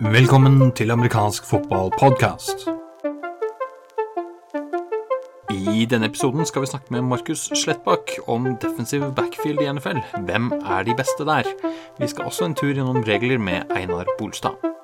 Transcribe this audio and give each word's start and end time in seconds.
Velkommen 0.00 0.72
til 0.72 0.90
amerikansk 0.90 1.44
fotballpodkast. 1.44 2.68
I 5.50 5.86
denne 5.90 6.06
episoden 6.06 6.46
skal 6.46 6.62
vi 6.62 6.66
snakke 6.66 6.94
med 6.94 7.02
Markus 7.02 7.50
Slettbakk 7.58 8.10
om 8.26 8.46
defensive 8.62 9.14
backfield 9.16 9.58
i 9.62 9.72
NFL. 9.72 9.98
Hvem 10.28 10.52
er 10.52 10.82
de 10.82 10.94
beste 10.94 11.26
der? 11.26 11.42
Vi 11.98 12.06
skal 12.06 12.24
også 12.24 12.44
en 12.44 12.54
tur 12.54 12.70
gjennom 12.70 13.02
regler 13.02 13.38
med 13.38 13.62
Einar 13.76 14.06
Bolstad. 14.18 14.81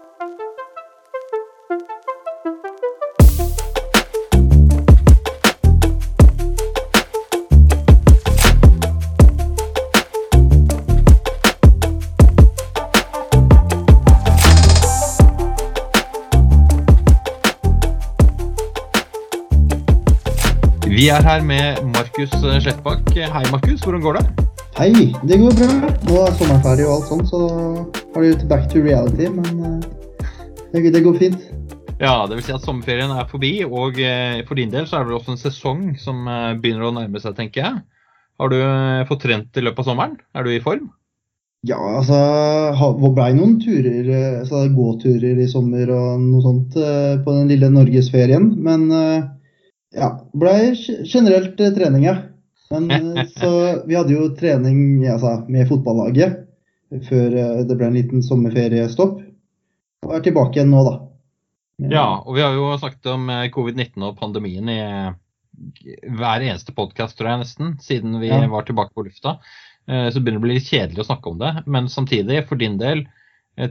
Vi 21.09 21.13
er 21.17 21.25
her 21.25 21.41
med 21.41 21.79
Markus 21.89 22.35
Slettbakk. 22.37 23.07
Hei, 23.17 23.45
Markus. 23.49 23.81
Hvordan 23.81 24.03
går 24.05 24.19
det? 24.19 24.43
Hei, 24.77 24.89
det 25.25 25.39
går 25.41 25.55
bra. 25.57 25.69
Nå 26.05 26.17
er 26.21 26.35
sommeren 26.37 26.59
ferdig 26.67 26.85
og 26.85 26.91
alt 26.99 27.07
sånt, 27.09 27.31
så 27.31 27.39
har 28.13 28.27
det 28.27 28.49
back 28.51 28.67
to 28.69 28.83
reality, 28.85 29.31
men 29.33 29.63
eh, 30.77 30.91
det, 30.93 31.01
går 31.07 31.17
fint. 31.17 31.47
Ja, 31.97 32.27
det 32.29 32.37
vil 32.37 32.45
si 32.45 32.53
at 32.53 32.67
sommerferien 32.67 33.15
er 33.15 33.25
forbi, 33.31 33.55
og 33.65 33.97
eh, 34.05 34.43
for 34.51 34.61
din 34.61 34.75
del 34.75 34.85
så 34.91 34.99
er 34.99 35.09
det 35.09 35.17
også 35.17 35.33
en 35.33 35.41
sesong 35.47 35.81
som 35.97 36.29
eh, 36.29 36.51
begynner 36.61 36.91
å 36.91 36.93
nærme 36.99 37.25
seg, 37.25 37.39
tenker 37.41 37.65
jeg. 37.65 37.81
Har 38.37 38.53
du 38.53 38.59
fått 39.09 39.25
trent 39.25 39.57
i 39.57 39.65
løpet 39.65 39.87
av 39.87 39.89
sommeren? 39.89 40.21
Er 40.37 40.45
du 40.45 40.53
i 40.53 40.61
form? 40.61 40.91
Ja, 41.65 41.81
altså 42.03 42.21
Det 43.01 43.15
ble 43.17 43.33
noen 43.41 43.57
turer, 43.65 44.13
altså 44.43 44.67
gåturer 44.77 45.41
i 45.41 45.49
sommer 45.49 45.89
og 45.89 46.21
noe 46.29 46.45
sånt 46.45 46.77
på 46.77 47.41
den 47.41 47.49
lille 47.57 47.73
norgesferien, 47.73 48.53
men 48.61 48.91
ja, 49.95 50.09
det 50.33 50.39
ble 50.39 50.55
generelt 51.05 51.61
eh, 51.61 51.73
trening, 51.75 52.05
ja. 52.05 52.17
Men 52.71 52.91
eh, 52.91 53.25
så 53.41 53.51
vi 53.87 53.97
hadde 53.97 54.15
jo 54.15 54.31
trening 54.37 55.07
altså, 55.09 55.39
med 55.49 55.69
fotballaget 55.71 56.45
før 57.09 57.37
eh, 57.37 57.63
det 57.69 57.77
ble 57.77 57.89
en 57.89 57.97
liten 57.97 58.25
sommerferiestopp. 58.25 59.23
Og 60.07 60.15
er 60.15 60.25
tilbake 60.25 60.59
igjen 60.59 60.73
nå, 60.73 60.83
da. 60.87 60.99
Ja, 61.89 62.07
og 62.25 62.35
vi 62.35 62.43
har 62.43 62.57
jo 62.57 62.73
snakket 62.81 63.07
om 63.13 63.29
covid-19 63.55 64.03
og 64.09 64.19
pandemien 64.19 64.71
i 64.73 64.81
hver 66.19 66.43
eneste 66.43 66.75
podkast, 66.75 67.17
tror 67.19 67.31
jeg 67.31 67.43
nesten, 67.45 67.77
siden 67.83 68.17
vi 68.23 68.31
ja. 68.31 68.41
var 68.51 68.67
tilbake 68.67 68.95
på 68.95 69.05
lufta. 69.07 69.37
Så 69.87 70.19
begynner 70.19 70.39
det 70.39 70.43
å 70.43 70.45
bli 70.45 70.57
litt 70.57 70.71
kjedelig 70.71 71.05
å 71.05 71.07
snakke 71.07 71.31
om 71.31 71.39
det. 71.39 71.53
Men 71.71 71.87
samtidig, 71.91 72.41
for 72.51 72.59
din 72.59 72.77
del, 72.83 73.05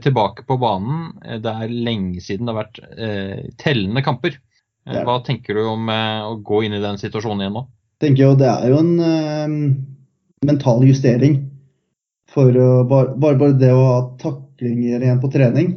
tilbake 0.04 0.44
på 0.48 0.56
banen. 0.60 1.10
Det 1.44 1.52
er 1.52 1.74
lenge 1.88 2.24
siden 2.24 2.48
det 2.48 2.54
har 2.56 2.62
vært 2.62 3.60
tellende 3.60 4.04
kamper. 4.04 4.40
Ja. 4.88 5.02
Hva 5.04 5.18
tenker 5.24 5.58
du 5.58 5.66
om 5.68 5.90
eh, 5.92 6.22
å 6.24 6.38
gå 6.40 6.62
inn 6.64 6.76
i 6.76 6.80
den 6.82 6.96
situasjonen 7.00 7.44
igjen 7.44 7.58
nå? 7.60 7.66
tenker 8.02 8.28
jo 8.28 8.34
Det 8.38 8.48
er 8.48 8.72
jo 8.72 8.80
en 8.82 8.94
uh, 9.02 9.74
mental 10.46 10.84
justering. 10.86 11.42
For 12.28 12.52
å, 12.52 12.84
bare, 12.88 13.16
bare, 13.18 13.54
det 13.58 13.72
å 13.72 13.84
ha 13.86 14.00
taklinger 14.20 15.00
igjen 15.00 15.20
på 15.22 15.30
trening 15.32 15.70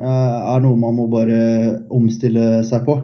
uh, 0.00 0.54
er 0.54 0.62
noe 0.64 0.78
man 0.80 0.96
må 0.96 1.06
bare 1.12 1.40
omstille 1.92 2.62
seg 2.66 2.86
på. 2.88 2.96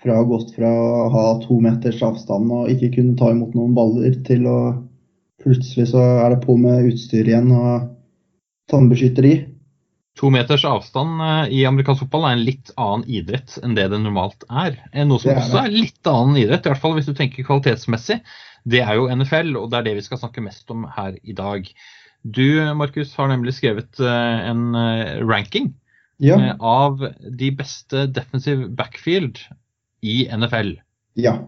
Fra 0.00 0.16
å 0.16 0.22
ha 0.22 0.28
gått 0.28 0.54
fra 0.56 0.68
å 0.68 1.08
ha 1.12 1.24
to 1.44 1.60
meters 1.62 2.00
avstand 2.02 2.50
og 2.56 2.70
ikke 2.72 2.94
kunne 2.96 3.18
ta 3.20 3.30
imot 3.32 3.54
noen 3.54 3.76
baller, 3.76 4.16
til 4.26 4.46
å 4.48 4.58
plutselig 5.40 5.90
så 5.92 6.02
er 6.24 6.34
det 6.34 6.42
på 6.44 6.56
med 6.60 6.88
utstyr 6.88 7.28
igjen 7.28 7.52
og 7.54 7.90
tannbeskytteri. 8.72 9.34
To 10.20 10.28
meters 10.28 10.66
avstand 10.68 11.22
eh, 11.24 11.52
i 11.56 11.60
amerikansk 11.68 12.04
fotball 12.04 12.26
er 12.28 12.36
en 12.36 12.44
litt 12.44 12.72
annen 12.76 13.06
idrett 13.08 13.56
enn 13.64 13.76
det 13.78 13.86
det 13.92 14.00
normalt 14.02 14.44
er. 14.50 14.76
Eh, 14.92 15.06
noe 15.08 15.22
som 15.22 15.32
er 15.32 15.40
også 15.40 15.62
er 15.62 15.72
litt 15.72 16.10
annen 16.10 16.36
idrett, 16.42 16.66
i 16.66 16.72
hvert 16.72 16.82
fall 16.82 16.98
hvis 16.98 17.08
du 17.08 17.14
tenker 17.16 17.46
kvalitetsmessig, 17.46 18.18
det 18.68 18.82
er 18.84 18.98
jo 18.98 19.08
NFL, 19.08 19.54
og 19.56 19.70
det 19.72 19.80
er 19.80 19.88
det 19.88 19.96
vi 19.96 20.04
skal 20.04 20.20
snakke 20.20 20.44
mest 20.44 20.68
om 20.72 20.84
her 20.98 21.16
i 21.24 21.36
dag. 21.36 21.70
Du 22.20 22.44
Markus, 22.76 23.14
har 23.16 23.30
nemlig 23.32 23.56
skrevet 23.56 24.02
eh, 24.04 24.50
en 24.50 24.76
ranking 25.24 25.72
ja. 26.20 26.36
av 26.60 27.00
de 27.24 27.48
beste 27.56 28.04
defensive 28.12 28.68
backfield 28.76 29.40
i 30.04 30.26
NFL. 30.28 30.74
Ja. 31.16 31.38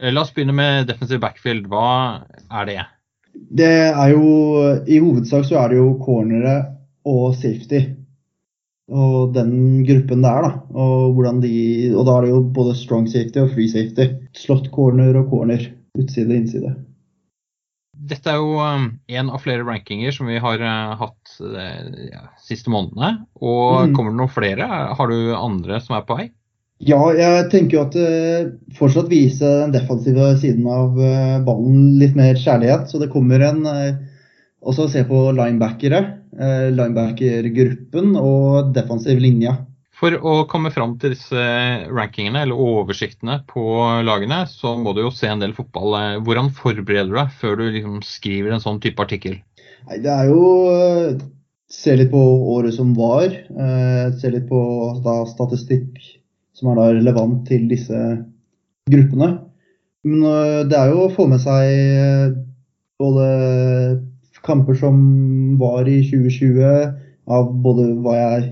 La 0.00 0.22
oss 0.22 0.30
begynne 0.36 0.54
med 0.54 0.86
defensive 0.86 1.18
backfield. 1.20 1.66
Hva 1.68 2.22
er 2.46 2.70
det? 2.70 2.82
Det 3.58 3.74
er 3.90 4.12
jo 4.14 4.30
I 4.86 5.02
hovedsak 5.02 5.44
så 5.48 5.58
er 5.64 5.72
det 5.74 5.80
jo 5.82 5.96
cornere 6.04 6.60
og 7.10 7.34
safety 7.34 7.82
og 8.90 9.34
den 9.36 9.82
gruppen 9.86 10.24
det 10.24 10.30
er, 10.30 10.46
da. 10.46 10.52
Og, 10.74 11.18
de, 11.42 11.56
og 11.94 12.06
da 12.08 12.16
er 12.16 12.26
det 12.26 12.32
jo 12.32 12.40
både 12.56 12.76
strong 12.78 13.06
safety 13.10 13.42
og 13.42 13.52
free 13.54 13.70
safety. 13.70 14.08
Slott 14.36 14.70
corner 14.74 15.14
og 15.20 15.30
corner. 15.30 15.68
Utside 15.98 16.30
og 16.30 16.38
innside. 16.38 16.72
Dette 18.10 18.32
er 18.32 18.40
jo 18.40 18.56
um, 18.58 18.86
en 19.12 19.30
av 19.30 19.42
flere 19.42 19.64
rankinger 19.66 20.14
som 20.14 20.30
vi 20.30 20.40
har 20.42 20.62
uh, 20.64 20.96
hatt 20.98 21.34
uh, 21.44 21.88
ja, 22.08 22.26
siste 22.42 22.72
månedene. 22.72 23.26
Og 23.38 23.90
mm. 23.90 23.96
kommer 23.96 24.14
det 24.14 24.20
noen 24.22 24.34
flere? 24.34 24.68
Har 24.98 25.10
du 25.10 25.34
andre 25.36 25.80
som 25.84 25.98
er 25.98 26.06
på 26.08 26.18
vei? 26.18 26.30
Ja, 26.80 27.00
jeg 27.12 27.50
tenker 27.52 27.76
jo 27.76 27.82
at 27.84 27.98
uh, 28.00 28.52
fortsatt 28.78 29.10
vise 29.12 29.44
den 29.62 29.74
defensive 29.76 30.32
siden 30.40 30.66
av 30.70 30.96
ballen 31.46 32.00
litt 32.00 32.16
mer 32.18 32.38
kjærlighet. 32.40 32.88
Så 32.90 33.02
det 33.02 33.12
kommer 33.12 33.44
en 33.44 33.62
også 34.60 34.90
se 34.92 35.04
på 35.08 35.28
linebackere 35.36 36.19
linebacker-gruppen 36.30 38.14
og 38.20 38.70
defensiv 38.76 39.18
linje. 39.18 39.56
For 40.00 40.16
å 40.16 40.46
komme 40.48 40.70
fram 40.72 40.94
til 41.00 41.12
disse 41.12 41.40
rankingene 41.92 42.46
eller 42.46 42.56
oversiktene 42.56 43.42
på 43.50 43.62
lagene, 44.06 44.46
så 44.48 44.72
må 44.80 44.94
du 44.96 45.02
jo 45.02 45.10
se 45.12 45.28
en 45.28 45.42
del 45.42 45.52
fotball. 45.56 45.96
Eh, 45.98 46.22
hvordan 46.24 46.48
forbereder 46.56 47.10
du 47.10 47.18
deg 47.18 47.34
før 47.42 47.60
du 47.60 47.66
liksom 47.66 47.98
skriver 48.06 48.56
en 48.56 48.64
sånn 48.64 48.80
type 48.80 49.04
artikkel? 49.04 49.36
Nei, 49.90 49.98
det 50.00 50.14
er 50.14 50.30
jo 50.30 50.46
eh, 50.72 51.20
se 51.68 51.98
litt 52.00 52.12
på 52.14 52.22
året 52.54 52.74
som 52.78 52.94
var. 52.96 53.28
Se 54.20 54.32
litt 54.32 54.48
på 54.48 54.62
da, 55.04 55.20
statistikk 55.28 56.00
som 56.56 56.72
er 56.72 56.80
da 56.80 56.88
relevant 56.96 57.44
til 57.48 57.68
disse 57.70 58.00
gruppene. 58.90 59.28
Men 60.08 60.66
det 60.66 60.76
er 60.76 60.90
jo 60.90 61.04
å 61.04 61.12
få 61.12 61.28
med 61.30 61.38
seg 61.44 62.34
både 63.00 63.28
kamper 64.46 64.76
som 64.78 64.96
var 65.60 65.88
i 65.88 66.00
2020, 66.08 66.96
av 67.30 67.52
både 67.64 67.92
hva 68.02 68.16
jeg 68.18 68.48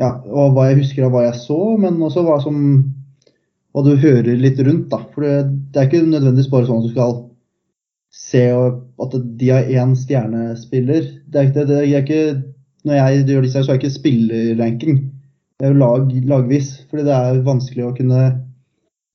ja, 0.00 0.10
og 0.26 0.56
hva 0.56 0.68
jeg 0.70 0.80
husker 0.80 1.06
av 1.06 1.12
hva 1.14 1.26
jeg 1.28 1.38
så, 1.38 1.58
men 1.78 2.00
også 2.02 2.24
hva 2.26 2.40
som 2.42 2.56
hva 3.74 3.82
du 3.86 3.94
hører 3.98 4.38
litt 4.38 4.58
rundt. 4.62 4.88
da. 4.90 5.02
For 5.14 5.26
det, 5.26 5.34
det 5.74 5.80
er 5.80 5.88
ikke 5.88 6.06
nødvendigvis 6.06 6.50
bare 6.50 6.68
sånn 6.68 6.82
at 6.82 6.88
du 6.88 6.94
skal 6.94 7.14
se 8.14 8.44
at 8.54 9.16
de 9.40 9.50
har 9.50 9.70
én 9.70 9.94
stjernespiller. 9.98 11.08
Det 11.26 11.40
er 11.40 11.50
ikke, 11.50 11.66
det 11.70 11.80
er 11.80 12.02
ikke, 12.02 12.22
når 12.86 13.00
jeg 13.00 13.26
gjør 13.32 13.46
disse, 13.46 13.62
så 13.62 13.72
er 13.72 13.78
det 13.78 13.82
ikke 13.82 13.98
spillerranking. 13.98 15.02
Det 15.58 15.66
er 15.66 15.74
jo 15.74 15.82
lag, 15.82 16.10
lagvis. 16.30 16.72
Fordi 16.90 17.06
det 17.06 17.18
er 17.18 17.44
vanskelig 17.46 17.86
å 17.88 17.94
kunne 17.98 18.24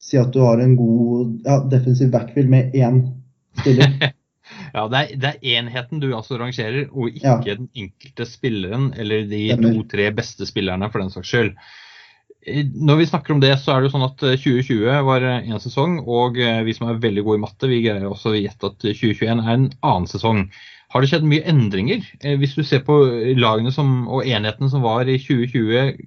si 0.04 0.20
at 0.20 0.32
du 0.36 0.40
har 0.44 0.64
en 0.64 0.78
god 0.80 1.34
ja, 1.48 1.60
defensiv 1.72 2.12
backfield 2.12 2.52
med 2.52 2.76
én 2.76 3.04
spiller. 3.60 3.96
Ja, 4.74 4.86
det 4.92 5.02
er, 5.02 5.12
det 5.20 5.30
er, 5.34 5.44
enheten 5.60 6.02
du 6.02 6.10
altså 6.14 6.40
rangerer, 6.40 6.88
og 6.92 7.12
ikke 7.12 7.36
ja. 7.46 7.58
den 7.60 7.70
enkelte 7.74 8.28
spilleren 8.30 8.90
eller 9.00 9.28
de 9.30 9.44
to-tre 9.60 10.10
beste 10.16 10.48
spillerne, 10.50 10.90
for 10.92 11.04
den 11.04 11.14
saks 11.14 11.32
skyld. 11.32 11.54
Når 12.90 13.02
vi 13.02 13.08
snakker 13.10 13.36
om 13.36 13.42
det, 13.44 13.52
så 13.60 13.74
er 13.74 13.82
det 13.82 13.90
jo 13.90 13.96
sånn 13.98 14.08
at 14.08 14.22
2020 14.22 14.88
eh, 14.88 15.06
var 15.06 15.26
en 15.28 15.62
sesong, 15.62 16.00
og 16.08 16.40
eh, 16.40 16.62
vi 16.66 16.76
som 16.78 16.88
er 16.88 17.02
veldig 17.04 17.26
gode 17.28 17.42
i 17.42 17.44
matte, 17.44 17.70
vi 17.70 17.82
greier 17.84 18.08
også 18.08 18.32
å 18.32 18.40
gjette 18.40 18.72
at 18.72 18.78
2021 18.86 19.42
er 19.44 19.56
en 19.58 19.72
annen 19.76 20.08
sesong. 20.10 20.46
Har 20.90 21.04
det 21.04 21.12
skjedd 21.12 21.28
mye 21.30 21.46
endringer? 21.52 22.06
Eh, 22.24 22.38
hvis 22.40 22.56
du 22.58 22.64
ser 22.66 22.82
på 22.88 22.96
lagene 23.38 23.74
som, 23.76 24.08
og 24.10 24.26
enhetene 24.26 24.72
som 24.72 24.86
var 24.86 25.10
i 25.12 25.20
2020 25.22 26.00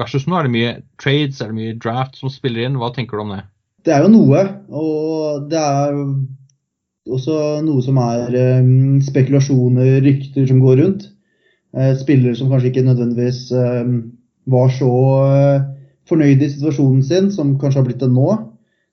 versus 0.00 0.24
nå, 0.26 0.38
er 0.38 0.48
det 0.48 0.54
mye 0.54 0.72
trades, 1.02 1.42
er 1.42 1.52
det 1.52 1.58
mye 1.60 1.76
draft 1.84 2.18
som 2.18 2.32
spiller 2.32 2.66
inn? 2.66 2.80
Hva 2.80 2.90
tenker 2.96 3.20
du 3.20 3.26
om 3.26 3.34
det? 3.36 3.44
Det 3.84 3.92
er 3.92 4.06
jo 4.06 4.14
noe, 4.14 4.40
og 4.72 5.50
det 5.52 5.60
er 5.60 6.00
også 7.10 7.38
noe 7.64 7.82
som 7.84 7.98
er 8.00 8.32
um, 8.62 9.00
spekulasjoner, 9.04 10.00
rykter 10.04 10.48
som 10.48 10.62
går 10.64 10.80
rundt. 10.80 11.08
Uh, 11.74 11.92
spillere 12.00 12.36
som 12.38 12.50
kanskje 12.52 12.70
ikke 12.70 12.86
nødvendigvis 12.86 13.48
um, 13.52 13.96
var 14.50 14.72
så 14.72 14.90
fornøyd 16.08 16.42
i 16.44 16.50
situasjonen 16.52 17.04
sin, 17.04 17.30
som 17.32 17.56
kanskje 17.60 17.80
har 17.80 17.88
blitt 17.88 18.02
det 18.04 18.10
nå. 18.12 18.28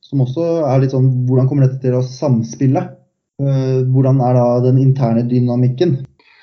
Som 0.03 0.23
også 0.23 0.45
er 0.67 0.81
litt 0.81 0.93
sånn 0.95 1.09
Hvordan 1.27 1.47
kommer 1.47 1.67
dette 1.67 1.81
til 1.83 1.95
å 1.95 2.05
samspille? 2.05 2.87
Hvordan 3.41 4.19
er 4.21 4.35
da 4.37 4.45
den 4.63 4.79
interne 4.81 5.23
dynamikken? 5.25 5.95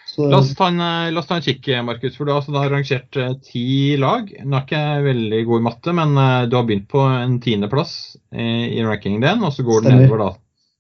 Så, 0.09 0.27
la, 0.27 0.41
oss 0.41 0.51
en, 0.65 0.81
la, 0.81 1.21
oss 1.21 1.29
ta 1.29 1.37
en, 1.39 1.45
kikk, 1.45 1.69
Markus. 1.87 2.17
for 2.17 2.27
Du 2.27 2.33
har 2.33 2.41
altså 2.41 2.55
da 2.55 2.65
rangert 2.69 3.19
ti 3.47 3.95
lag. 4.01 4.29
Du 4.29 4.57
er 4.57 4.65
ikke 4.65 4.83
veldig 5.05 5.41
god 5.51 5.63
i 5.63 5.67
matte, 5.69 5.95
men 6.01 6.19
du 6.51 6.59
har 6.59 6.67
begynt 6.69 6.89
på 6.91 7.05
en 7.07 7.39
tiendeplass 7.45 7.95
i 8.35 8.83
rankingen 8.85 9.25
din, 9.25 9.47
og 9.47 9.55
så 9.57 9.65
går 9.69 9.87
den 9.87 10.03
nedover 10.03 10.25
da 10.25 10.31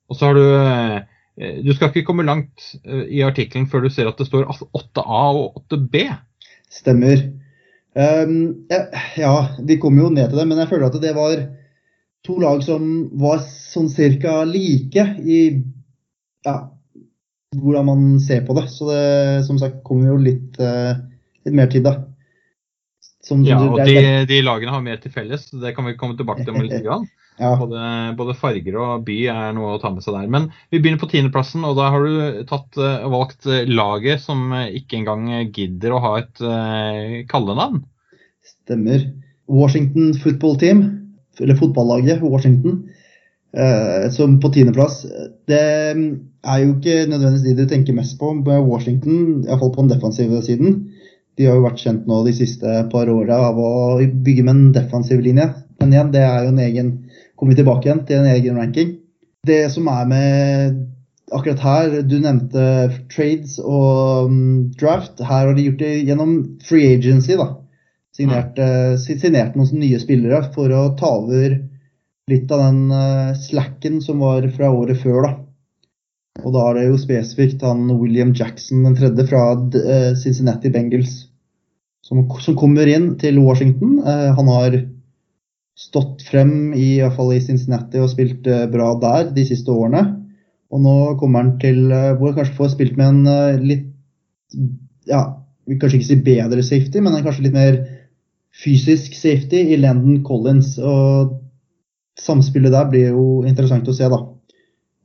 og 0.08 0.16
så 0.16 0.31
har 0.31 0.38
du 0.38 0.44
Eh, 1.40 1.60
du 1.62 1.70
skal 1.75 1.93
ikke 1.93 2.06
komme 2.08 2.26
langt 2.26 2.72
eh, 2.84 3.05
i 3.19 3.22
artikkelen 3.26 3.69
før 3.70 3.87
du 3.87 3.93
ser 3.93 4.10
at 4.10 4.19
det 4.19 4.26
står 4.28 4.49
8A 4.49 5.20
og 5.38 5.60
8B. 5.69 6.08
Stemmer. 6.72 7.28
Um, 7.99 8.66
ja, 9.19 9.34
vi 9.66 9.78
kommer 9.81 10.05
jo 10.05 10.10
ned 10.14 10.28
til 10.31 10.38
det, 10.38 10.46
men 10.50 10.60
jeg 10.60 10.70
føler 10.70 10.90
at 10.90 10.99
det 11.02 11.14
var 11.16 11.40
to 12.26 12.37
lag 12.43 12.60
som 12.62 13.08
var 13.19 13.40
sånn 13.43 13.88
cirka 13.90 14.43
like 14.46 15.05
i 15.25 15.38
ja, 16.46 16.56
hvordan 17.56 17.88
man 17.88 18.05
ser 18.22 18.44
på 18.46 18.55
det. 18.58 18.69
Så 18.75 18.90
det 18.90 19.46
som 19.49 19.58
sagt 19.62 19.81
kommer 19.87 20.12
jo 20.12 20.19
litt, 20.22 20.60
uh, 20.60 20.99
litt 21.46 21.58
mer 21.58 21.70
tid, 21.72 21.87
da. 21.88 21.96
Som, 23.25 23.43
ja, 23.44 23.58
og 23.60 23.81
de, 23.84 24.26
de, 24.28 24.43
lagene 24.44 24.72
har 24.72 24.84
mer 24.84 25.00
til 25.02 25.12
felles, 25.12 25.49
det 25.52 25.75
kan 25.76 25.87
vi 25.88 25.99
komme 25.99 26.16
tilbake 26.19 26.46
til 26.46 26.55
om 26.55 26.64
litt. 26.64 26.82
Grann. 26.84 27.08
Ja. 27.38 27.52
Både, 27.58 27.81
både, 28.19 28.35
farger 28.38 28.76
og 28.82 29.05
by 29.06 29.17
er 29.31 29.55
noe 29.55 29.76
å 29.76 29.81
ta 29.82 29.93
med 29.94 30.02
seg 30.02 30.17
der. 30.17 30.26
Men 30.31 30.49
vi 30.73 30.81
begynner 30.81 31.00
på 31.00 31.11
tiendeplassen, 31.12 31.62
og 31.67 31.79
da 31.79 31.90
har 31.94 32.05
du 32.05 32.43
tatt, 32.50 32.69
uh, 32.81 33.06
valgt 33.12 33.46
uh, 33.46 33.62
laget 33.70 34.25
som 34.25 34.50
uh, 34.55 34.67
ikke 34.75 34.99
engang 34.99 35.29
gidder 35.55 35.94
å 35.94 36.02
ha 36.02 36.12
et 36.23 36.43
kallenavn. 37.31 37.85
Stemmer. 38.46 39.06
Washington 39.49 40.12
Football 40.19 40.58
Team, 40.61 40.82
eller 41.40 41.56
fotballaget 41.56 42.20
Washington, 42.20 42.82
som 44.12 44.34
på 44.43 44.50
tiendeplass. 44.52 44.99
Det 45.49 45.61
er 45.62 46.58
jo 46.61 46.75
ikke 46.75 47.06
nødvendigvis 47.08 47.46
de 47.46 47.55
du 47.56 47.70
tenker 47.70 47.96
mest 47.96 48.19
på 48.20 48.34
med 48.37 48.67
Washington, 48.67 49.46
iallfall 49.46 49.73
på 49.73 49.87
den 49.87 49.94
defensive 49.94 50.43
siden. 50.44 50.76
De 51.41 51.46
har 51.49 51.56
jo 51.56 51.64
vært 51.64 51.81
kjent 51.81 52.05
nå 52.11 52.20
de 52.26 52.34
siste 52.37 52.75
par 52.93 53.08
åra 53.08 53.41
av 53.49 53.56
å 53.62 53.73
bygge 53.96 54.44
med 54.44 54.52
en 54.52 54.73
defensiv 54.76 55.25
linje. 55.25 55.49
Men 55.81 55.94
igjen, 55.94 56.12
det 56.12 56.25
er 56.26 56.44
jo 56.44 56.52
en 56.52 56.64
egen 56.67 56.93
kommer 57.38 57.55
vi 57.55 57.61
tilbake 57.61 57.87
igjen 57.87 58.05
til 58.06 58.20
en 58.20 58.31
egen 58.35 58.58
ranking. 58.58 58.96
Det 59.46 59.69
som 59.73 59.87
er 59.93 60.08
med 60.11 60.79
akkurat 61.35 61.62
her, 61.62 61.96
du 62.08 62.19
nevnte 62.20 62.64
trades 63.12 63.58
og 63.62 64.29
um, 64.29 64.69
draft. 64.79 65.20
Her 65.20 65.49
har 65.49 65.55
de 65.56 65.69
gjort 65.69 65.82
det 65.82 65.94
gjennom 66.08 66.35
free 66.64 66.94
agency. 66.96 67.37
da. 67.38 67.52
Signert, 68.17 68.58
uh, 68.58 68.96
signert 68.99 69.58
noen 69.58 69.82
nye 69.82 70.00
spillere 70.02 70.43
for 70.55 70.73
å 70.75 70.88
ta 70.99 71.12
over 71.20 71.61
litt 72.29 72.50
av 72.52 72.64
den 72.67 72.81
uh, 72.93 73.37
slacken 73.38 74.02
som 74.05 74.25
var 74.25 74.49
fra 74.56 74.73
året 74.75 75.00
før. 75.05 75.29
da. 75.29 75.34
Og 76.44 76.55
da 76.55 76.69
er 76.69 76.79
det 76.79 76.88
jo 76.88 77.00
spesifikt 77.00 77.64
han 77.67 77.88
William 77.99 78.34
Jackson 78.37 78.84
den 78.87 78.99
tredje 78.99 79.26
fra 79.31 79.52
uh, 79.55 80.12
Cincinnati 80.19 80.73
Bengals 80.75 81.26
som, 82.05 82.23
som, 82.41 82.56
kommer 82.56 82.88
inn 82.88 83.12
til 83.20 83.37
Washington. 83.43 83.99
Han 84.06 84.49
har 84.49 84.79
stått 85.78 86.25
frem, 86.26 86.72
i, 86.75 86.98
i, 86.98 87.10
fall 87.14 87.34
i 87.36 87.42
Cincinnati, 87.42 88.00
og 88.02 88.10
spilt 88.12 88.46
uh, 88.50 88.66
bra 88.70 88.92
der 89.02 89.30
de 89.36 89.44
siste 89.46 89.70
årene. 89.72 90.04
Og 90.75 90.82
nå 90.84 90.94
kommer 91.20 91.44
han 91.44 91.52
til 91.62 91.86
uh, 91.92 92.14
hvor 92.19 92.32
han 92.32 92.40
kanskje 92.40 92.58
får 92.58 92.72
spilt 92.75 92.98
med 92.98 93.12
en 93.12 93.28
uh, 93.30 93.60
litt 93.62 93.86
ja, 95.08 95.22
kanskje 95.69 96.00
ikke 96.00 96.08
si 96.08 96.19
bedre 96.25 96.64
safety, 96.64 97.02
men 97.04 97.14
en 97.14 97.25
kanskje 97.26 97.46
litt 97.46 97.56
mer 97.56 97.78
fysisk 98.58 99.14
safety 99.16 99.69
i 99.72 99.78
Landon 99.80 100.22
Collins. 100.26 100.75
Og 100.80 101.36
samspillet 102.19 102.74
der 102.74 102.90
blir 102.90 103.12
jo 103.12 103.28
interessant 103.46 103.88
å 103.88 103.94
se, 103.94 104.08
da. 104.10 104.20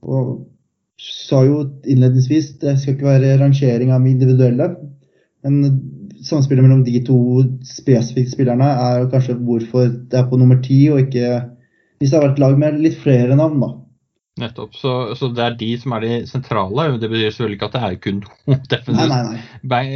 Og 0.03 0.33
sa 1.03 1.43
jo 1.45 1.63
innledningsvis 1.89 2.53
det 2.61 2.77
skal 2.79 2.95
ikke 2.95 3.09
være 3.09 3.37
rangering 3.41 3.93
av 3.93 4.05
individuelle, 4.07 4.69
men 5.43 5.77
samspillet 6.23 6.63
mellom 6.63 6.83
de 6.87 7.01
to 7.05 7.17
spesifikke 7.67 8.31
spillerne 8.31 8.67
er 8.87 9.09
kanskje 9.11 9.35
hvorfor 9.39 9.89
det 10.11 10.19
er 10.19 10.29
på 10.29 10.39
nummer 10.39 10.61
ti, 10.63 10.85
og 10.91 11.03
ikke 11.05 11.41
hvis 12.03 12.11
det 12.11 12.19
har 12.19 12.27
vært 12.27 12.41
lag 12.43 12.57
med 12.59 12.81
litt 12.83 12.97
flere 12.99 13.35
navn, 13.39 13.61
da. 13.63 13.69
Nettopp. 14.41 14.73
Så, 14.75 14.91
så, 15.15 15.29
det 15.29 15.43
er 15.45 15.55
de 15.59 15.69
som 15.77 15.93
er 15.93 16.03
de 16.03 16.15
sentrale. 16.25 16.87
Det 16.97 17.09
betyr 17.11 17.29
selvfølgelig 17.29 17.57
ikke 17.59 17.67
at 17.69 17.75
det 17.75 17.83
er 17.85 17.99
kun 18.01 18.21
to 18.25 18.31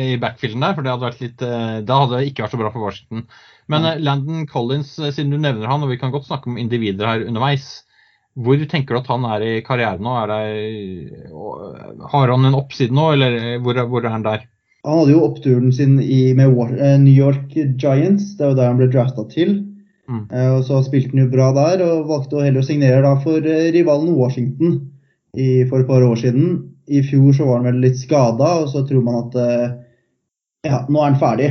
i 0.06 0.20
backfielden 0.22 0.64
der, 0.64 0.76
for 0.78 0.86
det 0.86 0.94
hadde 0.94 1.08
vært 1.08 1.24
litt, 1.26 1.44
eh, 1.44 1.80
da 1.88 1.98
hadde 2.04 2.20
det 2.20 2.30
ikke 2.30 2.46
vært 2.46 2.54
så 2.54 2.62
bra 2.62 2.72
for 2.72 2.86
Washington. 2.86 3.26
Men 3.68 3.84
nei. 3.84 3.96
Eh, 3.96 4.04
Landon 4.06 4.46
Collins, 4.48 4.94
eh, 5.02 5.12
siden 5.16 5.34
du 5.34 5.42
nevner 5.42 5.68
han, 5.68 5.84
og 5.84 5.92
vi 5.92 5.98
kan 6.00 6.14
godt 6.14 6.30
snakke 6.30 6.52
om 6.52 6.60
individer 6.62 7.10
her 7.10 7.26
underveis. 7.26 7.68
Hvor 8.38 8.62
tenker 8.70 8.94
du 8.94 9.02
at 9.02 9.10
han 9.10 9.26
er 9.26 9.48
i 9.48 9.54
karrieren 9.66 10.06
nå? 10.06 10.14
Det, 10.30 10.42
har 12.14 12.34
han 12.36 12.46
en 12.46 12.60
oppside 12.60 12.94
nå, 12.94 13.10
eller 13.18 13.58
hvor, 13.66 13.82
hvor 13.90 14.06
er 14.06 14.14
han 14.14 14.28
der? 14.28 14.46
Han 14.88 15.02
hadde 15.02 15.18
jo 15.18 15.24
oppturen 15.26 15.72
sin 15.76 15.98
i, 16.00 16.34
med 16.34 16.54
eh, 16.80 17.00
New 17.02 17.14
York 17.14 17.52
Giants. 17.56 18.38
Det 18.38 18.46
er 18.46 18.54
jo 18.54 18.58
der 18.58 18.70
han 18.70 18.78
ble 18.80 18.88
drafta 18.92 19.26
til. 19.28 19.58
Mm. 20.08 20.22
Eh, 20.32 20.52
og 20.54 20.62
Så 20.64 20.80
spilte 20.86 21.12
han 21.12 21.26
jo 21.26 21.32
bra 21.34 21.50
der, 21.58 21.84
og 21.84 22.08
valgte 22.08 22.40
å 22.40 22.44
heller 22.46 22.64
å 22.64 22.68
signere 22.68 23.02
da 23.04 23.18
for 23.20 23.44
eh, 23.44 23.68
rivalen 23.76 24.14
Washington 24.16 24.78
i, 25.36 25.66
for 25.68 25.82
et 25.82 25.90
par 25.90 26.06
år 26.08 26.22
siden. 26.22 26.54
I 26.88 27.02
fjor 27.04 27.36
så 27.36 27.50
var 27.50 27.60
han 27.60 27.68
vel 27.68 27.82
litt 27.84 28.00
skada, 28.00 28.54
og 28.62 28.70
så 28.72 28.86
tror 28.88 29.04
man 29.04 29.26
at 29.26 29.36
ja, 30.64 30.78
nå 30.88 31.02
er 31.02 31.10
han 31.10 31.20
ferdig. 31.20 31.50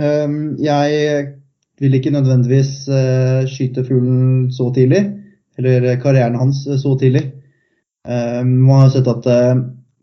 Um, 0.00 0.38
jeg 0.62 1.26
vil 1.80 1.96
ikke 1.98 2.12
nødvendigvis 2.14 2.70
skyte 3.52 3.84
fuglen 3.84 4.46
så 4.56 4.70
tidlig, 4.72 5.02
eller 5.60 5.84
karrieren 6.00 6.38
hans 6.40 6.62
så 6.64 6.94
tidlig. 6.96 7.26
Um, 8.08 8.54
man 8.64 8.86
har 8.86 8.94
sett 8.94 9.10
at 9.12 9.28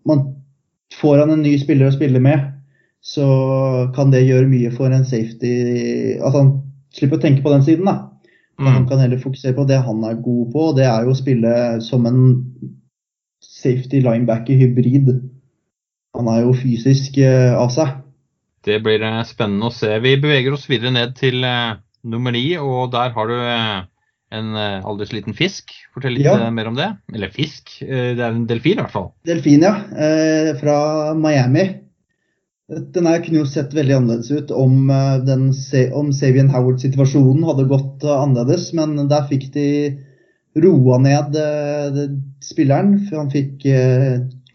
man 0.06 0.22
får 1.02 1.24
han 1.24 1.34
en 1.34 1.42
ny 1.42 1.56
spiller 1.58 1.90
å 1.90 1.98
spille 1.98 2.22
med, 2.22 2.46
så 3.04 3.28
kan 3.96 4.12
det 4.12 4.26
gjøre 4.26 4.50
mye 4.50 4.72
for 4.76 4.92
en 4.92 5.06
safety 5.08 6.18
At 6.18 6.36
han 6.36 6.50
slipper 6.96 7.20
å 7.20 7.24
tenke 7.24 7.44
på 7.46 7.54
den 7.54 7.64
siden. 7.64 7.86
da. 7.88 8.18
Mm. 8.58 8.72
Han 8.74 8.88
kan 8.90 9.00
heller 9.00 9.22
fokusere 9.22 9.54
på 9.54 9.68
det 9.70 9.78
han 9.86 10.04
er 10.08 10.18
god 10.18 10.52
på, 10.54 10.70
og 10.72 10.78
det 10.80 10.88
er 10.90 11.06
jo 11.06 11.14
å 11.14 11.18
spille 11.18 11.54
som 11.86 12.08
en 12.10 12.22
safety 13.44 14.02
linebacker-hybrid. 14.02 15.12
Han 16.18 16.30
er 16.32 16.42
jo 16.48 16.56
fysisk 16.58 17.20
eh, 17.22 17.54
av 17.54 17.70
seg. 17.74 18.00
Det 18.66 18.80
blir 18.84 19.04
eh, 19.06 19.22
spennende 19.30 19.70
å 19.70 19.76
se. 19.76 19.92
Vi 20.02 20.16
beveger 20.22 20.58
oss 20.58 20.66
videre 20.70 20.96
ned 20.96 21.14
til 21.20 21.46
eh, 21.46 21.78
nummer 22.10 22.34
ni, 22.34 22.48
og 22.58 22.90
der 22.96 23.14
har 23.14 23.30
du 23.30 23.38
en 24.28 24.58
aldri 24.58 25.06
så 25.08 25.16
liten 25.16 25.38
fisk. 25.38 25.72
Fortell 25.94 26.18
litt 26.18 26.26
ja. 26.28 26.50
mer 26.52 26.68
om 26.68 26.76
det. 26.76 26.90
Eller 27.14 27.32
fisk, 27.32 27.78
det 27.80 28.18
er 28.20 28.34
en 28.34 28.48
delfin 28.50 28.76
i 28.76 28.82
hvert 28.82 28.92
fall. 28.92 29.12
Delfin, 29.28 29.64
ja. 29.64 29.78
fra 30.60 30.80
Miami. 31.16 31.64
Den 32.68 33.08
her 33.08 33.22
kunne 33.24 33.46
jo 33.46 33.48
sett 33.48 33.72
veldig 33.76 33.96
annerledes 33.96 34.32
ut 34.32 34.50
om, 34.52 34.90
eh, 34.92 35.18
den, 35.24 35.52
om 35.96 36.10
Savian 36.12 36.52
Howard-situasjonen 36.52 37.46
hadde 37.48 37.68
gått 37.70 38.04
eh, 38.04 38.12
annerledes, 38.12 38.74
men 38.76 38.98
der 39.08 39.24
fikk 39.30 39.48
de 39.54 39.68
roa 40.60 40.98
ned 41.00 41.38
eh, 41.40 42.02
spilleren. 42.44 42.98
For 43.08 43.22
han 43.22 43.32
fikk 43.32 43.64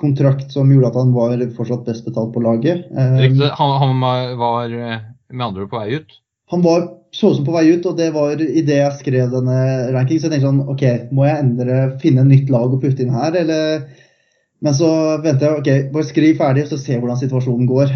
kontrakt 0.02 0.52
som 0.52 0.68
gjorde 0.72 0.90
at 0.90 0.98
han 0.98 1.14
var 1.14 1.44
fortsatt 1.56 1.86
best 1.86 2.04
betalt 2.04 2.34
på 2.34 2.42
laget. 2.44 2.84
Riktig. 2.92 3.48
Han, 3.56 3.76
han 3.80 4.04
var 4.40 4.68
med 4.72 5.46
andre 5.46 5.64
ord 5.64 5.72
på 5.72 5.80
vei 5.80 6.02
ut? 6.02 6.18
Han 6.52 6.64
var 6.64 6.84
så 7.16 7.30
som 7.32 7.46
på 7.46 7.54
vei 7.54 7.64
ut, 7.70 7.86
og 7.88 7.96
det 7.96 8.10
var 8.12 8.40
idet 8.40 8.76
jeg 8.76 8.98
skrev 8.98 9.32
denne 9.32 9.56
rankingen. 9.94 10.20
så 10.20 10.28
jeg 10.28 10.34
tenkte 10.34 10.50
sånn 10.50 10.64
OK, 10.68 10.84
må 11.16 11.24
jeg 11.28 11.44
endre, 11.46 11.80
finne 12.02 12.26
et 12.26 12.32
nytt 12.32 12.52
lag 12.52 12.72
å 12.72 12.80
putte 12.82 13.04
inn 13.04 13.14
her, 13.14 13.36
eller 13.40 13.86
men 14.62 14.74
så 14.78 14.88
venter 15.22 15.48
jeg 15.48 15.58
ok, 15.58 15.70
bare 15.94 16.06
skriv 16.06 16.36
ferdig, 16.38 16.68
så 16.70 16.78
se 16.78 16.98
hvordan 16.98 17.18
situasjonen 17.18 17.66
går. 17.66 17.90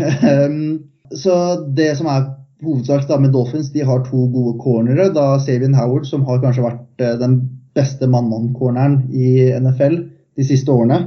så 1.23 1.37
det 1.77 1.93
som 1.99 2.11
er 2.11 2.27
hovedsak 2.65 3.07
med 3.21 3.33
Dolphins, 3.35 3.71
de 3.71 3.85
har 3.87 4.03
to 4.07 4.27
gode 4.33 4.57
cornere. 4.63 5.11
Da 5.15 5.37
Savian 5.39 5.77
Howard, 5.79 6.09
som 6.09 6.25
har 6.27 6.43
kanskje 6.43 6.65
vært 6.65 7.05
eh, 7.05 7.15
den 7.21 7.39
beste 7.77 8.09
mann-mann-corneren 8.09 9.05
i 9.13 9.53
NFL 9.61 9.99
de 10.37 10.47
siste 10.47 10.73
årene, 10.73 11.03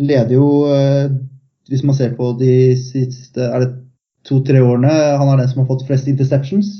leder 0.00 0.34
jo, 0.34 0.48
eh, 0.74 1.08
hvis 1.70 1.84
man 1.86 1.96
ser 1.96 2.16
på 2.18 2.32
de 2.40 2.74
siste 2.80 3.46
er 3.46 3.64
det 3.64 3.72
to-tre 4.26 4.60
årene, 4.60 4.90
han 4.90 5.30
er 5.30 5.40
den 5.40 5.48
som 5.48 5.62
har 5.62 5.70
fått 5.70 5.86
flest 5.88 6.10
interceptions. 6.10 6.72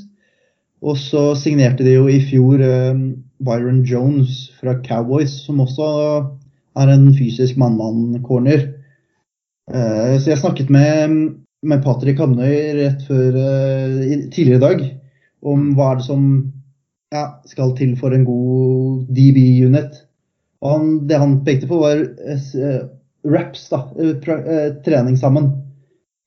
Og 0.81 0.97
så 0.97 1.31
signerte 1.37 1.85
de 1.85 1.95
jo 1.95 2.07
i 2.09 2.19
fjor 2.25 2.61
eh, 2.65 3.01
Byron 3.41 3.81
Jones 3.87 4.49
fra 4.59 4.77
Cowboys, 4.85 5.33
som 5.45 5.61
også 5.63 5.89
er 6.79 6.91
en 6.91 7.09
fysisk 7.15 7.57
mann-mann-corner. 7.59 8.67
Eh, 9.71 10.15
så 10.19 10.31
jeg 10.31 10.41
snakket 10.41 10.71
med, 10.73 11.17
med 11.63 11.83
Patrick 11.83 12.19
Hamnøy 12.21 12.55
rett 12.79 13.03
før 13.07 13.37
eh, 13.39 14.25
tidligere 14.31 14.59
i 14.59 14.63
dag 14.65 14.83
om 15.51 15.71
hva 15.75 15.91
er 15.91 15.99
det 15.99 16.07
som 16.07 16.25
ja, 17.11 17.25
skal 17.49 17.75
til 17.77 17.95
for 17.99 18.15
en 18.15 18.25
god 18.27 19.05
DB-unit. 19.11 20.03
Og 20.61 21.07
det 21.09 21.17
han 21.17 21.39
pekte 21.45 21.67
på, 21.67 21.79
var 21.81 22.03
uh, 22.05 22.81
raps, 23.25 23.63
da, 23.71 23.79
trening 24.85 25.17
sammen. 25.17 25.49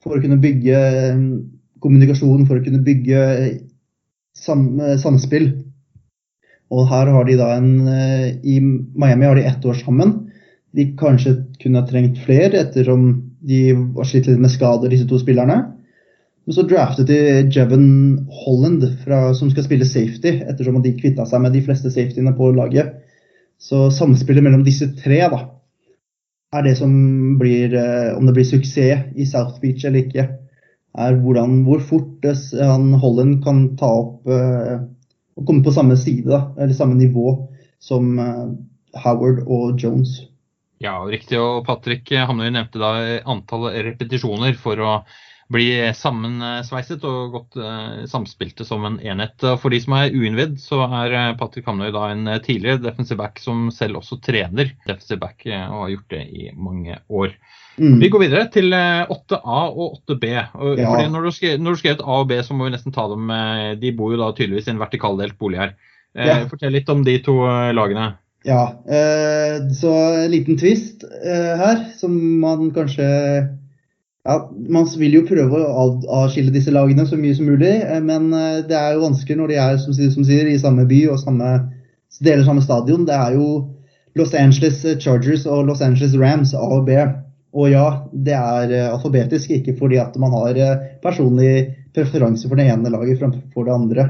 For 0.02 0.16
å 0.16 0.20
kunne 0.20 0.40
bygge 0.42 0.80
kommunikasjon, 1.84 2.42
for 2.48 2.58
å 2.58 2.64
kunne 2.64 2.82
bygge 2.84 3.20
sam, 4.34 4.66
samspill. 4.98 5.46
Og 6.74 6.90
her 6.90 7.12
har 7.14 7.28
de 7.28 7.38
da 7.38 7.52
en 7.54 7.70
I 8.42 8.58
Miami 8.58 9.28
har 9.28 9.38
de 9.38 9.46
ett 9.46 9.64
år 9.70 9.78
sammen 9.78 10.23
de 10.74 10.88
kanskje 10.98 11.36
kunne 11.62 11.80
ha 11.80 11.86
trengt 11.86 12.18
flere, 12.24 12.64
ettersom 12.64 13.06
de 13.46 13.60
har 13.74 14.08
slitt 14.08 14.26
litt 14.26 14.42
med 14.42 14.52
skader, 14.52 14.90
disse 14.90 15.06
to 15.08 15.20
spillerne. 15.20 15.60
Men 16.44 16.56
så 16.56 16.64
draftet 16.68 17.08
de 17.08 17.18
Jevon 17.54 18.26
Holland, 18.42 18.84
fra, 19.04 19.30
som 19.36 19.50
skal 19.52 19.64
spille 19.66 19.86
safety, 19.88 20.40
ettersom 20.44 20.80
de 20.84 20.96
kvitta 20.98 21.26
seg 21.28 21.44
med 21.44 21.54
de 21.54 21.62
fleste 21.64 21.92
safetyene 21.92 22.34
på 22.36 22.50
laget. 22.56 22.90
Så 23.62 23.86
samspillet 23.94 24.44
mellom 24.44 24.64
disse 24.66 24.90
tre 24.98 25.22
da, 25.32 25.44
er 26.54 26.66
det 26.66 26.76
som 26.78 26.92
blir 27.40 27.72
Om 28.14 28.26
det 28.26 28.34
blir 28.36 28.46
suksess 28.46 29.14
i 29.18 29.24
South 29.26 29.60
Beach 29.62 29.86
eller 29.86 30.04
ikke, 30.04 30.26
er 30.94 31.16
hvordan, 31.18 31.62
hvor 31.66 31.80
fort 31.82 32.26
han 32.54 32.92
Holland 33.02 33.40
kan 33.42 33.64
ta 33.78 33.88
opp 34.02 34.28
og 34.30 35.46
komme 35.48 35.64
på 35.66 35.72
samme 35.74 35.96
side, 35.98 36.28
da, 36.30 36.52
eller 36.58 36.76
samme 36.76 36.94
nivå 36.94 37.32
som 37.82 38.14
Howard 39.02 39.42
og 39.46 39.80
Jones. 39.82 40.20
Ja, 40.84 40.98
riktig. 41.08 41.38
Og 41.40 41.62
Patrick 41.66 42.10
Hamnøy 42.12 42.50
nevnte 42.52 42.82
da 42.82 42.96
antall 43.30 43.70
repetisjoner 43.72 44.56
for 44.60 44.80
å 44.84 44.96
bli 45.52 45.66
sammensveiset 45.96 47.02
og 47.04 47.34
godt 47.34 47.58
uh, 47.60 48.04
samspilte 48.08 48.64
som 48.66 48.84
en 48.88 48.96
enhet. 49.04 49.44
For 49.60 49.72
de 49.72 49.80
som 49.82 49.96
er 49.98 50.14
uinnvidd, 50.14 50.56
så 50.62 50.82
er 50.86 51.14
eh, 51.14 51.32
Patrick 51.38 51.68
Hamnøy 51.68 51.90
da 51.94 52.08
en 52.12 52.24
eh, 52.30 52.40
tidligere 52.44 52.82
defensive 52.82 53.20
back 53.20 53.42
som 53.42 53.68
selv 53.74 54.00
også 54.00 54.20
trener 54.24 54.72
defensive 54.86 55.20
back, 55.20 55.44
og 55.44 55.84
har 55.84 55.92
gjort 55.94 56.16
det 56.16 56.22
i 56.24 56.48
mange 56.56 56.98
år. 57.08 57.36
Mm. 57.76 57.98
Vi 58.00 58.08
går 58.08 58.22
videre 58.22 58.48
til 58.54 58.70
8A 58.72 59.60
og 59.74 59.98
8B. 60.06 60.26
Og 60.62 60.80
ja. 60.80 60.92
når, 61.10 61.28
du 61.28 61.34
skrev, 61.34 61.56
når 61.60 61.74
du 61.74 61.82
skrev 61.82 62.04
A 62.04 62.20
og 62.22 62.28
B, 62.30 62.38
så 62.46 62.56
må 62.56 62.68
vi 62.68 62.74
nesten 62.76 62.94
ta 62.94 63.08
dem 63.10 63.32
De 63.82 63.90
bor 63.98 64.14
jo 64.14 64.20
da 64.20 64.30
tydeligvis 64.30 64.70
i 64.70 64.76
en 64.76 64.82
vertikaldelt 64.82 65.36
bolig 65.40 65.58
her. 65.58 65.74
Ja. 66.14 66.44
Fortell 66.46 66.76
litt 66.76 66.92
om 66.92 67.02
de 67.04 67.18
to 67.26 67.34
lagene. 67.74 68.12
Ja, 68.44 68.82
eh, 68.88 69.70
så 69.72 69.90
en 70.14 70.30
liten 70.30 70.58
twist 70.60 71.04
eh, 71.24 71.52
her, 71.56 71.78
som 71.96 72.40
man 72.40 72.66
kanskje 72.76 73.04
ja, 74.24 74.34
Man 74.68 74.88
vil 75.00 75.16
jo 75.16 75.22
prøve 75.24 75.62
å 75.64 75.86
avskille 76.18 76.52
disse 76.52 76.72
lagene 76.72 77.06
så 77.08 77.16
mye 77.16 77.36
som 77.36 77.48
mulig, 77.48 77.72
eh, 77.80 78.02
men 78.04 78.28
det 78.68 78.76
er 78.76 78.98
jo 78.98 79.06
vanskelig 79.06 79.38
når 79.38 79.52
de 79.52 79.56
er 79.62 79.78
som, 79.80 79.96
som 79.96 80.26
sier, 80.28 80.44
i 80.48 80.60
samme 80.60 80.84
by 80.90 81.00
og 81.14 81.22
samme, 81.22 81.54
deler 82.20 82.44
samme 82.44 82.64
stadion. 82.64 83.06
Det 83.08 83.16
er 83.16 83.38
jo 83.38 83.48
Los 84.20 84.36
Angeles 84.36 84.84
Chargers 85.00 85.48
og 85.48 85.64
Los 85.70 85.80
Angeles 85.80 86.12
Rams, 86.20 86.52
A 86.52 86.68
og 86.76 86.84
B. 86.90 87.00
Og 87.56 87.72
ja, 87.72 87.86
det 88.12 88.36
er 88.36 88.76
alfabetisk, 88.90 89.56
ikke 89.56 89.76
fordi 89.80 90.02
at 90.02 90.20
man 90.20 90.36
har 90.36 90.60
personlig 91.00 91.70
preferanse 91.96 92.50
for 92.50 92.60
det 92.60 92.68
ene 92.68 92.92
laget 92.92 93.22
fremfor 93.22 93.64
det 93.64 93.74
andre. 93.74 94.08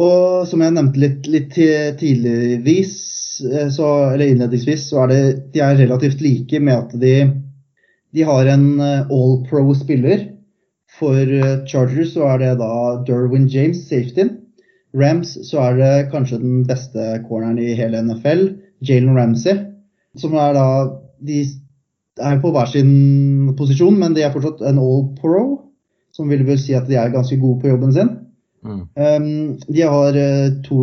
Og 0.00 0.48
som 0.48 0.62
jeg 0.62 0.76
nevnte 0.76 1.02
litt, 1.02 1.28
litt 1.28 1.56
tidligvis, 2.00 2.96
så, 3.38 3.88
eller 4.12 4.26
innledningsvis, 4.26 4.88
så 4.90 5.04
er 5.04 5.12
det, 5.12 5.20
de 5.54 5.62
er 5.64 5.78
relativt 5.78 6.22
like 6.24 6.60
med 6.60 6.74
at 6.74 6.96
de 7.00 7.14
de 8.10 8.24
har 8.24 8.48
en 8.48 8.80
eh, 8.80 9.06
all 9.12 9.38
pro-spiller. 9.48 10.28
For 10.98 11.20
eh, 11.20 11.64
Chargers 11.68 12.14
så 12.14 12.28
er 12.32 12.42
det 12.42 12.52
da 12.62 12.72
Derwin 13.06 13.48
James, 13.52 13.84
safetyen. 13.88 14.36
Rams 14.96 15.34
så 15.44 15.60
er 15.66 15.76
det 15.76 16.10
kanskje 16.14 16.40
den 16.40 16.62
beste 16.66 17.18
corneren 17.28 17.58
i 17.60 17.74
hele 17.76 18.00
NFL, 18.06 18.46
Jalen 18.88 19.18
Ramsey. 19.18 19.58
Som 20.16 20.34
er 20.34 20.56
da 20.56 20.68
De 21.18 21.42
er 22.22 22.36
på 22.38 22.50
hver 22.54 22.68
sin 22.70 23.50
posisjon, 23.58 23.96
men 23.98 24.14
de 24.14 24.22
er 24.22 24.30
fortsatt 24.30 24.62
en 24.66 24.78
all 24.78 25.08
pro. 25.18 25.42
Som 26.14 26.30
vil 26.30 26.44
vel 26.46 26.58
si 26.58 26.74
at 26.78 26.86
de 26.88 26.96
er 26.98 27.12
ganske 27.12 27.36
gode 27.38 27.60
på 27.62 27.72
jobben 27.72 27.92
sin. 27.94 28.14
Mm. 28.64 28.80
Um, 28.94 29.58
de, 29.68 29.82
har 29.82 30.16
eh, 30.18 30.48
to, 30.64 30.78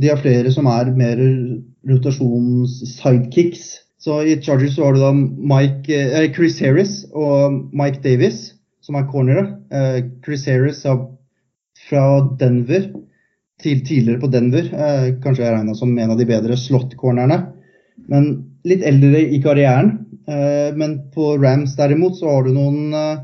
de 0.00 0.08
har 0.10 0.22
flere 0.22 0.50
som 0.54 0.66
er 0.70 0.90
mer 0.96 1.20
rotasjons-sidekicks. 1.88 3.64
Så 4.02 4.18
I 4.26 4.36
Chargers 4.42 4.74
så 4.76 4.86
har 4.86 4.96
du 4.96 5.02
da 5.02 5.12
Mike, 5.14 5.94
eh, 5.94 6.32
Chris 6.34 6.58
Harris 6.60 7.04
og 7.14 7.70
Mike 7.72 8.02
Davis, 8.02 8.54
som 8.82 8.98
er 8.98 9.06
cornere. 9.10 9.44
Eh, 9.70 10.02
Chris 10.24 10.46
Harris 10.50 10.84
er 10.84 11.04
fra 11.88 12.04
Denver, 12.38 12.90
til 13.62 13.82
tidligere 13.86 14.20
på 14.20 14.30
Denver. 14.32 14.66
Eh, 14.66 15.12
kanskje 15.22 15.44
jeg 15.44 15.54
regna 15.54 15.74
som 15.78 15.92
en 15.98 16.10
av 16.10 16.18
de 16.18 16.26
bedre 16.26 16.58
slott-cornerne. 16.58 17.38
Men 18.10 18.32
litt 18.66 18.82
eldre 18.86 19.22
i 19.22 19.38
karrieren. 19.42 19.92
Eh, 20.26 20.74
men 20.78 20.98
på 21.14 21.36
Rams 21.42 21.76
derimot 21.78 22.18
så 22.18 22.30
har 22.30 22.46
du 22.46 22.52
noen 22.54 22.94
eh, 22.94 23.22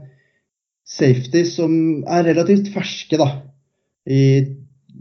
safeties 0.88 1.56
som 1.58 1.72
er 2.06 2.26
relativt 2.30 2.70
ferske, 2.74 3.18
da. 3.20 3.28
I 4.08 4.22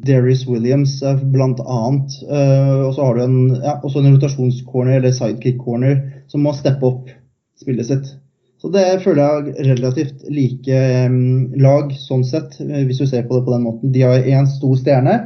Darius 0.06 0.46
Williams 0.48 1.00
blant 1.34 1.60
annet. 1.64 2.20
Uh, 2.30 2.86
og 2.88 2.94
så 2.96 3.08
har 3.08 3.18
du 3.18 3.24
en, 3.26 3.40
ja, 3.64 3.78
en 3.82 4.14
rotasjonscorner 4.14 5.00
eller 5.00 5.16
sidekick-corner 5.16 6.00
som 6.32 6.46
må 6.46 6.54
steppe 6.58 6.86
opp 6.86 7.12
spillet 7.58 7.90
sitt. 7.90 8.14
Så 8.62 8.72
det 8.74 8.86
føler 9.04 9.22
jeg 9.22 9.68
relativt 9.70 10.24
like 10.34 10.78
um, 11.08 11.52
lag 11.62 11.92
sånn 11.94 12.24
sett, 12.26 12.58
eh, 12.64 12.88
hvis 12.88 13.04
du 13.04 13.06
ser 13.06 13.28
på 13.28 13.38
det 13.38 13.44
på 13.46 13.54
den 13.54 13.68
måten. 13.68 13.92
De 13.94 14.02
har 14.02 14.26
én 14.26 14.50
stor 14.50 14.74
stjerne, 14.80 15.18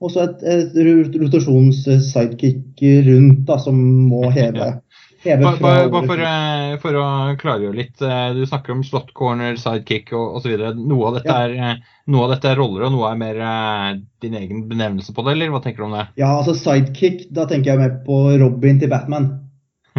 og 0.00 0.12
så 0.14 0.24
et, 0.24 0.44
et 0.48 1.18
rotasjons-sidekick 1.20 2.80
rundt 3.10 3.42
da, 3.48 3.58
som 3.60 3.76
må 4.08 4.30
heve. 4.32 4.70
Bare 5.24 5.56
for, 5.56 6.06
for, 6.06 6.20
eh, 6.22 6.76
for, 6.78 6.94
å 6.94 7.06
klargjøre 7.40 7.74
litt. 7.74 8.02
Eh, 8.02 8.28
du 8.36 8.44
snakker 8.46 8.76
om 8.76 8.84
slot 8.86 9.10
corner, 9.18 9.56
sidekick 9.58 10.12
osv. 10.14 10.52
Noe, 10.78 11.08
av 11.08 11.16
dette 11.18 11.32
ja. 11.34 11.40
er, 11.48 11.54
eh, 11.58 11.96
noe 12.12 12.28
av 12.28 12.34
dette 12.36 12.52
er 12.52 12.60
roller, 12.60 12.86
og 12.86 12.94
noe 12.94 13.10
er 13.10 13.18
mer 13.18 13.40
din 14.22 14.36
egen 14.38 14.62
benevnelse 14.70 15.14
på 15.16 15.24
det, 15.26 15.34
eller 15.34 15.50
hva 15.50 15.62
tenker 15.64 15.82
du 15.82 15.88
om 15.88 15.96
det? 15.98 16.06
Ja, 16.22 16.30
altså 16.36 16.54
sidekick, 16.54 17.26
da 17.34 17.48
tenker 17.50 17.72
jeg 17.72 17.82
mer 17.82 17.98
på 18.06 18.20
Robin 18.38 18.78
til 18.78 18.92
Batman. 18.92 19.30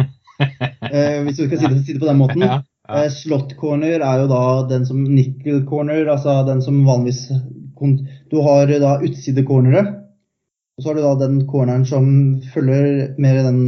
hvis 0.00 1.36
du 1.36 1.44
skal 1.44 1.58
si 1.58 1.68
det, 1.68 1.82
si 1.84 1.92
det, 1.92 2.00
på 2.00 2.08
den 2.08 2.20
måten. 2.22 2.48
Ja, 2.90 3.04
ja. 3.04 3.10
slot 3.14 3.52
corner 3.54 4.00
er 4.02 4.22
jo 4.24 4.24
da 4.26 4.44
den 4.66 4.82
som 4.88 5.04
nickel 5.06 5.60
corner, 5.68 6.08
altså 6.10 6.40
den 6.48 6.58
som 6.64 6.80
vanligvis 6.82 7.28
Du 8.32 8.40
har 8.42 8.72
da 8.82 8.96
utsidecornere, 9.06 9.84
og 10.74 10.82
så 10.82 10.90
har 10.90 10.98
du 10.98 11.02
da 11.04 11.12
den 11.20 11.36
corneren 11.46 11.84
som 11.86 12.08
følger 12.50 13.12
mer 13.22 13.38
den 13.46 13.60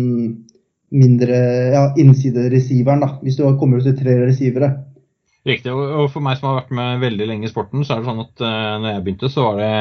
mindre 0.92 1.42
ja, 1.72 1.82
innsideresiveren, 1.98 3.02
da, 3.04 3.10
hvis 3.24 3.38
du 3.40 3.46
kommer 3.60 3.80
ut 3.80 3.88
til 3.88 3.98
tre 3.98 4.16
resivere. 4.26 4.72
Riktig. 5.48 5.72
Og 5.74 6.06
for 6.12 6.22
meg 6.22 6.38
som 6.38 6.50
har 6.52 6.62
vært 6.62 6.74
med 6.78 7.02
veldig 7.02 7.26
lenge 7.26 7.48
i 7.48 7.50
sporten, 7.50 7.82
så 7.82 7.96
er 7.96 8.02
det 8.02 8.10
sånn 8.10 8.22
at 8.22 8.42
uh, 8.44 8.78
når 8.82 8.88
jeg 8.92 9.04
begynte, 9.06 9.30
så 9.32 9.46
var 9.48 9.58
det 9.58 9.74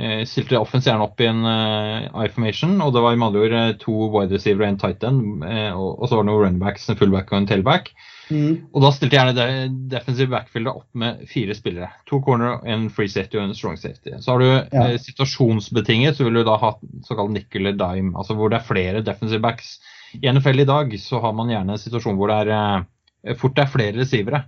uh, 0.00 0.20
stilte 0.28 0.60
offense 0.60 0.88
gjerne 0.88 1.04
opp 1.04 1.20
i 1.20 1.28
en 1.28 1.42
uh, 1.44 2.22
I-formation, 2.24 2.78
og 2.80 2.94
det 2.94 3.02
var 3.04 3.18
med 3.18 3.28
andre 3.28 3.42
ord 3.44 3.56
uh, 3.58 3.72
to 3.82 3.96
wide 4.14 4.32
receiver 4.32 4.64
og 4.64 4.70
en 4.70 4.78
tight 4.80 5.04
end, 5.04 5.42
og, 5.44 5.90
og, 5.90 6.06
så 6.06 6.16
var 6.16 6.24
det 6.24 6.30
noen 6.30 6.44
runbacks, 6.46 6.86
en 6.88 7.00
fullback 7.00 7.32
og 7.34 7.42
en 7.42 7.48
tailback. 7.50 7.90
Mm. 8.26 8.54
Og 8.74 8.82
da 8.82 8.88
stilte 8.90 9.14
jeg 9.14 9.34
gjerne 9.36 9.50
defensive 9.92 10.32
backfieldet 10.32 10.80
opp 10.80 10.88
med 10.98 11.20
fire 11.30 11.54
spillere. 11.54 11.90
To 12.08 12.18
corner, 12.24 12.56
en 12.66 12.88
free 12.90 13.12
safety 13.12 13.38
og 13.38 13.44
en 13.44 13.54
strong 13.54 13.76
safety. 13.78 14.16
Så 14.18 14.32
har 14.32 14.42
du 14.42 14.48
ja. 14.48 14.86
situasjonsbetinget, 14.98 16.16
så 16.16 16.26
vil 16.26 16.40
du 16.40 16.46
da 16.48 16.56
ha 16.58 16.72
såkalt 17.06 17.36
nickel 17.36 17.68
or 17.70 17.76
dime, 17.76 18.16
altså 18.16 18.34
hvor 18.34 18.50
det 18.50 18.62
er 18.62 18.66
flere 18.66 19.04
defensive 19.06 19.44
backs 19.44 19.76
i 20.22 20.32
NFL 20.32 20.62
i 20.62 20.68
dag 20.68 20.94
så 21.00 21.20
har 21.22 21.34
man 21.36 21.50
gjerne 21.52 21.76
en 21.76 21.80
situasjon 21.80 22.16
hvor 22.18 22.32
det 22.32 22.38
er 22.42 22.54
eh, 22.56 23.36
fort 23.38 23.56
det 23.56 23.66
er 23.66 23.72
flere 23.72 23.98
receivere. 24.00 24.46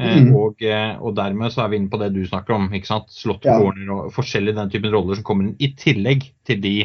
Eh, 0.00 0.22
mm. 0.22 0.30
Og, 0.36 0.62
eh, 0.62 0.94
og, 1.00 1.14
dermed 1.18 1.52
så 1.52 1.64
er 1.64 1.72
vi 1.72 1.80
inne 1.80 1.90
på 1.92 2.00
det 2.00 2.12
du 2.14 2.22
snakker 2.24 2.56
om. 2.56 2.68
ikke 2.72 2.88
sant? 2.88 3.10
Slått 3.12 3.46
ja. 3.48 3.58
corner 3.60 3.94
og 3.94 4.12
forskjellige 4.16 4.56
den 4.56 4.72
typen 4.72 4.94
roller 4.94 5.18
som 5.18 5.26
kommer 5.26 5.48
inn 5.48 5.56
i 5.60 5.72
tillegg 5.78 6.30
til 6.48 6.60
de 6.62 6.76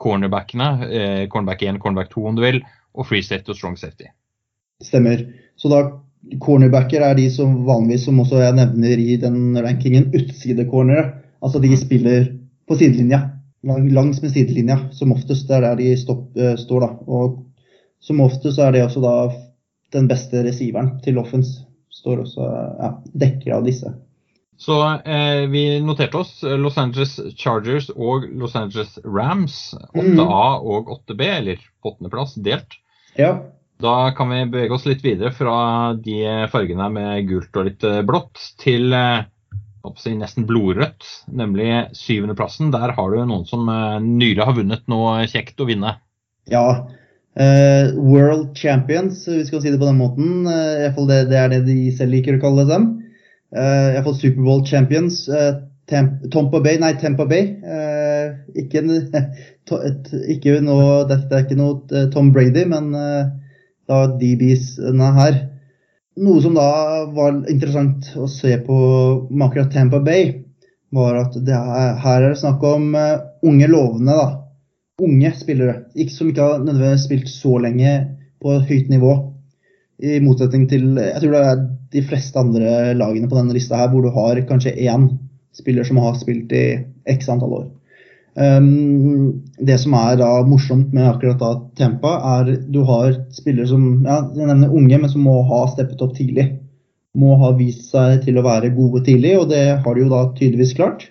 cornerbackene. 0.00 0.70
Eh, 0.88 1.20
cornerback 1.32 1.62
1, 1.62 1.82
cornerback 1.82 2.10
2 2.14 2.24
om 2.30 2.38
du 2.38 2.44
vil, 2.46 2.62
og 2.94 3.06
free 3.08 3.22
safety 3.22 3.54
og 3.54 3.60
strong 3.60 3.76
safety. 3.78 4.10
Stemmer. 4.82 5.22
Så 5.60 5.70
da 5.70 5.84
cornerbacker 6.42 7.04
er 7.04 7.14
de 7.18 7.28
som 7.30 7.60
vanligvis, 7.68 8.08
som 8.08 8.18
også 8.22 8.42
jeg 8.42 8.56
nevner 8.58 8.98
i 9.04 9.20
den 9.22 9.54
rankingen, 9.60 10.10
utsidecornere. 10.16 11.12
Altså 11.44 11.60
de 11.62 11.76
spiller 11.78 12.26
på 12.66 12.78
sidelinja. 12.80 13.28
Langs 13.64 14.18
med 14.20 14.32
sidelinja, 14.32 14.80
som 14.92 15.12
oftest. 15.14 15.46
Det 15.48 15.56
er 15.56 15.68
der 15.68 15.78
de 15.78 15.94
stopp, 16.00 16.26
står. 16.60 16.82
da, 16.84 16.90
og 17.06 17.38
som 18.04 18.20
ofte 18.24 18.52
så 18.52 18.68
er 18.68 18.76
det 18.76 18.84
også 18.84 19.02
da 19.04 19.14
den 19.94 20.08
beste 20.10 20.42
receiveren 20.44 20.98
til 21.04 21.18
offens 21.22 21.56
står 21.94 22.24
også 22.24 22.48
ja, 22.80 22.90
dekker 23.24 23.56
av 23.56 23.64
disse. 23.66 23.92
Så 24.60 24.76
eh, 25.02 25.46
vi 25.50 25.64
noterte 25.82 26.20
oss 26.20 26.36
Los 26.42 26.76
Angeles 26.78 27.16
Chargers 27.40 27.88
og 27.90 28.28
Los 28.38 28.54
Angeles 28.58 28.98
Rams. 29.04 29.74
8A 29.94 30.14
mm. 30.14 30.20
og 30.22 30.92
8B, 30.94 31.24
eller 31.40 31.62
åttendeplass, 31.82 32.36
delt. 32.44 32.78
Ja. 33.18 33.34
Da 33.82 34.12
kan 34.16 34.30
vi 34.30 34.44
bevege 34.46 34.76
oss 34.76 34.86
litt 34.86 35.02
videre 35.04 35.32
fra 35.34 35.94
de 35.98 36.46
fargene 36.52 36.86
med 36.94 37.26
gult 37.28 37.56
og 37.58 37.70
litt 37.70 37.86
eh, 37.86 38.02
blått 38.06 38.42
til 38.62 38.94
eh, 38.94 39.26
nesten 40.14 40.46
blodrødt, 40.48 41.06
nemlig 41.34 41.88
syvendeplassen. 41.98 42.70
Der 42.74 42.94
har 42.96 43.10
du 43.10 43.24
noen 43.24 43.46
som 43.48 43.68
eh, 43.68 43.98
nylig 44.00 44.44
har 44.44 44.56
vunnet 44.56 44.86
noe 44.90 45.24
kjekt 45.30 45.60
å 45.60 45.66
vinne. 45.68 45.96
Ja, 46.50 46.84
world 47.34 48.54
Champions, 48.54 49.24
hvis 49.26 49.36
vi 49.36 49.46
skal 49.48 49.62
si 49.62 49.70
det 49.72 49.80
på 49.80 49.88
den 49.88 49.98
måten. 49.98 50.46
Uh, 50.46 50.92
fall 50.94 51.08
det, 51.10 51.24
det, 51.32 51.38
er 51.38 51.48
det 51.50 51.64
de 51.66 51.90
selv 51.96 52.14
liker 52.14 52.38
å 52.38 52.42
kalle 52.44 52.66
dem. 52.68 52.90
Uh, 53.54 53.94
Iallfall 53.94 54.14
fall 54.14 54.20
Superbowl 54.20 54.66
Champions. 54.66 55.28
Uh, 55.28 55.62
Tampa 55.86 56.60
Bay, 56.64 56.78
nei, 56.80 56.94
Tampa 56.98 57.26
Bay. 57.28 57.54
Uh, 57.62 58.34
ikke, 58.58 58.82
to, 59.68 59.80
ikke 60.32 60.60
noe, 60.64 61.04
dette 61.10 61.30
er 61.34 61.44
ikke 61.44 61.58
noe 61.58 62.06
Tom 62.14 62.32
Brady, 62.34 62.64
men 62.70 62.92
da 62.94 63.98
DBs-ene 64.18 65.10
her. 65.18 65.42
Noe 66.24 66.40
som 66.42 66.54
da 66.54 66.68
var 67.10 67.42
interessant 67.50 68.12
å 68.16 68.28
se 68.30 68.54
på 68.62 68.78
med 69.30 69.48
akkurat 69.48 69.74
Tampa 69.74 70.00
Bay, 70.02 70.30
var 70.94 71.18
at 71.24 71.36
er, 71.42 71.94
her 71.98 72.22
er 72.22 72.30
det 72.30 72.40
snakk 72.40 72.62
om 72.66 72.94
unge 72.94 73.68
lovende. 73.70 74.14
da 74.14 74.43
unge 75.02 75.30
spillere, 75.34 75.78
ikke 75.98 76.14
som 76.14 76.30
ikke 76.30 76.48
har 76.48 76.60
nødvendigvis 76.62 77.06
spilt 77.08 77.30
så 77.30 77.58
lenge 77.62 77.94
på 78.42 78.58
høyt 78.68 78.90
nivå. 78.92 79.14
I 80.04 80.18
motsetning 80.22 80.66
til 80.70 80.98
jeg 80.98 81.22
tror 81.22 81.34
det 81.34 81.44
er 81.48 81.62
de 81.94 82.02
fleste 82.02 82.38
andre 82.38 82.94
lagene 82.98 83.30
på 83.30 83.38
denne 83.38 83.54
lista 83.54 83.78
her, 83.78 83.90
hvor 83.90 84.04
du 84.04 84.10
har 84.14 84.42
kanskje 84.48 84.74
én 84.86 85.08
spiller 85.54 85.86
som 85.86 86.00
har 86.02 86.18
spilt 86.18 86.52
i 86.54 86.66
x 87.10 87.30
antall 87.30 87.58
år. 87.60 87.66
Um, 88.34 89.44
det 89.62 89.76
som 89.78 89.94
er 89.94 90.16
da 90.18 90.28
morsomt 90.46 90.90
med 90.94 91.06
akkurat 91.06 91.38
da 91.38 91.52
Tempa, 91.78 92.16
er 92.40 92.56
du 92.66 92.80
har 92.86 93.14
spillere 93.34 93.68
som 93.70 94.02
ja, 94.02 94.24
jeg 94.34 94.48
nevner 94.50 94.74
unge, 94.74 94.98
men 94.98 95.10
som 95.10 95.22
må 95.26 95.36
ha 95.46 95.64
steppet 95.70 96.02
opp 96.02 96.16
tidlig. 96.18 96.48
Må 97.14 97.36
ha 97.38 97.52
vist 97.54 97.92
seg 97.92 98.24
til 98.24 98.40
å 98.40 98.46
være 98.46 98.72
gode 98.74 99.04
tidlig, 99.06 99.36
og 99.38 99.52
det 99.54 99.62
har 99.84 99.94
de 99.94 100.02
jo 100.02 100.10
da 100.10 100.24
tydeligvis 100.34 100.74
klart. 100.74 101.06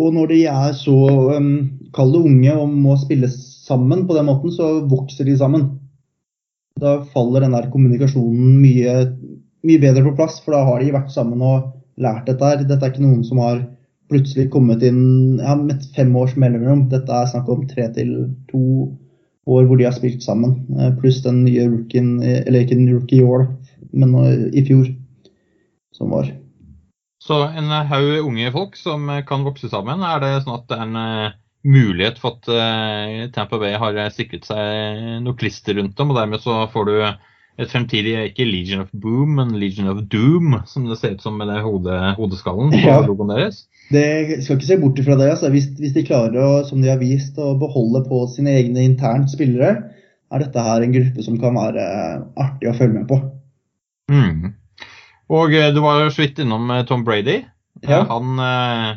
Og 0.00 0.14
når 0.16 0.32
de 0.32 0.38
er 0.48 0.72
så 0.78 0.96
um, 1.36 1.52
kall 1.96 2.12
det 2.14 2.22
unge 2.24 2.56
og 2.56 2.72
må 2.72 2.96
spille 3.00 3.28
sammen 3.32 4.06
på 4.08 4.16
den 4.16 4.28
måten, 4.28 4.52
så 4.54 4.80
vokser 4.88 5.28
de 5.28 5.36
sammen. 5.38 5.68
Da 6.80 6.98
faller 7.12 7.44
den 7.44 7.54
der 7.54 7.68
kommunikasjonen 7.72 8.56
mye, 8.62 8.96
mye 9.66 9.82
bedre 9.82 10.06
på 10.08 10.16
plass, 10.18 10.40
for 10.42 10.56
da 10.56 10.64
har 10.66 10.82
de 10.82 10.94
vært 10.94 11.12
sammen 11.14 11.44
og 11.44 11.70
lært 12.00 12.26
dette 12.30 12.48
her. 12.48 12.64
Dette 12.64 12.80
er 12.80 12.94
ikke 12.94 13.04
noen 13.04 13.22
som 13.26 13.42
har 13.42 13.62
plutselig 14.12 14.50
kommet 14.52 14.82
inn 14.84 15.38
ja, 15.40 15.54
med 15.56 15.84
fem 15.96 16.12
års 16.18 16.34
mellomrom. 16.40 16.88
Dette 16.92 17.12
er 17.12 17.30
snakk 17.30 17.48
om 17.52 17.64
tre 17.70 17.88
til 17.96 18.12
to 18.50 18.64
år 19.50 19.66
hvor 19.66 19.78
de 19.78 19.86
har 19.88 19.96
spilt 19.96 20.24
sammen. 20.24 20.62
Eh, 20.78 20.92
pluss 20.98 21.22
den 21.24 21.42
nye 21.46 21.68
rookien, 21.68 22.14
eller 22.22 22.64
ikke 22.64 22.78
den 22.78 22.92
rookie 22.92 23.20
i 23.20 23.26
år, 23.26 23.46
men 23.92 24.14
i 24.54 24.64
fjor, 24.66 24.88
som 25.96 26.12
var. 26.14 26.30
Så 27.22 27.38
en 27.54 27.70
haug 27.86 28.26
unge 28.26 28.50
folk 28.54 28.76
som 28.78 29.06
kan 29.28 29.44
vokse 29.46 29.70
sammen. 29.70 30.02
Er 30.02 30.22
det 30.22 30.32
sånn 30.42 30.56
at 30.56 30.66
det 30.70 30.78
er 30.78 30.86
en 30.88 30.98
eh, 30.98 31.34
mulighet 31.62 32.18
for 32.22 32.38
at 32.38 32.48
uh, 32.50 33.26
Tampa 33.34 33.60
Bay 33.62 33.76
har 33.78 33.98
sikret 34.14 34.48
seg 34.48 35.20
noe 35.22 35.38
klister 35.38 35.78
rundt 35.78 35.94
dem, 35.98 36.10
og 36.10 36.18
dermed 36.18 36.42
så 36.42 36.64
får 36.72 36.88
du 36.88 36.96
et 37.60 37.68
fremtidig 37.68 38.14
ikke 38.30 38.46
Legion 38.48 38.82
of 38.84 38.92
Boom, 38.96 39.36
men 39.36 39.52
Legion 39.60 39.90
of 39.92 40.00
Doom, 40.12 40.56
som 40.66 40.86
det 40.88 40.96
ser 41.00 41.16
ut 41.16 41.24
som 41.24 41.36
med 41.38 41.50
det 41.52 41.60
hode, 41.64 41.98
hodeskallen 42.16 42.72
på 42.72 42.80
ja. 42.80 43.00
logoen 43.04 43.34
deres? 43.34 43.66
Det 43.92 44.40
skal 44.40 44.56
ikke 44.56 44.70
se 44.70 44.78
bort 44.80 45.02
fra 45.04 45.18
det. 45.20 45.28
Altså. 45.34 45.50
Hvis, 45.52 45.68
hvis, 45.76 45.92
de 45.92 46.06
klarer 46.06 46.38
å, 46.40 46.50
som 46.68 46.80
de 46.80 46.88
har 46.88 47.00
vist, 47.02 47.36
å 47.36 47.52
beholde 47.60 48.04
på 48.08 48.24
sine 48.32 48.54
egne 48.56 48.86
internt 48.88 49.32
spillere, 49.32 49.74
er 50.32 50.44
dette 50.46 50.64
her 50.64 50.84
en 50.84 50.94
gruppe 50.94 51.24
som 51.26 51.36
kan 51.40 51.58
være 51.58 51.84
artig 52.40 52.70
å 52.70 52.76
følge 52.78 53.02
med 53.02 53.08
på. 53.10 53.20
Mm. 54.12 54.54
Og 55.32 55.54
eh, 55.56 55.70
du 55.74 55.82
var 55.84 56.06
så 56.08 56.24
vidt 56.24 56.40
innom 56.42 56.70
eh, 56.72 56.84
Tom 56.88 57.04
Brady. 57.04 57.42
Ja. 57.84 58.02
Han 58.08 58.40
eh, 58.40 58.88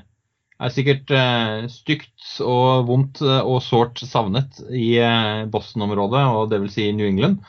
er 0.56 0.72
sikkert 0.72 1.12
eh, 1.12 1.66
stygt 1.72 2.40
og 2.44 2.88
vondt 2.88 3.22
og 3.26 3.60
sårt 3.64 4.00
savnet 4.08 4.62
i 4.70 4.96
eh, 5.04 5.44
Boston-området, 5.52 6.24
og 6.32 6.52
dvs. 6.54 6.76
Si 6.78 6.90
New 6.96 7.08
England. 7.10 7.42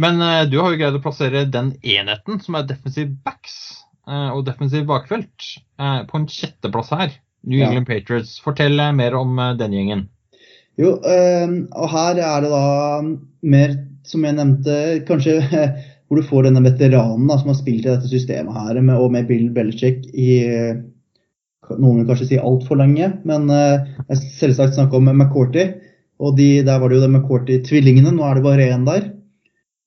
Men 0.00 0.22
uh, 0.24 0.42
du 0.48 0.56
har 0.60 0.72
jo 0.72 0.80
greid 0.80 0.96
å 0.96 1.02
plassere 1.04 1.44
den 1.52 1.74
enheten 1.84 2.40
som 2.40 2.56
er 2.56 2.68
defensive 2.68 3.12
backs 3.26 3.84
uh, 4.08 4.32
og 4.32 4.46
defensive 4.46 4.88
bakfelt, 4.88 5.50
uh, 5.80 6.02
på 6.08 6.18
en 6.18 6.28
sjetteplass 6.32 6.92
her. 6.96 7.12
New 7.44 7.60
ja. 7.60 7.68
England 7.68 7.90
Patriots. 7.90 8.38
Fortell 8.40 8.80
mer 8.96 9.16
om 9.18 9.36
den 9.58 9.74
gjengen. 9.76 10.06
Jo, 10.80 10.94
og 10.96 11.88
her 11.92 12.16
er 12.22 12.44
det 12.44 12.50
da 12.52 12.66
mer, 13.44 13.74
som 14.08 14.22
jeg 14.24 14.36
nevnte, 14.38 14.76
kanskje 15.08 15.34
hvor 16.06 16.20
du 16.20 16.28
får 16.28 16.46
denne 16.46 16.62
veteranen 16.64 17.26
da, 17.28 17.36
som 17.40 17.50
har 17.50 17.58
spilt 17.58 17.82
i 17.84 17.90
dette 17.90 18.08
systemet 18.08 18.54
her, 18.56 18.78
med, 18.78 18.94
og 18.94 19.10
med 19.12 19.26
Bill 19.28 19.50
Belichick 19.52 20.06
i 20.14 20.38
noen 21.80 22.02
vil 22.02 22.08
kanskje 22.10 22.28
si 22.32 22.38
altfor 22.40 22.80
lenge, 22.80 23.08
men 23.28 23.48
jeg 23.52 24.20
selvsagt 24.40 24.76
snakka 24.76 24.98
om 24.98 25.10
McCourty. 25.12 25.66
Og 26.22 26.36
de, 26.38 26.62
der 26.66 26.78
var 26.78 26.90
det 26.90 26.98
jo 26.98 27.04
de 27.06 27.10
McCourty-tvillingene, 27.10 28.12
nå 28.14 28.24
er 28.26 28.38
det 28.38 28.44
bare 28.46 28.68
én 28.70 28.86
der. 28.86 29.10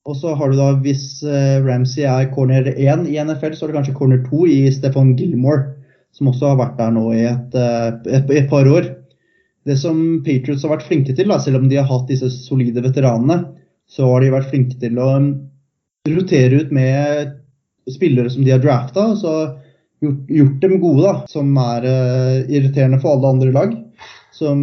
Og 0.06 0.18
så 0.20 0.36
har 0.38 0.52
du 0.52 0.60
da, 0.60 0.68
hvis 0.86 1.24
eh, 1.26 1.64
Ramsey 1.66 2.06
er 2.06 2.28
corner 2.34 2.68
1 2.76 3.08
i 3.10 3.18
NFL, 3.18 3.56
så 3.56 3.66
er 3.66 3.72
det 3.72 3.78
kanskje 3.80 3.96
corner 3.98 4.22
2 4.28 4.44
i 4.54 4.60
Stefan 4.74 5.16
Gilmore, 5.18 5.72
som 6.14 6.30
også 6.30 6.52
har 6.52 6.60
vært 6.60 6.78
der 6.78 6.94
nå 6.94 7.08
i 7.16 7.24
et, 7.32 7.58
eh, 7.58 7.88
et, 8.20 8.30
et 8.44 8.52
par 8.52 8.70
år. 8.70 8.92
Det 9.66 9.80
som 9.82 9.98
Patriots 10.26 10.62
har 10.66 10.76
vært 10.76 10.86
flinke 10.86 11.16
til, 11.18 11.32
da, 11.32 11.40
selv 11.42 11.64
om 11.64 11.70
de 11.72 11.80
har 11.80 11.90
hatt 11.90 12.06
disse 12.12 12.30
solide 12.36 12.84
veteranene, 12.86 13.40
så 13.90 14.06
har 14.12 14.22
de 14.22 14.34
vært 14.34 14.52
flinke 14.52 14.78
til 14.82 15.02
å 15.02 15.10
um, 15.18 15.32
rotere 16.06 16.62
ut 16.62 16.74
med 16.74 17.34
spillere 17.90 18.30
som 18.34 18.46
de 18.46 18.54
har 18.54 18.62
drafta. 18.62 19.08
Så 19.18 19.34
gjort, 20.06 20.32
gjort, 20.40 20.58
dem 20.64 20.80
gode, 20.82 21.04
da, 21.06 21.14
som 21.32 21.52
er 21.62 21.86
uh, 21.90 22.40
irriterende 22.48 23.02
for 23.04 23.16
alle 23.16 23.36
andre 23.36 23.54
lag. 23.56 23.76
Som 24.36 24.60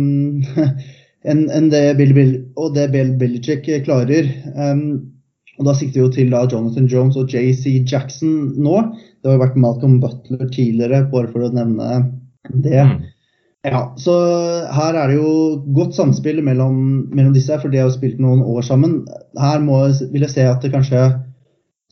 enn 1.28 1.46
en 1.54 1.70
det 1.72 1.84
Bill, 2.00 2.12
Bill, 2.16 2.34
og 2.58 2.74
det 2.76 2.88
Bill 2.94 3.14
Belichick 3.20 3.68
klarer. 3.86 4.28
Um, 4.56 4.84
og 5.60 5.68
Da 5.68 5.76
sikter 5.76 6.00
vi 6.00 6.04
jo 6.06 6.12
til 6.12 6.32
da 6.32 6.42
Jonathan 6.48 6.88
Jones 6.90 7.18
og 7.20 7.30
JC 7.30 7.82
Jackson 7.86 8.52
nå. 8.58 8.78
Det 9.20 9.30
har 9.30 9.36
jo 9.36 9.44
vært 9.44 9.58
Malcolm 9.60 9.98
Butler 10.02 10.48
tidligere, 10.48 11.04
bare 11.12 11.30
for 11.30 11.44
å 11.46 11.52
nevne 11.54 11.90
det. 12.64 12.82
Mm. 12.82 13.02
Ja, 13.62 13.82
så 14.00 14.14
Her 14.74 14.96
er 14.98 15.12
det 15.12 15.20
jo 15.20 15.62
godt 15.76 15.94
samspill 15.94 16.40
mellom, 16.42 16.78
mellom 17.12 17.34
disse, 17.36 17.54
for 17.62 17.70
de 17.70 17.78
har 17.78 17.86
jo 17.90 17.94
spilt 17.94 18.18
noen 18.22 18.42
år 18.42 18.64
sammen. 18.66 19.02
Her 19.38 19.62
må, 19.62 19.84
vil 20.10 20.26
jeg 20.26 20.34
se 20.34 20.48
at 20.48 20.64
det 20.64 20.72
kanskje 20.72 21.04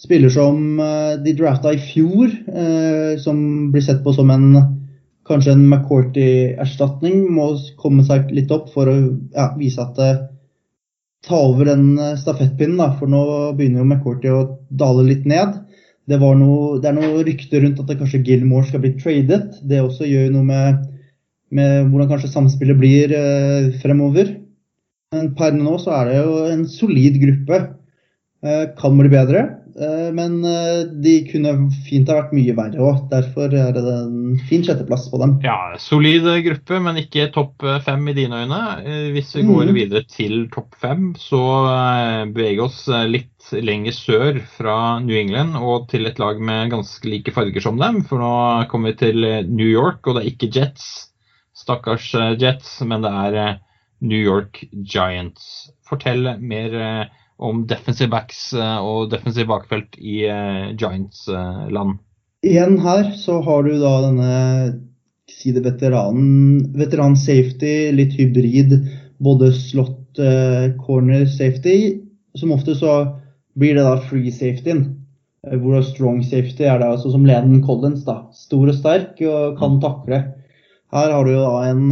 spiller 0.01 0.33
som 0.33 0.81
uh, 0.81 1.17
de 1.21 1.35
drafta 1.37 1.75
i 1.77 1.81
fjor, 1.81 2.33
uh, 2.49 3.19
som 3.21 3.71
blir 3.73 3.85
sett 3.85 4.05
på 4.05 4.15
som 4.17 4.31
en 4.33 4.53
kanskje 5.31 5.55
en 5.55 5.67
McCourty-erstatning, 5.69 7.23
må 7.31 7.53
komme 7.81 8.05
seg 8.07 8.33
litt 8.35 8.51
opp 8.55 8.71
for 8.75 8.91
å 8.91 8.97
ja, 9.35 9.51
vise 9.59 9.83
at 9.85 9.99
det 9.99 10.11
ta 11.27 11.41
over 11.51 11.69
den 11.69 11.99
eh, 11.99 12.17
stafettpinnen, 12.21 12.79
da, 12.81 12.93
for 12.99 13.11
nå 13.11 13.23
begynner 13.59 13.83
jo 13.83 13.89
McCourty 13.89 14.33
å 14.33 14.45
dale 14.71 15.07
litt 15.09 15.27
ned. 15.29 15.59
Det, 16.09 16.19
noe, 16.19 16.79
det 16.83 16.91
er 16.91 16.97
noe 16.97 17.25
rykter 17.27 17.63
rundt 17.63 17.81
at 17.83 17.91
det 17.91 17.99
kanskje 18.01 18.23
Gilmore 18.27 18.67
skal 18.67 18.83
bli 18.83 18.95
tradet. 18.99 19.61
Det 19.63 19.83
også 19.83 20.09
gjør 20.09 20.33
noe 20.35 20.47
med, 20.49 20.81
med 21.55 21.91
hvordan 21.91 22.09
kanskje 22.15 22.33
samspillet 22.33 22.81
blir 22.81 23.15
eh, 23.15 23.69
fremover. 23.83 24.33
Men 25.15 25.33
per 25.39 25.55
nå 25.55 25.77
så 25.83 25.95
er 26.01 26.09
det 26.09 26.19
jo 26.19 26.35
en 26.49 26.65
solid 26.71 27.21
gruppe. 27.23 27.61
Eh, 28.41 28.65
kan 28.81 28.99
bli 28.99 29.13
bedre. 29.13 29.45
Eh, 29.79 30.13
men 30.13 30.45
eh, 30.45 30.83
de 31.05 31.15
kunne 31.29 31.53
fint 31.87 32.09
ha 32.11 32.17
vært 32.19 32.35
mye 32.37 32.55
verre 32.57 32.83
òg. 32.83 33.03
Derfor 33.13 33.53
er 33.55 33.75
det 33.77 33.83
en 33.93 34.39
fin 34.49 34.65
sjetteplass 34.67 35.09
på 35.13 35.21
dem. 35.23 35.37
Ja, 35.45 35.57
Solid 35.81 36.27
gruppe, 36.47 36.81
men 36.83 37.01
ikke 37.01 37.29
topp 37.35 37.67
eh, 37.67 37.81
fem 37.87 38.09
i 38.11 38.17
dine 38.17 38.43
øyne. 38.43 38.61
Hvis 39.15 39.35
vi 39.39 39.47
går 39.49 39.71
mm. 39.71 39.75
videre 39.77 40.05
til 40.11 40.47
topp 40.55 40.79
fem, 40.81 41.11
så 41.21 41.43
beveger 42.33 42.59
vi 42.59 42.65
oss 42.65 42.83
litt 43.11 43.53
lenger 43.55 43.95
sør 43.97 44.41
fra 44.57 44.77
New 45.05 45.17
England 45.17 45.57
og 45.59 45.89
til 45.91 46.09
et 46.09 46.19
lag 46.21 46.41
med 46.43 46.73
ganske 46.75 47.09
like 47.09 47.35
farger 47.35 47.65
som 47.65 47.79
dem. 47.81 48.03
For 48.09 48.23
nå 48.23 48.35
kommer 48.73 48.93
vi 48.93 49.01
til 49.07 49.31
New 49.49 49.69
York, 49.69 50.03
og 50.07 50.17
det 50.17 50.25
er 50.25 50.33
ikke 50.35 50.53
Jets. 50.57 50.91
Stakkars 51.61 52.13
Jets, 52.41 52.79
men 52.89 53.05
det 53.05 53.11
er 53.11 53.59
New 54.01 54.21
York 54.21 54.63
Giants. 54.73 55.71
Fortell 55.85 56.37
mer 56.41 56.77
om 57.41 57.65
defensive 57.69 58.11
backs 58.13 58.51
eh, 58.53 58.79
og 58.85 59.11
defensive 59.13 59.49
bakfelt 59.49 59.97
i 59.99 60.23
eh, 60.29 60.71
Giants-land. 60.77 61.99
Igjen 62.47 62.79
her 62.85 63.11
så 63.21 63.41
har 63.45 63.67
du 63.67 63.75
da 63.81 63.95
denne 64.07 64.35
si 65.31 65.53
det 65.55 65.63
veteranen, 65.65 66.73
veteran 66.77 67.17
safety, 67.17 67.91
litt 67.95 68.17
hybrid, 68.19 68.75
både 69.23 69.53
slott, 69.57 70.19
eh, 70.21 70.73
corner 70.85 71.27
safety. 71.31 72.01
Som 72.39 72.53
ofte 72.55 72.77
så 72.79 72.95
blir 73.59 73.77
det 73.79 73.87
da 73.87 73.97
free 74.09 74.33
safetyen. 74.35 74.87
Hvor 75.41 75.81
strong 75.87 76.21
safety 76.21 76.67
er 76.69 76.83
det 76.83 76.91
altså 76.91 77.15
som 77.15 77.25
Lennon 77.25 77.63
Collins. 77.65 78.05
da, 78.05 78.27
Stor 78.37 78.69
og 78.69 78.77
sterk 78.77 79.21
og 79.25 79.57
kan 79.61 79.79
mm. 79.79 79.83
takle. 79.85 80.19
Her 80.93 81.15
har 81.15 81.25
du 81.25 81.33
da 81.33 81.55
en 81.71 81.85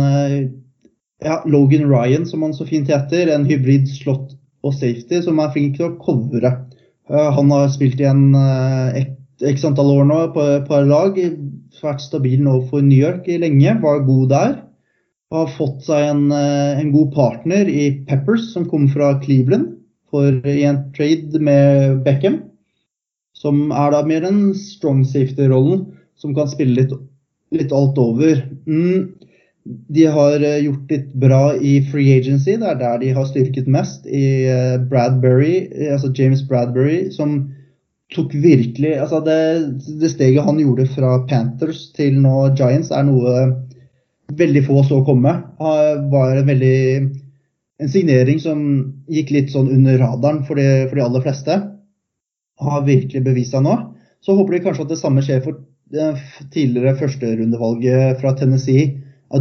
ja, 1.25 1.39
Logan 1.49 1.87
Ryan, 1.89 2.27
som 2.29 2.43
han 2.45 2.53
så 2.55 2.67
fint 2.69 2.91
heter. 2.93 3.31
En 3.33 3.47
hybrid 3.49 3.89
slott 3.89 4.38
og 4.67 4.75
safety 4.75 5.21
som 5.25 5.39
er 5.43 5.53
flink 5.55 5.77
til 5.77 5.89
å 5.89 5.95
covre. 6.03 6.55
Uh, 7.09 7.29
han 7.37 7.53
har 7.55 7.71
spilt 7.73 8.01
igjen 8.03 8.33
en 8.35 9.15
x 9.47 9.65
antall 9.67 9.93
år 9.95 10.07
nå 10.09 10.19
på 10.35 10.45
et 10.57 10.67
par 10.69 10.87
lag. 10.89 11.19
Vært 11.79 12.03
stabil 12.03 12.41
nå 12.43 12.59
for 12.71 12.83
New 12.83 12.99
York 12.99 13.29
lenge, 13.41 13.77
var 13.83 14.03
god 14.07 14.29
der. 14.33 14.57
Har 15.35 15.51
fått 15.59 15.85
seg 15.87 16.09
en, 16.09 16.25
uh, 16.33 16.79
en 16.81 16.93
god 16.95 17.13
partner 17.15 17.69
i 17.69 17.91
Peppers, 18.09 18.49
som 18.55 18.67
kom 18.69 18.89
fra 18.91 19.15
Cleveland, 19.23 19.75
for, 20.09 20.33
i 20.49 20.65
en 20.65 20.87
trade 20.97 21.41
med 21.45 22.01
Beckham. 22.07 22.41
Som 23.37 23.69
er 23.71 23.93
da 23.95 24.03
mer 24.09 24.25
den 24.25 24.55
strong 24.59 25.05
safety-rollen, 25.07 25.85
som 26.19 26.33
kan 26.35 26.49
spille 26.51 26.81
litt, 26.81 26.95
litt 27.55 27.75
alt 27.77 28.01
over. 28.01 28.41
Mm, 28.67 29.18
de 29.69 30.07
har 30.07 30.41
eh, 30.41 30.65
gjort 30.65 30.91
litt 30.93 31.13
bra 31.21 31.43
i 31.57 31.79
free 31.91 32.17
agency. 32.17 32.57
Det 32.57 32.69
er 32.71 32.81
der 32.81 32.99
de 33.03 33.13
har 33.17 33.29
styrket 33.29 33.69
mest. 33.71 34.07
I 34.07 34.49
eh, 34.49 34.75
Bradbury, 34.91 35.69
eh, 35.69 35.93
altså 35.95 36.13
James 36.17 36.43
Bradbury, 36.49 37.09
som 37.15 37.41
tok 38.15 38.33
virkelig 38.41 38.95
altså 38.97 39.19
det, 39.21 39.41
det, 40.01 40.09
steget 40.15 40.47
han 40.47 40.61
gjorde 40.63 40.87
fra 40.95 41.19
Panthers 41.29 41.91
til 41.93 42.17
nå 42.23 42.47
Giants, 42.57 42.89
er 42.89 43.05
noe 43.05 43.35
veldig 44.39 44.63
få 44.65 44.81
så 44.89 45.03
komme. 45.05 45.35
Han 45.61 46.07
var 46.13 46.39
en 46.39 46.49
veldig 46.49 46.79
en 47.79 47.91
signering 47.93 48.41
som 48.43 48.63
gikk 49.13 49.35
litt 49.35 49.53
sånn 49.53 49.69
under 49.71 50.01
radaren 50.01 50.41
for 50.49 50.59
de, 50.59 50.89
for 50.89 50.99
de 50.99 51.05
aller 51.05 51.25
fleste. 51.25 51.59
har 52.59 52.87
virkelig 52.89 53.23
bevist 53.23 53.53
seg 53.55 53.63
nå. 53.63 53.77
Så 54.25 54.35
håper 54.35 54.57
de 54.57 54.65
kanskje 54.65 54.87
at 54.87 54.95
det 54.95 54.99
samme 54.99 55.23
skjer 55.23 55.45
for 55.45 55.61
tidligere 56.53 56.97
førsterundevalget 56.99 58.19
fra 58.21 58.33
Tennessee, 58.37 58.97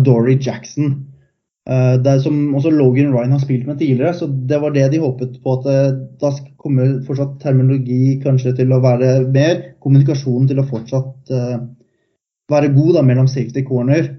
Dory 0.05 0.37
Jackson. 0.41 0.95
Uh, 1.67 1.95
det 1.99 2.11
er 2.11 2.21
som 2.23 2.55
også 2.55 2.71
Logan 2.71 3.11
Ryan 3.11 3.33
har 3.35 3.41
spilt 3.43 3.67
med 3.67 3.79
tidligere, 3.79 4.13
så 4.15 4.27
det 4.27 4.59
var 4.63 4.75
det 4.75 4.87
de 4.93 5.01
håpet 5.03 5.39
på. 5.43 5.57
at 5.57 5.97
Da 6.21 6.31
kommer 6.57 6.99
fortsatt 7.07 7.39
terminologi 7.43 8.19
kanskje 8.23 8.55
til 8.59 8.71
å 8.71 8.81
være 8.83 9.27
mer, 9.33 9.73
kommunikasjonen 9.83 10.47
til 10.51 10.61
å 10.63 10.67
fortsatt 10.67 11.33
uh, 11.33 11.57
være 12.51 12.73
god 12.75 12.93
da, 12.99 13.05
mellom 13.07 13.27
safety 13.27 13.65
corner. 13.67 14.13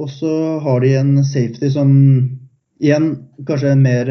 Og 0.00 0.08
så 0.10 0.58
har 0.64 0.80
de 0.80 0.94
en 0.96 1.18
safety 1.24 1.68
som 1.70 1.90
igjen 2.82 3.12
kanskje 3.46 3.74
en 3.74 3.84
mer 3.84 4.08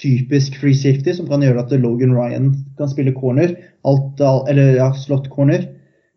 typisk 0.00 0.58
free 0.58 0.74
safety, 0.74 1.14
som 1.14 1.28
kan 1.30 1.42
gjøre 1.44 1.62
at 1.62 1.72
Logan 1.78 2.14
Ryan 2.16 2.50
kan 2.78 2.90
spille 2.90 3.14
corner, 3.14 3.54
alt, 3.86 4.20
eller 4.50 4.76
ja, 4.78 4.90
slot 4.98 5.30
corner. 5.32 5.68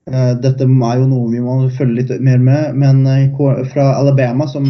Dette 0.08 0.63
er 0.63 1.00
jo 1.02 1.08
noe 1.10 1.32
vi 1.34 1.41
må 1.43 1.58
følge 1.76 1.98
litt 2.00 2.12
mer 2.24 2.39
med, 2.39 2.78
men 2.80 3.02
fra 3.74 3.89
Alabama, 3.98 4.48
som 4.48 4.70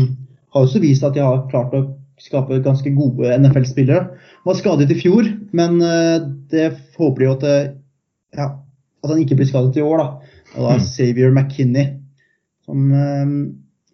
har 0.54 0.64
også 0.66 0.82
vist 0.82 1.06
at 1.06 1.14
de 1.14 1.22
har 1.22 1.44
klart 1.52 1.76
å 1.78 1.84
skape 2.22 2.62
ganske 2.66 2.92
gode 2.96 3.30
NFL-spillere. 3.38 4.08
Var 4.48 4.58
skadet 4.58 4.92
i 4.94 4.98
fjor, 5.00 5.28
men 5.58 5.78
eh, 5.84 6.18
det 6.52 6.72
håper 6.98 7.24
de 7.24 7.30
at, 7.32 7.46
eh, 7.48 7.70
ja, 8.38 8.50
at 9.04 9.12
han 9.12 9.22
ikke 9.22 9.38
blir 9.40 9.50
skadet 9.50 9.78
i 9.78 9.86
år. 9.86 10.02
da. 10.02 10.36
Og 10.56 10.60
da 10.64 10.74
er 10.74 10.84
Savior 10.84 10.88
Xavier 10.88 11.34
McKinney, 11.36 11.92
som 12.66 12.92
eh, 12.92 13.36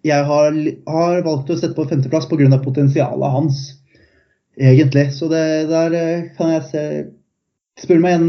jeg 0.07 0.27
har, 0.29 0.59
har, 0.95 1.23
valgt 1.25 1.51
å 1.51 1.57
sette 1.59 1.75
på 1.77 1.87
femteplass 1.89 2.29
pga. 2.31 2.59
potensialet 2.63 3.35
hans, 3.35 3.65
egentlig. 4.59 5.09
Så 5.15 5.29
det, 5.31 5.43
der 5.71 5.97
kan 6.37 6.55
jeg 6.55 6.65
se 6.71 6.85
Spør 7.81 8.01
meg 8.03 8.13
igjen 8.13 8.27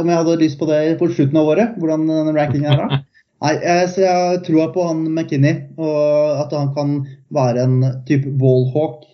om 0.00 0.08
jeg 0.08 0.20
hadde 0.22 0.38
lyst 0.40 0.58
på 0.60 0.68
det 0.70 0.80
på 1.00 1.10
slutten 1.12 1.36
av 1.40 1.50
året, 1.52 1.74
hvordan 1.80 2.06
den 2.08 2.36
rankingen 2.36 2.70
er 2.72 2.80
da. 2.80 3.00
Nei, 3.44 3.52
jeg, 3.60 3.90
jeg 4.00 4.38
tror 4.46 4.70
på 4.72 4.86
han 4.88 5.02
McKinney, 5.10 5.66
og 5.76 6.40
at 6.40 6.54
han 6.56 6.70
kan 6.76 6.94
være 7.36 7.66
en 7.66 7.76
type 8.08 8.32
wallhawk 8.40 9.04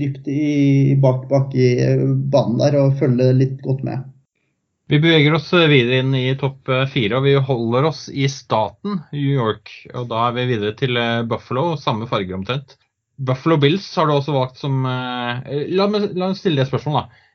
dypt 0.00 0.28
i 0.30 0.96
bak, 1.02 1.26
bak 1.28 1.54
i 1.54 1.74
banen 2.32 2.60
der 2.62 2.78
og 2.80 2.96
følge 3.00 3.32
litt 3.36 3.60
godt 3.64 3.84
med. 3.86 4.06
Vi 4.90 4.98
beveger 4.98 5.36
oss 5.36 5.52
videre 5.54 6.00
inn 6.02 6.14
i 6.18 6.32
topp 6.38 6.70
fire, 6.90 7.20
og 7.20 7.26
vi 7.28 7.36
holder 7.38 7.90
oss 7.92 8.08
i 8.10 8.26
staten 8.32 8.98
New 9.12 9.36
York. 9.36 9.70
og 9.94 10.08
Da 10.10 10.24
er 10.28 10.38
vi 10.38 10.48
videre 10.50 10.74
til 10.78 10.98
eh, 10.98 11.22
Buffalo, 11.30 11.76
samme 11.78 12.08
farger 12.10 12.34
omtrent. 12.40 12.74
Buffalo 13.20 13.60
Bills 13.60 13.86
har 13.94 14.08
du 14.08 14.16
også 14.16 14.34
valgt 14.34 14.58
som 14.58 14.82
eh, 14.88 15.68
La 15.76 15.86
meg 15.92 16.10
stille 16.38 16.64
det 16.64 16.70
spørsmålet, 16.72 17.06
da. 17.06 17.26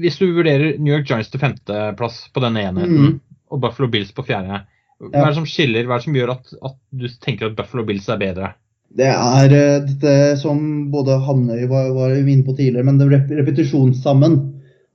Hvis 0.00 0.18
du 0.20 0.28
vurderer 0.30 0.76
New 0.78 0.92
York 0.94 1.08
Giants 1.08 1.32
til 1.32 1.42
femteplass 1.42 2.26
på 2.34 2.42
denne 2.44 2.62
enheten, 2.68 3.16
mm. 3.16 3.16
og 3.52 3.62
Buffalo 3.64 3.90
Bills 3.92 4.12
på 4.14 4.24
fjerde, 4.26 4.62
hva 5.02 5.24
er 5.26 5.28
det 5.28 5.38
som 5.38 5.48
skiller, 5.48 5.84
hva 5.84 5.96
er 5.96 6.00
det 6.00 6.08
som 6.08 6.16
gjør 6.16 6.32
at, 6.36 6.54
at 6.64 6.76
du 6.96 7.08
tenker 7.20 7.50
at 7.50 7.56
Buffalo 7.58 7.84
Bills 7.88 8.08
er 8.12 8.20
bedre? 8.22 8.54
Det 8.96 9.08
er 9.10 9.52
eh, 9.52 9.80
dette 9.84 10.12
som 10.40 10.60
både 10.92 11.18
Hamnøy 11.26 11.66
var, 11.68 11.90
var 11.96 12.14
inne 12.16 12.44
på 12.46 12.54
tidligere, 12.56 12.86
men 12.86 13.00
det 13.00 13.08
er 13.10 13.42
repetisjonssammen. 13.42 14.38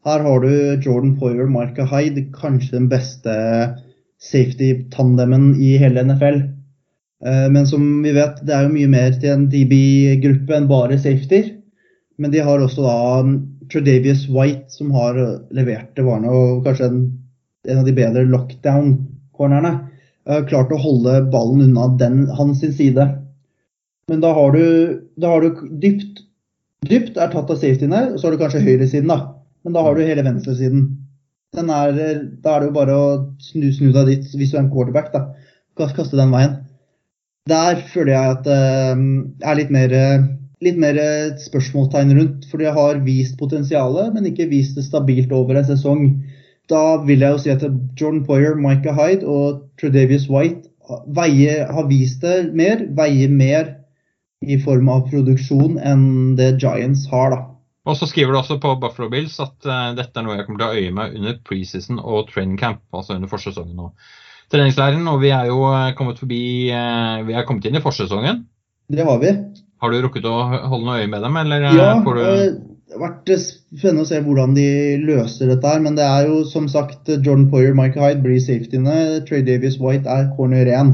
Her 0.07 0.23
har 0.25 0.41
du 0.41 0.81
Jordan 0.81 1.13
Poyer, 1.19 1.45
Marka 1.51 1.85
Hyde, 1.85 2.25
kanskje 2.33 2.79
den 2.79 2.87
beste 2.89 3.35
safety-tandemen 4.21 5.53
i 5.61 5.75
hele 5.81 6.05
NFL. 6.07 6.41
Eh, 7.25 7.47
men 7.53 7.67
som 7.69 7.85
vi 8.01 8.15
vet, 8.17 8.41
det 8.47 8.55
er 8.57 8.65
jo 8.65 8.73
mye 8.73 8.89
mer 8.89 9.13
til 9.21 9.35
en 9.35 9.47
DB-gruppe 9.51 10.57
enn 10.57 10.69
bare 10.71 10.97
safety. 11.01 11.43
Men 12.17 12.33
de 12.33 12.41
har 12.45 12.61
også 12.61 12.85
da 12.85 12.97
Tredavious 13.71 14.27
White, 14.29 14.69
som 14.73 14.91
har 14.95 15.17
levert 15.55 15.95
det 15.95 16.05
varene, 16.05 16.31
og 16.31 16.65
kanskje 16.67 16.89
en, 16.91 17.05
en 17.69 17.81
av 17.81 17.87
de 17.87 17.95
bedre 17.95 18.25
lockdown-cornerne. 18.27 19.71
Klart 20.49 20.73
å 20.75 20.79
holde 20.81 21.15
ballen 21.33 21.63
unna 21.69 21.87
den, 21.97 22.25
hans 22.37 22.61
side. 22.61 23.07
Men 24.11 24.21
da 24.21 24.33
har 24.37 24.53
du, 24.53 24.65
da 25.17 25.31
har 25.33 25.47
du 25.47 25.63
dypt 25.81 26.27
Dypt 26.89 27.17
er 27.21 27.29
tatt 27.29 27.51
av 27.53 27.59
safetyene, 27.61 27.99
og 28.09 28.17
så 28.17 28.25
har 28.25 28.33
du 28.33 28.41
kanskje 28.41 28.63
høyresiden, 28.65 29.11
da. 29.11 29.35
Men 29.61 29.75
da 29.75 29.83
har 29.85 29.93
du 29.93 30.01
hele 30.01 30.23
venstresiden. 30.25 30.87
Er, 31.53 31.67
da 32.41 32.55
er 32.55 32.63
det 32.63 32.69
jo 32.69 32.73
bare 32.73 32.95
å 32.97 33.07
snu, 33.43 33.67
snu 33.75 33.91
deg 33.93 34.07
dit 34.09 34.33
hvis 34.33 34.53
du 34.53 34.57
er 34.57 34.63
en 34.63 34.71
quarterback. 34.73 35.11
da. 35.13 35.27
Kaste 35.77 36.17
den 36.17 36.33
veien. 36.33 36.55
Der 37.49 37.83
føler 37.91 38.13
jeg 38.15 38.37
at 38.37 38.43
det 38.47 38.57
uh, 38.97 39.03
er 39.51 39.59
litt 39.59 39.73
mer, 39.73 39.93
litt 40.61 40.77
mer 40.81 40.97
spørsmålstegn 41.41 42.13
rundt. 42.17 42.47
For 42.49 42.61
de 42.61 42.71
har 42.73 43.01
vist 43.05 43.37
potensialet, 43.39 44.13
men 44.15 44.29
ikke 44.29 44.49
vist 44.51 44.77
det 44.77 44.85
stabilt 44.87 45.33
over 45.35 45.57
en 45.57 45.67
sesong. 45.67 46.05
Da 46.71 47.01
vil 47.03 47.23
jeg 47.23 47.35
jo 47.35 47.41
si 47.41 47.53
at 47.53 47.65
Jordan 47.99 48.23
Poyer, 48.27 48.55
Micah 48.59 48.95
Hyde 48.95 49.27
og 49.27 49.65
Tredavious 49.81 50.29
White 50.31 50.69
veier, 51.15 51.65
har 51.71 51.87
vist 51.89 52.23
det 52.25 52.51
mer, 52.57 52.83
veier 52.97 53.31
mer 53.31 53.75
i 54.41 54.57
form 54.61 54.89
av 54.89 55.05
produksjon 55.11 55.77
enn 55.85 56.35
det 56.39 56.55
Giants 56.61 57.05
har. 57.11 57.35
da. 57.35 57.41
Og 57.89 57.97
så 57.97 58.07
skriver 58.09 58.33
du 58.33 58.39
også 58.41 58.59
på 58.61 58.75
Buffalo 58.81 59.09
Bills 59.09 59.39
at 59.41 59.55
uh, 59.65 59.93
dette 59.97 60.17
er 60.17 60.25
noe 60.25 60.37
jeg 60.37 60.45
kommer 60.47 60.61
til 60.61 60.67
å 60.67 60.77
øye 60.77 60.93
med 60.93 61.17
under 61.17 61.39
preseason 61.47 62.01
og 62.01 62.29
training 62.29 62.59
camp, 62.61 62.83
altså 62.93 63.17
under 63.17 63.31
forsesongen 63.31 63.87
og 63.87 64.13
treningsleiren. 64.53 65.07
Og 65.09 65.21
vi 65.23 65.31
er 65.33 65.49
jo 65.49 65.63
eh, 65.71 65.93
kommet 65.97 66.21
forbi 66.21 66.43
uh, 66.69 67.21
Vi 67.25 67.37
er 67.37 67.47
kommet 67.47 67.65
inn 67.65 67.79
i 67.79 67.83
forsesongen. 67.83 68.43
Det 68.91 69.05
har 69.07 69.21
vi. 69.21 69.33
Har 69.81 69.91
du 69.91 70.01
rukket 70.03 70.27
å 70.29 70.35
holde 70.45 70.85
noe 70.85 70.99
øye 71.01 71.09
med 71.09 71.25
dem, 71.25 71.39
eller 71.41 71.65
ja, 71.65 71.87
får 72.05 72.17
du 72.17 72.21
Det 72.21 72.97
har 72.97 73.01
vært 73.05 73.31
spennende 73.39 74.03
å 74.03 74.09
se 74.09 74.19
hvordan 74.21 74.53
de 74.57 74.67
løser 75.01 75.49
dette 75.49 75.69
her, 75.73 75.81
men 75.81 75.95
det 75.97 76.05
er 76.05 76.27
jo 76.27 76.41
som 76.45 76.67
sagt 76.69 77.09
Jordan 77.09 77.47
Poyer, 77.49 77.73
Mike 77.77 77.97
Hyde 77.97 78.21
blir 78.21 78.41
safetyene. 78.43 79.23
Trey 79.25 79.45
Davies 79.47 79.79
White 79.81 80.11
er 80.11 80.29
corner 80.35 80.69
1 80.69 80.93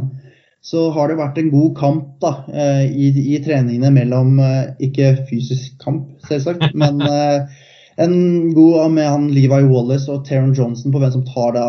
så 0.67 0.89
har 0.91 1.07
det 1.07 1.19
vært 1.19 1.37
en 1.39 1.51
god 1.53 1.73
kamp 1.77 2.05
da, 2.23 2.33
eh, 2.51 2.85
i, 2.91 3.09
i 3.35 3.39
treningene 3.43 3.91
mellom 3.93 4.39
eh, 4.43 4.73
Ikke 4.87 5.13
fysisk 5.29 5.77
kamp, 5.83 6.09
selvsagt, 6.27 6.73
men 6.81 6.99
eh, 7.07 7.63
en 8.03 8.17
god 8.55 8.91
med 8.93 9.07
han 9.07 9.29
Levi 9.33 9.63
Wallace 9.69 10.11
og 10.11 10.25
Taron 10.27 10.55
Johnson 10.57 10.93
på 10.93 11.01
hvem 11.01 11.13
som 11.15 11.25
tar 11.27 11.55
da 11.55 11.67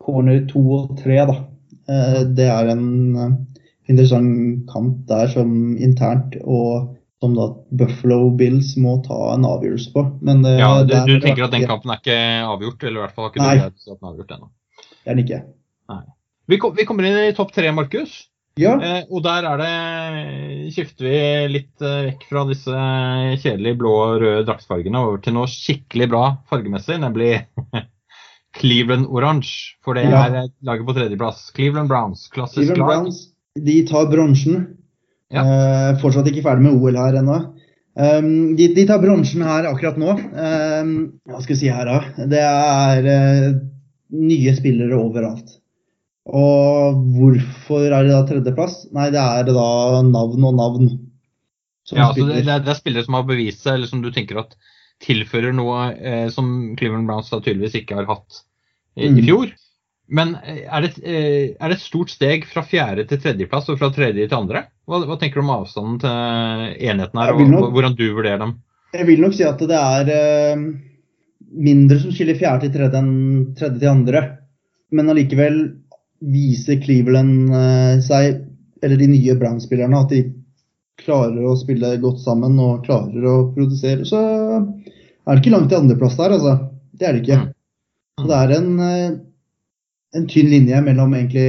corner 0.00 0.44
to 0.48 0.62
og 0.78 0.94
tre. 0.96 1.18
Da. 1.28 1.34
Det 2.32 2.46
er 2.48 2.70
en 2.72 2.84
interessant 3.88 4.68
kamp 4.70 5.02
der 5.08 5.30
som 5.32 5.50
internt, 5.76 6.36
og 6.44 6.94
som 7.18 7.34
da 7.34 7.48
Buffalo 7.74 8.30
Bills 8.38 8.76
må 8.78 8.98
ta 9.06 9.16
en 9.34 9.46
avgjørelse 9.48 9.90
på. 9.94 10.04
Men 10.22 10.44
det, 10.46 10.54
ja, 10.60 10.70
du, 10.86 10.94
du 11.08 11.18
tenker 11.24 11.48
at 11.48 11.54
den 11.56 11.66
kampen 11.66 11.90
er 11.90 12.02
ikke 12.02 12.18
avgjort, 12.46 12.84
eller 12.84 13.00
i 13.00 13.04
hvert 13.06 13.16
fall 13.16 13.26
har 13.26 13.32
ikke 13.32 13.42
du 13.42 13.48
greid 13.48 13.64
at 13.66 13.86
den 13.88 13.98
er 13.98 14.12
avgjort 14.12 14.34
ennå? 14.36 14.50
Det 14.78 15.04
er 15.04 15.16
den 15.16 15.24
ikke. 15.24 15.40
Nei. 15.90 16.02
Vi, 16.48 16.58
kom, 16.62 16.74
vi 16.78 16.86
kommer 16.88 17.08
inn 17.08 17.22
i 17.26 17.36
topp 17.36 17.50
tre, 17.56 17.72
Markus. 17.74 18.20
Ja. 18.58 18.74
Eh, 18.82 19.02
og 19.14 19.22
der 19.22 19.46
er 19.46 19.60
det 19.60 20.72
skifter 20.74 21.06
vi 21.06 21.18
litt 21.52 21.84
eh, 21.84 22.08
vekk 22.08 22.24
fra 22.30 22.42
disse 22.48 22.74
kjedelige 23.38 23.78
blå 23.78 23.92
og 23.94 24.16
røde 24.22 24.46
draktfargene 24.48 25.02
over 25.04 25.20
til 25.22 25.36
noe 25.36 25.50
skikkelig 25.50 26.08
bra 26.10 26.22
fargemessig, 26.50 26.98
nemlig 27.02 27.36
Cleveland 28.58 29.06
Orange. 29.14 29.76
For 29.84 29.98
det 29.98 30.08
ja. 30.08 30.24
er 30.26 30.50
laget 30.66 30.88
på 30.88 30.96
tredjeplass. 30.96 31.48
Cleveland 31.54 31.90
Browns, 31.90 32.26
klassisk 32.34 32.72
Cleveland 32.72 32.82
lag. 32.82 33.04
Browns, 33.04 33.20
de 33.64 33.78
tar 33.88 34.10
bronsen. 34.12 34.66
Ja. 35.34 35.44
Eh, 35.44 35.94
fortsatt 36.02 36.28
ikke 36.30 36.44
ferdig 36.46 36.66
med 36.66 36.78
OL 36.78 36.98
her 36.98 37.20
ennå. 37.20 37.38
Um, 37.98 38.54
de, 38.54 38.68
de, 38.76 38.84
tar 38.86 39.00
bronsen 39.02 39.42
her 39.42 39.66
akkurat 39.66 39.96
nå. 39.98 40.12
Um, 40.14 40.92
hva 41.26 41.40
skal 41.42 41.56
vi 41.56 41.60
si 41.64 41.72
her, 41.72 41.88
da? 41.88 42.26
Det 42.30 42.42
er 42.46 43.08
uh, 43.08 43.56
nye 44.14 44.54
spillere 44.54 44.94
overalt. 44.98 45.56
Og 46.28 47.02
hvorfor 47.16 47.88
er 47.88 48.06
det 48.06 48.12
da 48.12 48.22
tredjeplass? 48.28 48.82
Nei, 48.94 49.08
det 49.14 49.20
er 49.20 49.48
da 49.48 49.68
navn 50.06 50.46
og 50.46 50.58
navn. 50.58 50.90
Ja, 51.88 52.10
altså 52.10 52.26
det, 52.28 52.42
det, 52.44 52.58
er, 52.58 52.76
spillere 52.76 53.06
som 53.06 53.16
har 53.16 53.24
bevist 53.28 53.64
seg, 53.64 53.78
eller 53.78 53.90
som 53.90 54.02
du 54.04 54.10
tenker 54.12 54.42
at 54.44 54.54
tilfører 55.02 55.54
noe 55.56 55.88
eh, 55.94 56.26
som 56.34 56.76
Cleveland 56.76 57.08
Browns 57.08 57.30
da 57.32 57.40
tydeligvis 57.40 57.78
ikke 57.80 57.96
har 58.00 58.08
hatt 58.10 58.42
i, 58.98 59.08
mm. 59.08 59.18
i 59.18 59.24
fjor. 59.24 59.54
Men 60.08 60.34
eh, 60.40 60.64
er 60.64 60.84
det, 60.84 60.90
eh, 61.04 61.52
er 61.52 61.68
det, 61.68 61.76
et 61.76 61.84
stort 61.84 62.12
steg 62.12 62.46
fra 62.48 62.64
fjerde 62.66 63.04
til 63.08 63.20
tredjeplass 63.20 63.68
og 63.68 63.78
fra 63.80 63.90
tredje 63.94 64.24
til 64.24 64.38
andre? 64.38 64.64
Hva, 64.88 65.02
hva 65.04 65.18
tenker 65.20 65.40
du 65.40 65.44
om 65.44 65.54
avstanden 65.58 65.98
til 66.00 66.88
enheten 66.88 67.20
her, 67.20 67.34
og 67.34 67.52
nok, 67.52 67.68
hvordan 67.76 67.96
du 67.98 68.06
vurderer 68.16 68.40
dem? 68.40 68.56
Jeg 68.96 69.08
vil 69.10 69.20
nok 69.20 69.36
si 69.36 69.44
at 69.44 69.60
det 69.68 69.80
er 69.82 70.12
eh, 70.14 70.64
mindre 71.68 72.00
som 72.00 72.14
skiller 72.14 72.40
fjerde 72.40 72.66
til 72.66 72.78
tredje 72.78 73.02
enn 73.02 73.12
tredje 73.58 73.82
til 73.82 73.92
andre. 73.92 74.24
Men 74.96 75.12
allikevel 75.12 75.60
viser 76.24 76.80
Cleveland 76.80 77.52
seg, 78.02 78.40
eller 78.82 78.98
de 78.98 79.06
nye 79.12 79.34
Brann-spillerne, 79.38 80.00
at 80.00 80.10
de 80.10 80.22
klarer 80.98 81.44
å 81.46 81.52
spille 81.60 81.92
godt 82.02 82.22
sammen 82.24 82.56
og 82.58 82.86
klarer 82.88 83.26
å 83.28 83.36
produsere, 83.52 84.08
så 84.08 84.18
er 84.18 85.28
det 85.28 85.42
ikke 85.42 85.52
langt 85.52 85.68
til 85.70 85.82
andreplass 85.82 86.16
der, 86.18 86.34
altså. 86.38 86.54
Det 86.98 87.06
er 87.06 87.14
det 87.14 87.22
ikke. 87.22 87.38
Så 88.18 88.26
det 88.26 88.38
er 88.40 88.54
en, 88.56 88.70
en 90.16 90.26
tynn 90.30 90.50
linje 90.50 90.80
mellom 90.84 91.14
egentlig 91.16 91.48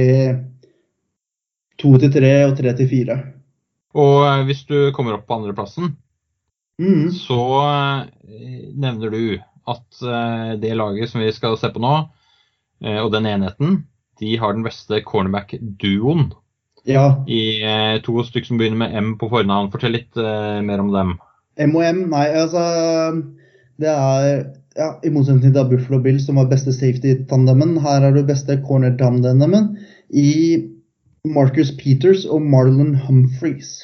to 1.80 1.94
til 2.00 2.12
tre 2.12 2.32
og 2.46 2.56
tre 2.58 2.74
til 2.76 2.88
fire. 2.90 3.16
Og 3.96 4.44
hvis 4.46 4.64
du 4.68 4.90
kommer 4.94 5.16
opp 5.16 5.26
på 5.28 5.38
andreplassen, 5.38 5.94
mm. 6.80 7.06
så 7.16 7.40
nevner 8.76 9.14
du 9.14 9.22
at 9.70 10.02
det 10.60 10.76
laget 10.76 11.10
som 11.10 11.22
vi 11.24 11.32
skal 11.34 11.56
se 11.58 11.70
på 11.72 11.82
nå, 11.82 11.94
og 12.80 13.08
den 13.12 13.26
enheten, 13.28 13.82
de 14.20 14.36
har 14.40 14.54
den 14.54 14.64
beste 14.66 15.00
cornerback-duoen. 15.06 16.30
Ja. 16.88 17.24
I 17.28 17.98
to 18.04 18.22
stykker 18.24 18.52
som 18.52 18.60
begynner 18.60 18.80
med 18.84 18.94
M 18.96 19.10
på 19.20 19.28
fornavn. 19.32 19.70
Fortell 19.72 19.96
litt 19.98 20.16
mer 20.16 20.80
om 20.82 20.92
dem. 20.94 21.16
M 21.60 21.76
og 21.76 21.84
M, 21.84 22.00
nei, 22.12 22.26
altså 22.40 22.62
Det 23.80 23.90
er 23.90 24.44
ja, 24.78 24.90
I 25.02 25.10
motsetning 25.10 25.54
til 25.54 25.70
Buffalo 25.70 26.00
Bill, 26.02 26.20
som 26.22 26.38
var 26.38 26.50
beste 26.50 26.72
safety-tandemen, 26.74 27.78
her 27.82 28.06
er 28.06 28.14
det 28.14 28.26
beste 28.28 28.58
corner-tandemen 28.66 29.72
i 30.10 30.30
Marcus 31.28 31.72
Peters 31.76 32.24
og 32.24 32.42
Marlon 32.42 32.94
Humphreys. 33.06 33.80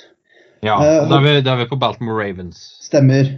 Ja, 0.64 0.78
uh, 0.78 1.08
da, 1.10 1.18
er 1.18 1.24
vi, 1.24 1.34
da, 1.44 1.54
er 1.54 1.64
vi, 1.64 1.70
på 1.72 1.80
Baltimore 1.80 2.16
Ravens. 2.22 2.62
Stemmer. 2.84 3.34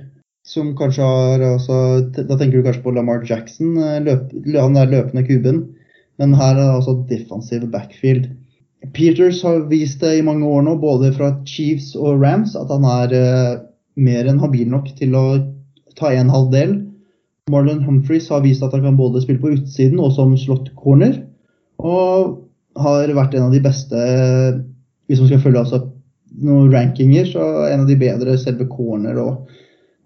Som 0.48 0.70
kanskje 0.78 1.04
har 1.04 1.42
også 1.44 1.74
Da 2.16 2.38
tenker 2.38 2.56
du 2.56 2.64
kanskje 2.64 2.80
på 2.86 2.92
Lamar 2.96 3.20
Jackson, 3.28 3.74
eh, 3.76 3.98
løp, 4.00 4.30
han 4.54 4.78
er 4.80 4.88
løpende 4.88 5.26
kuben. 5.26 5.58
Men 6.18 6.32
her 6.38 6.54
er 6.54 6.62
det 6.62 6.76
altså 6.78 6.94
defensive 7.10 7.68
backfield. 7.70 8.30
Peters 8.94 9.42
har 9.42 9.66
vist 9.68 10.00
det 10.00 10.14
i 10.16 10.24
mange 10.24 10.46
år 10.46 10.62
nå, 10.64 10.78
både 10.80 11.10
fra 11.16 11.32
Chiefs 11.46 11.92
og 11.98 12.22
Rams, 12.22 12.54
at 12.56 12.70
han 12.72 12.86
er 12.88 13.12
uh, 13.12 13.60
mer 13.98 14.30
enn 14.30 14.40
habil 14.40 14.70
nok 14.70 14.88
til 14.98 15.16
å 15.18 15.26
ta 15.98 16.14
en 16.14 16.30
halv 16.32 16.52
del. 16.54 16.76
Marlon 17.52 17.84
Humphreys 17.86 18.28
har 18.32 18.44
vist 18.44 18.64
at 18.64 18.74
han 18.76 18.84
kan 18.84 18.98
både 18.98 19.22
spille 19.24 19.42
på 19.42 19.54
utsiden 19.56 20.00
og 20.02 20.12
som 20.16 20.36
slått 20.38 20.70
corner. 20.78 21.16
Og 21.78 22.36
har 22.78 23.14
vært 23.16 23.36
en 23.36 23.48
av 23.48 23.54
de 23.54 23.62
beste, 23.62 24.02
hvis 25.08 25.22
man 25.22 25.30
skal 25.30 25.42
følge 25.42 25.62
altså 25.64 25.82
noen 26.44 26.70
rankinger, 26.72 27.26
så 27.26 27.46
en 27.68 27.84
av 27.84 27.88
de 27.88 27.98
bedre 27.98 28.36
selve 28.40 28.68
corner. 28.70 29.18
Og, 29.22 29.48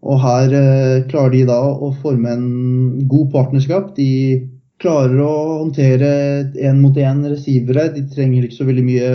og 0.02 0.22
her 0.22 0.56
eh, 0.56 0.96
klarer 1.10 1.34
de 1.34 1.44
da 1.50 1.60
å 1.60 1.92
forme 2.02 2.32
en 2.32 2.48
god 3.10 3.30
partnerskap. 3.34 3.92
De 3.98 4.48
klarer 4.82 5.18
å 5.22 5.34
håndtere 5.62 6.12
én 6.58 6.80
mot 6.82 6.96
én 6.98 7.22
receivere. 7.28 7.90
De 7.94 8.06
trenger 8.10 8.46
ikke 8.46 8.60
så 8.60 8.68
veldig 8.68 8.86
mye 8.86 9.10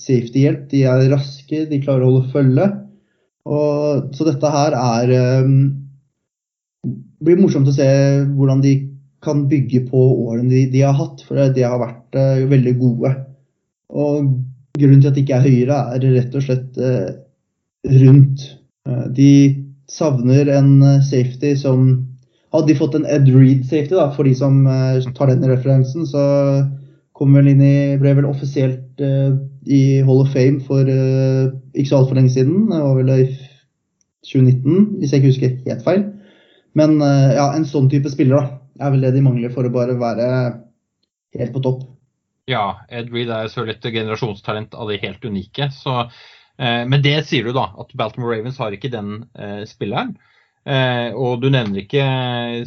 safety-hjelp. 0.00 0.68
De 0.70 0.84
er 0.88 1.10
raske, 1.12 1.66
de 1.68 1.82
klarer 1.82 2.06
å 2.06 2.12
holde 2.12 2.32
følge. 2.32 2.70
Og, 3.50 4.10
så 4.16 4.26
dette 4.28 4.52
her 4.52 4.76
er 4.76 5.12
um, 5.44 5.60
blir 7.24 7.40
morsomt 7.40 7.68
å 7.68 7.74
se 7.74 7.86
hvordan 8.34 8.62
de 8.64 8.74
kan 9.24 9.44
bygge 9.50 9.84
på 9.90 10.02
årene 10.26 10.48
de, 10.48 10.66
de 10.72 10.84
har 10.84 10.96
hatt, 10.96 11.24
for 11.26 11.40
de 11.54 11.64
har 11.66 11.80
vært 11.80 12.16
uh, 12.16 12.44
veldig 12.50 12.76
gode. 12.80 13.12
Og 13.90 14.30
grunnen 14.80 15.02
til 15.02 15.10
at 15.10 15.18
de 15.18 15.24
ikke 15.24 15.40
er 15.40 15.48
høyere, 15.48 15.80
er 15.96 16.06
rett 16.16 16.36
og 16.38 16.46
slett 16.46 16.78
uh, 16.80 17.10
rundt. 18.00 18.46
Uh, 18.88 19.06
de 19.16 19.32
savner 19.90 20.48
en 20.54 21.02
safety 21.04 21.56
som 21.58 21.90
Hadde 22.50 22.66
de 22.66 22.74
fått 22.74 22.96
en 22.98 23.04
Ed 23.06 23.28
Reed-safety, 23.30 23.94
da, 23.94 24.08
for 24.10 24.26
de 24.26 24.32
som 24.34 24.64
tar 25.14 25.28
den 25.30 25.44
referansen, 25.46 26.02
så 26.02 26.22
kom 27.14 27.36
vel 27.38 27.46
inn 27.52 27.60
i, 27.62 27.94
ble 28.00 28.16
vel 28.18 28.26
offisielt 28.26 28.98
i 29.70 29.82
Hall 30.02 30.24
of 30.24 30.32
Fame 30.34 30.58
for 30.66 30.82
ikke 30.82 31.86
så 31.86 32.00
altfor 32.00 32.18
lenge 32.18 32.32
siden. 32.34 32.64
Det 32.72 32.80
var 32.82 32.96
vel 32.98 33.12
i 33.14 33.28
2019, 34.26 34.98
hvis 34.98 35.14
jeg 35.14 35.22
ikke 35.22 35.30
husker 35.30 35.54
helt 35.68 35.86
feil. 35.86 36.02
Men 36.78 37.00
eh, 37.02 37.36
ja, 37.36 37.50
en 37.56 37.66
sånn 37.68 37.88
type 37.90 38.10
spiller 38.12 38.38
da, 38.38 38.58
er 38.86 38.92
vel 38.94 39.06
det 39.06 39.14
de 39.16 39.24
mangler 39.24 39.52
for 39.54 39.66
å 39.66 39.72
bare 39.74 39.96
være 39.98 40.28
helt 41.38 41.54
på 41.54 41.62
topp. 41.64 41.86
Ja, 42.50 42.82
Ed 42.90 43.10
Reed 43.14 43.30
er 43.30 43.50
selvfølgelig 43.50 43.78
et 43.78 43.96
generasjonstalent 44.00 44.74
av 44.74 44.90
de 44.90 44.98
helt 45.02 45.24
unike. 45.24 45.70
Så, 45.74 45.96
eh, 46.58 46.82
men 46.86 47.02
det 47.04 47.16
sier 47.28 47.46
du 47.46 47.54
da, 47.56 47.68
at 47.78 47.94
Baltimore 47.98 48.36
Ravens 48.36 48.58
har 48.62 48.74
ikke 48.74 48.92
den 48.92 49.20
eh, 49.38 49.62
spilleren. 49.70 50.16
Eh, 50.68 51.10
og 51.16 51.40
du 51.40 51.48
nevner 51.52 51.84
ikke 51.84 52.04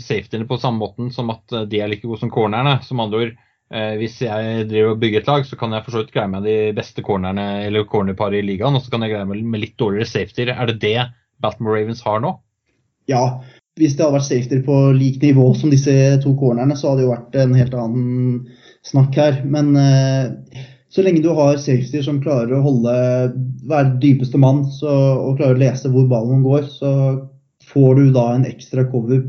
safetyene 0.01 0.47
på 0.49 0.57
samme 0.61 0.81
måten 0.81 1.11
som 1.13 1.29
at 1.33 1.57
de 1.69 1.81
er 1.81 1.91
like 1.91 2.07
gode 2.07 2.23
som 2.23 2.31
cornerne. 2.33 2.77
Som 2.87 3.03
andre 3.03 3.25
ord, 3.25 3.33
eh, 3.73 3.95
hvis 3.99 4.21
jeg 4.23 4.69
driver 4.71 4.95
og 4.95 5.03
bygger 5.03 5.23
et 5.23 5.33
lag, 5.33 5.47
så 5.47 5.59
kan 5.59 5.75
jeg 5.75 5.85
for 5.85 5.95
så 5.95 6.03
vidt 6.03 6.15
greie 6.15 6.31
meg 6.31 6.47
de 6.47 6.57
beste 6.77 7.05
cornerne 7.05 7.49
eller 7.65 7.87
cornerparet 7.89 8.39
i 8.39 8.47
ligaen, 8.53 8.77
og 8.77 8.85
så 8.85 8.93
kan 8.93 9.05
jeg 9.05 9.15
greie 9.15 9.29
meg 9.29 9.43
med 9.43 9.65
litt 9.65 9.77
dårligere 9.79 10.09
safetyer. 10.09 10.55
Er 10.55 10.71
det 10.71 10.79
det 10.83 10.97
Baltimore 11.43 11.79
Ravens 11.79 12.03
har 12.07 12.23
nå? 12.23 12.37
Ja, 13.11 13.25
hvis 13.79 13.95
det 13.97 14.05
hadde 14.05 14.17
vært 14.19 14.27
safety 14.27 14.59
på 14.65 14.75
lik 14.97 15.21
nivå 15.23 15.47
som 15.57 15.71
disse 15.73 15.93
to 16.23 16.35
cornerne, 16.37 16.75
så 16.77 16.91
hadde 16.91 17.01
det 17.01 17.07
jo 17.07 17.13
vært 17.13 17.37
en 17.41 17.55
helt 17.57 17.77
annen 17.77 18.41
snakk 18.85 19.17
her. 19.17 19.39
Men 19.49 19.71
eh, 19.79 20.59
så 20.93 21.05
lenge 21.05 21.23
du 21.23 21.31
har 21.33 21.57
safety 21.61 22.03
som 22.05 22.21
klarer 22.21 22.53
å 22.53 22.63
holde, 22.65 22.95
være 23.69 23.95
dypeste 24.03 24.37
mann 24.41 24.61
så, 24.69 24.91
og 25.23 25.39
klarer 25.39 25.57
å 25.57 25.63
lese 25.63 25.89
hvor 25.93 26.05
ballen 26.11 26.43
går, 26.45 26.67
så 26.69 26.91
får 27.71 27.95
du 27.97 28.03
da 28.13 28.27
en 28.35 28.45
ekstra 28.45 28.85
cover, 28.91 29.23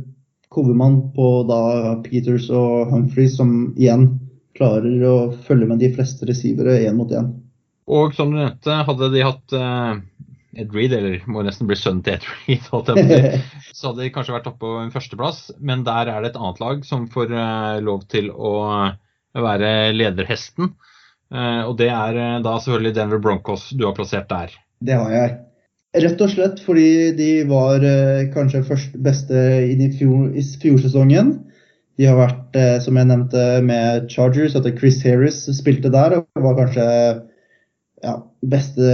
covermann 0.52 1.00
på 1.16 1.30
da 1.48 1.94
Peters 2.04 2.50
og 2.52 2.92
Humphreys, 2.92 3.38
som 3.38 3.72
igjen 3.80 4.10
klarer 4.58 5.06
å 5.08 5.16
følge 5.46 5.70
med 5.70 5.80
de 5.80 5.88
fleste 5.94 6.28
receivere 6.28 6.82
én 6.84 6.98
mot 6.98 7.10
én. 7.10 7.32
Og 7.90 8.12
som 8.16 8.30
du 8.32 8.38
nevnte, 8.38 8.76
hadde 8.86 9.08
de 9.12 9.24
hatt 9.24 9.56
eh 9.56 9.94
Ed 10.60 10.74
Reed, 10.74 10.92
eller 10.96 11.22
må 11.30 11.42
nesten 11.44 11.68
bli 11.68 11.76
sønnen 11.78 12.02
til 12.04 12.16
Ed 12.16 12.26
Reed, 12.46 12.68
så 13.76 13.90
hadde 13.90 14.02
de 14.02 14.12
kanskje 14.14 14.36
vært 14.36 14.48
oppe 14.50 14.62
på 14.64 14.74
en 14.82 14.92
førsteplass. 14.94 15.46
Men 15.60 15.84
der 15.86 16.10
er 16.12 16.22
det 16.22 16.32
et 16.32 16.40
annet 16.40 16.60
lag 16.62 16.84
som 16.88 17.08
får 17.10 17.32
uh, 17.34 17.80
lov 17.84 18.04
til 18.12 18.30
å 18.32 18.54
være 19.34 19.94
lederhesten. 19.96 20.74
Uh, 21.34 21.64
og 21.66 21.78
det 21.80 21.90
er 21.90 22.20
da 22.44 22.58
selvfølgelig 22.60 22.94
Denver 22.98 23.22
Broncos 23.22 23.70
du 23.74 23.86
har 23.88 23.96
plassert 23.96 24.30
der. 24.30 24.54
Det 24.84 24.98
har 25.00 25.10
jeg. 25.14 25.34
Rett 26.04 26.22
og 26.26 26.30
slett 26.32 26.58
fordi 26.62 26.88
de 27.14 27.30
var 27.46 27.84
kanskje 28.34 28.64
først 28.66 28.96
beste 28.98 29.38
i, 29.62 29.76
fjor, 29.94 30.32
i 30.34 30.42
fjorsesongen. 30.42 31.36
De 31.94 32.08
har 32.10 32.18
vært, 32.18 32.56
som 32.82 32.98
jeg 32.98 33.06
nevnte, 33.06 33.44
med 33.62 34.08
Chargers, 34.10 34.56
at 34.58 34.66
Chris 34.74 34.98
Harris 35.06 35.44
spilte 35.54 35.92
der. 35.94 36.16
og 36.18 36.42
var 36.42 36.58
kanskje 36.58 36.86
ja, 38.02 38.16
beste 38.42 38.88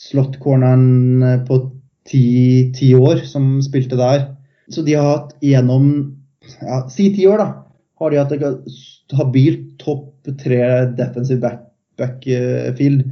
slåttcorneren 0.00 1.22
eh, 1.22 1.40
på 1.46 1.60
ti, 2.08 2.70
ti, 2.76 2.94
år 2.96 3.24
som 3.28 3.58
spilte 3.64 3.98
der. 4.00 4.30
Så 4.72 4.84
de 4.86 4.96
har 4.96 5.08
hatt 5.08 5.34
gjennom 5.44 5.90
ja, 6.60 6.84
si 6.90 7.10
ti 7.14 7.26
år, 7.28 7.42
da, 7.42 7.48
har 8.00 8.12
de 8.12 8.20
hatt 8.20 8.32
et 8.36 9.16
habilt 9.18 9.66
topp 9.82 10.30
tre 10.40 10.62
defensive 10.96 11.40
back, 11.42 11.66
backfield. 12.00 13.04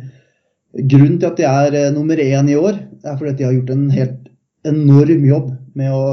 Grunnen 0.79 1.19
til 1.19 1.29
at 1.31 1.41
de 1.41 1.49
er 1.49 1.77
eh, 1.77 1.93
nummer 1.95 2.21
én 2.23 2.51
i 2.51 2.57
år, 2.59 2.81
er 3.05 3.19
fordi 3.19 3.35
at 3.35 3.41
de 3.41 3.49
har 3.49 3.59
gjort 3.59 3.75
en 3.75 3.91
helt 3.93 4.25
enorm 4.69 5.29
jobb 5.29 5.53
med 5.79 5.95
å 5.95 6.07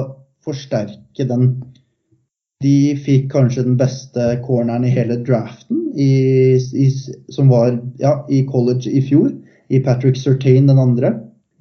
forsterke 0.45 1.25
den. 1.27 1.49
De 2.63 2.95
fikk 3.03 3.27
kanskje 3.33 3.65
den 3.65 3.75
beste 3.79 4.27
corneren 4.45 4.85
i 4.88 4.93
hele 4.93 5.17
draften, 5.27 5.81
i, 5.95 6.55
i, 6.55 6.88
som 7.31 7.51
var 7.51 7.75
ja, 8.01 8.17
i 8.31 8.43
college 8.49 8.91
i 8.91 9.03
fjor 9.05 9.31
i 9.69 9.80
Patrick 9.84 10.17
Surtain 10.19 10.67
den 10.69 10.82
andre. 10.82 11.13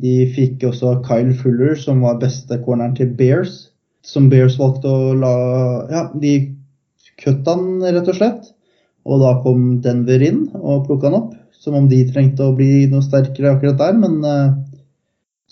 De 0.02 0.24
fikk 0.34 0.64
også 0.66 0.98
Kyle 1.06 1.34
Fuller, 1.38 1.76
som 1.78 2.02
var 2.04 2.20
beste 2.22 2.58
corneren 2.64 2.96
til 2.98 3.12
Bears. 3.18 3.70
Som 4.04 4.28
Bears 4.32 4.58
valgte 4.60 4.90
å 4.90 5.14
la 5.16 5.36
Ja, 5.92 6.02
de 6.12 6.34
kutta 7.22 7.54
han 7.54 7.80
rett 7.84 8.10
og 8.10 8.18
slett. 8.18 8.52
Og 9.04 9.20
da 9.22 9.36
kom 9.44 9.80
Denver 9.84 10.22
inn 10.24 10.46
og 10.58 10.86
plukka 10.88 11.10
han 11.10 11.18
opp. 11.22 11.32
Som 11.54 11.78
om 11.78 11.88
de 11.88 12.02
trengte 12.10 12.44
å 12.44 12.56
bli 12.56 12.84
noe 12.90 13.04
sterkere 13.04 13.54
akkurat 13.54 13.78
der, 13.80 13.94
men 13.96 14.20
uh, 14.26 14.52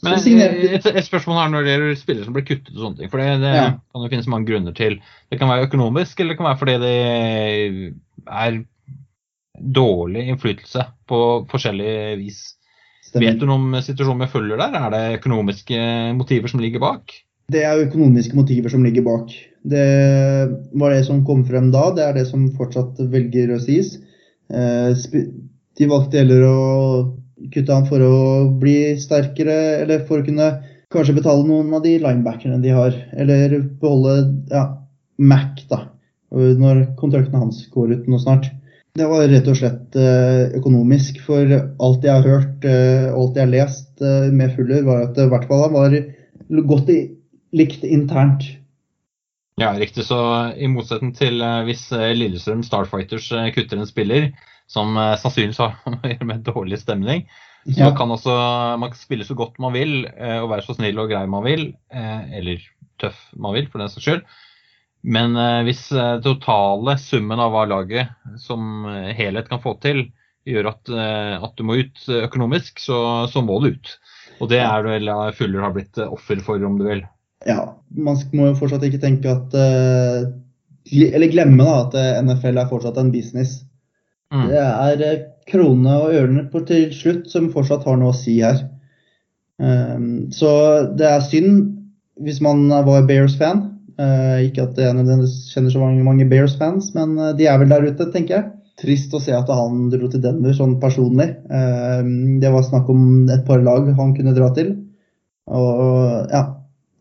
men 0.02 0.18
et, 0.18 0.82
et, 0.82 1.04
spørsmål 1.06 1.36
her 1.38 1.50
når 1.52 1.62
det 1.62 1.74
gjelder 1.76 1.98
spillere 2.00 2.26
som 2.26 2.34
blir 2.34 2.44
kuttet 2.48 2.72
og 2.74 2.80
sånne 2.82 2.98
ting. 2.98 3.10
For 3.12 3.22
det, 3.22 3.36
det 3.44 3.52
ja. 3.54 3.66
kan 3.78 4.02
jo 4.02 4.08
finnes 4.10 4.28
mange 4.32 4.48
grunner 4.48 4.74
til. 4.74 4.96
Det 5.30 5.38
kan 5.38 5.50
være 5.52 5.68
økonomisk, 5.68 6.18
eller 6.18 6.34
det 6.34 6.38
kan 6.40 6.48
være 6.48 6.58
fordi 6.58 6.74
det 6.82 6.96
er 8.26 8.56
dårlig 9.58 10.28
innflytelse 10.28 10.86
på 11.08 11.20
forskjellig 11.50 12.18
vis. 12.18 12.40
Stemmer. 13.04 13.26
Vet 13.26 13.40
du 13.40 13.46
noe 13.48 13.60
om 13.60 13.76
situasjonen 13.84 14.24
med 14.24 14.32
følger 14.32 14.60
der? 14.60 14.76
Er 14.78 14.94
det 14.94 15.20
økonomiske 15.20 15.78
motiver 16.16 16.52
som 16.52 16.62
ligger 16.62 16.82
bak? 16.82 17.12
Det 17.52 17.64
er 17.66 17.82
økonomiske 17.84 18.36
motiver 18.38 18.72
som 18.72 18.84
ligger 18.86 19.04
bak. 19.04 19.32
Det 19.62 19.86
var 20.78 20.94
det 20.94 21.02
som 21.06 21.24
kom 21.26 21.42
frem 21.44 21.70
da. 21.74 21.90
Det 21.94 22.06
er 22.06 22.16
det 22.16 22.26
som 22.30 22.46
fortsatt 22.56 23.02
velger 23.12 23.52
å 23.52 23.60
sies. 23.62 23.98
Eh, 24.52 24.94
de 25.78 25.88
valgte 25.90 26.22
heller 26.22 26.46
å 26.46 26.58
kutte 27.52 27.74
han 27.74 27.88
for 27.88 28.04
å 28.06 28.16
bli 28.62 28.94
sterkere, 29.02 29.82
eller 29.82 30.06
for 30.06 30.22
å 30.22 30.26
kunne 30.26 30.48
kanskje 30.92 31.16
betale 31.16 31.44
noen 31.48 31.72
av 31.74 31.82
de 31.84 31.96
linebackerne 32.00 32.60
de 32.62 32.72
har. 32.72 32.96
Eller 33.18 33.58
beholde 33.82 34.16
ja, 34.52 34.64
Mac, 35.18 35.60
da. 35.68 35.84
Når 36.32 36.86
kontrakten 36.96 37.36
hans 37.36 37.60
går 37.74 37.98
ut 37.98 38.08
nå 38.08 38.20
snart. 38.22 38.48
Det 38.92 39.06
var 39.08 39.22
rett 39.24 39.46
og 39.48 39.56
slett 39.56 39.94
eh, 39.96 40.52
økonomisk. 40.58 41.22
For 41.24 41.48
alt 41.48 42.02
jeg 42.04 42.12
har 42.12 42.26
hørt 42.28 42.66
eh, 42.68 43.08
alt 43.08 43.38
jeg 43.38 43.46
har 43.46 43.52
lest 43.54 44.02
eh, 44.04 44.26
med 44.34 44.52
Fuller, 44.56 44.82
var 44.84 45.06
at 45.06 45.20
i 45.20 45.28
hvert 45.32 45.46
fall 45.48 45.64
han 45.64 45.76
var 45.78 45.96
godt 46.68 46.92
likt 47.56 47.86
internt. 47.88 48.44
Ja, 49.60 49.70
riktig. 49.78 50.04
Så 50.04 50.18
i 50.56 50.68
motsetning 50.68 51.14
til 51.16 51.40
hvis 51.68 51.86
Lillestrøm 51.92 52.64
Starfighters 52.66 53.30
kutter 53.54 53.80
en 53.80 53.88
spiller, 53.88 54.28
som 54.68 54.96
sannsynligvis 54.96 55.60
har 55.60 55.76
med 56.28 56.44
dårlig 56.44 56.80
stemning, 56.80 57.24
så 57.68 57.88
ja. 57.88 57.90
kan 57.96 58.10
også 58.10 58.32
man 58.80 58.96
spille 58.98 59.24
så 59.28 59.36
godt 59.38 59.60
man 59.62 59.76
vil 59.76 60.06
og 60.08 60.48
være 60.50 60.64
så 60.66 60.74
snill 60.74 60.98
og 60.98 61.12
grei 61.12 61.22
man 61.30 61.44
vil, 61.46 61.68
eller 61.92 62.64
tøff 63.00 63.20
man 63.36 63.54
vil, 63.56 63.68
for 63.70 63.84
den 63.84 63.92
saks 63.92 64.08
skyld. 64.08 64.24
Men 65.02 65.34
hvis 65.66 65.88
totale 66.22 66.94
summen 67.00 67.40
av 67.42 67.50
hva 67.50 67.64
laget 67.66 68.12
som 68.38 68.84
helhet 68.86 69.48
kan 69.50 69.58
få 69.62 69.72
til, 69.82 70.04
gjør 70.46 70.68
at, 70.70 70.92
at 71.42 71.56
du 71.58 71.64
må 71.66 71.80
ut 71.80 72.04
økonomisk, 72.22 72.78
så, 72.78 73.26
så 73.26 73.42
må 73.42 73.56
du 73.62 73.72
ut. 73.74 73.90
Og 74.38 74.50
det 74.52 74.60
er 74.62 74.84
det 74.84 74.92
vel 74.94 75.10
Fuller 75.34 75.66
har 75.66 75.74
blitt 75.74 75.98
offer 76.06 76.38
for, 76.46 76.62
om 76.66 76.78
du 76.78 76.86
vil. 76.86 77.02
Ja, 77.46 77.72
man 77.98 78.20
må 78.30 78.52
jo 78.52 78.60
fortsatt 78.60 78.86
ikke 78.86 79.02
tenke 79.02 79.34
at 79.34 79.58
Eller 79.58 81.34
glemme 81.34 81.66
da, 81.66 81.76
at 81.82 82.22
NFL 82.22 82.62
er 82.62 82.70
fortsatt 82.70 83.02
en 83.02 83.10
business. 83.10 83.58
Mm. 84.32 84.46
Det 84.48 84.62
er 84.62 85.24
kronene 85.50 85.98
og 86.04 86.14
ørene 86.16 86.46
på 86.52 86.62
til 86.68 86.88
slutt 86.94 87.28
som 87.30 87.50
fortsatt 87.52 87.84
har 87.88 87.98
noe 88.00 88.14
å 88.14 88.16
si 88.16 88.38
her. 88.40 88.62
Um, 89.62 90.32
så 90.34 90.48
det 90.96 91.06
er 91.06 91.26
synd 91.26 91.60
hvis 92.22 92.40
man 92.44 92.64
var 92.68 93.06
Bears-fan. 93.08 93.66
Uh, 94.02 94.40
ikke 94.48 94.64
at 94.66 94.78
jeg 94.80 94.94
kjenner 95.52 95.70
så 95.70 95.80
mange, 95.82 96.02
mange 96.02 96.26
Bears-fans, 96.30 96.90
men 96.96 97.14
uh, 97.20 97.30
de 97.38 97.46
er 97.46 97.60
vel 97.60 97.70
der 97.70 97.86
ute, 97.86 98.08
tenker 98.10 98.34
jeg. 98.34 98.48
Trist 98.82 99.12
å 99.14 99.20
se 99.22 99.34
at 99.36 99.50
han 99.52 99.84
dro 99.92 100.08
til 100.10 100.22
Denver 100.24 100.56
sånn 100.56 100.78
personlig. 100.82 101.28
Uh, 101.52 102.02
det 102.42 102.50
var 102.50 102.66
snakk 102.66 102.90
om 102.90 103.30
et 103.30 103.44
par 103.46 103.62
lag 103.62 103.86
han 103.98 104.16
kunne 104.16 104.34
dra 104.34 104.50
til. 104.56 104.74
Og 105.52 106.32
ja, 106.32 106.42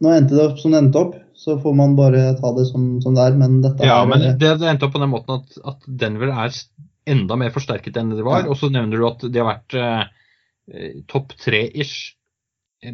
nå 0.02 0.14
endte 0.14 0.38
det 0.38 0.46
opp 0.46 0.62
som 0.62 0.76
det 0.76 0.84
endte 0.84 1.02
opp. 1.02 1.18
Så 1.42 1.56
får 1.64 1.74
man 1.74 1.98
bare 1.98 2.36
ta 2.38 2.52
det 2.54 2.68
som, 2.70 3.00
som 3.02 3.18
det 3.18 3.26
er. 3.32 3.38
Men 3.40 3.62
dette 3.64 3.88
ja, 3.88 4.04
er, 4.04 4.10
men 4.12 4.26
det, 4.38 4.54
det 4.62 4.70
endte 4.70 4.86
opp 4.86 4.94
på 4.94 5.02
den 5.02 5.14
måten 5.14 5.40
at, 5.40 5.58
at 5.74 5.90
Denver 6.04 6.30
er 6.30 6.54
enda 7.10 7.38
mer 7.40 7.54
forsterket 7.56 7.98
enn 7.98 8.14
det 8.14 8.26
var. 8.28 8.44
Ja. 8.44 8.52
Og 8.52 8.60
så 8.60 8.70
nevner 8.74 9.02
du 9.02 9.08
at 9.10 9.26
de 9.26 9.42
har 9.42 9.50
vært 9.50 9.78
eh, 9.80 10.98
topp 11.10 11.34
tre-ish 11.42 12.14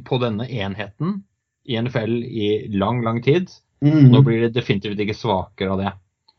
på 0.08 0.20
denne 0.24 0.48
enheten 0.48 1.22
i 1.68 1.76
NFL 1.80 2.22
i 2.24 2.50
lang, 2.76 3.02
lang 3.04 3.20
tid. 3.24 3.52
Mm. 3.86 4.12
Nå 4.12 4.22
blir 4.26 4.42
det 4.46 4.56
definitivt 4.56 5.00
ikke 5.00 5.18
svakere 5.18 5.74
av 5.74 5.82
det. 5.82 5.94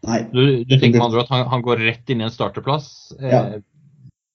Nei, 0.06 0.20
du, 0.30 0.42
du 0.64 0.76
tenker 0.78 0.98
med 0.98 1.08
andre 1.08 1.24
at 1.24 1.32
han, 1.32 1.44
han, 1.50 1.64
går 1.64 1.82
rett 1.82 2.10
inn 2.12 2.22
i 2.22 2.26
en 2.28 2.34
starterplass. 2.34 2.88
Eh, 3.18 3.32
ja. 3.32 3.42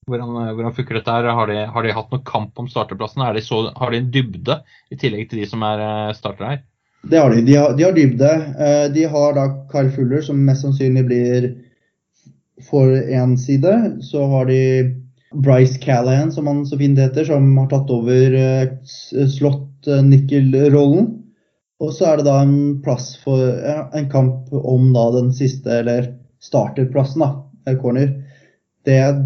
hvordan, 0.09 0.35
hvordan 0.57 0.75
funker 0.75 0.99
dette 0.99 1.15
her? 1.15 1.29
Har 1.39 1.51
de, 1.51 1.57
har 1.71 1.87
de, 1.87 1.95
hatt 1.95 2.11
noen 2.11 2.25
kamp 2.27 2.59
om 2.59 2.69
starterplassen? 2.71 3.23
De 3.35 3.43
så, 3.43 3.65
har 3.79 3.93
de 3.93 4.01
en 4.01 4.11
dybde 4.13 4.59
i 4.91 4.99
tillegg 4.99 5.29
til 5.31 5.43
de 5.43 5.49
som 5.49 5.63
er 5.67 5.83
starter 5.83 6.19
startere 6.19 6.53
her? 6.53 6.63
Det 7.03 7.19
har 7.19 7.33
de. 7.35 7.41
De 7.43 7.55
har, 7.59 7.73
de 7.75 7.83
har 7.83 7.95
dybde. 7.95 8.33
Eh, 8.67 8.85
de 8.95 9.07
har 9.11 9.33
da 9.35 9.47
Kyle 9.71 9.91
Fuller, 9.91 10.23
som 10.23 10.43
mest 10.47 10.63
sannsynlig 10.63 11.07
blir 11.09 11.49
for 12.69 12.87
én 12.91 13.35
side. 13.39 13.73
Så 14.03 14.23
har 14.31 14.47
de 14.51 14.61
Bryce 15.33 15.79
Callahan, 15.83 16.31
som 16.31 16.47
han 16.47 16.65
så 16.65 16.77
fint 16.79 16.99
heter, 16.99 17.25
som 17.27 17.57
har 17.57 17.67
tatt 17.71 17.91
over 17.91 18.37
slått-nikkel-rollen. 19.39 21.22
Og 21.81 21.93
så 21.95 22.09
er 22.09 22.19
det 22.19 22.27
da 22.27 22.37
en 22.43 22.81
plass 22.83 23.13
for 23.23 23.41
ja, 23.41 23.87
en 23.97 24.09
kamp 24.11 24.51
om 24.53 24.91
da 24.95 25.07
den 25.15 25.31
siste, 25.35 25.79
eller 25.81 26.11
starterplassen, 26.43 27.23
da, 27.23 27.75
corner. 27.81 28.11
Det 28.85 28.99
jeg 28.99 29.17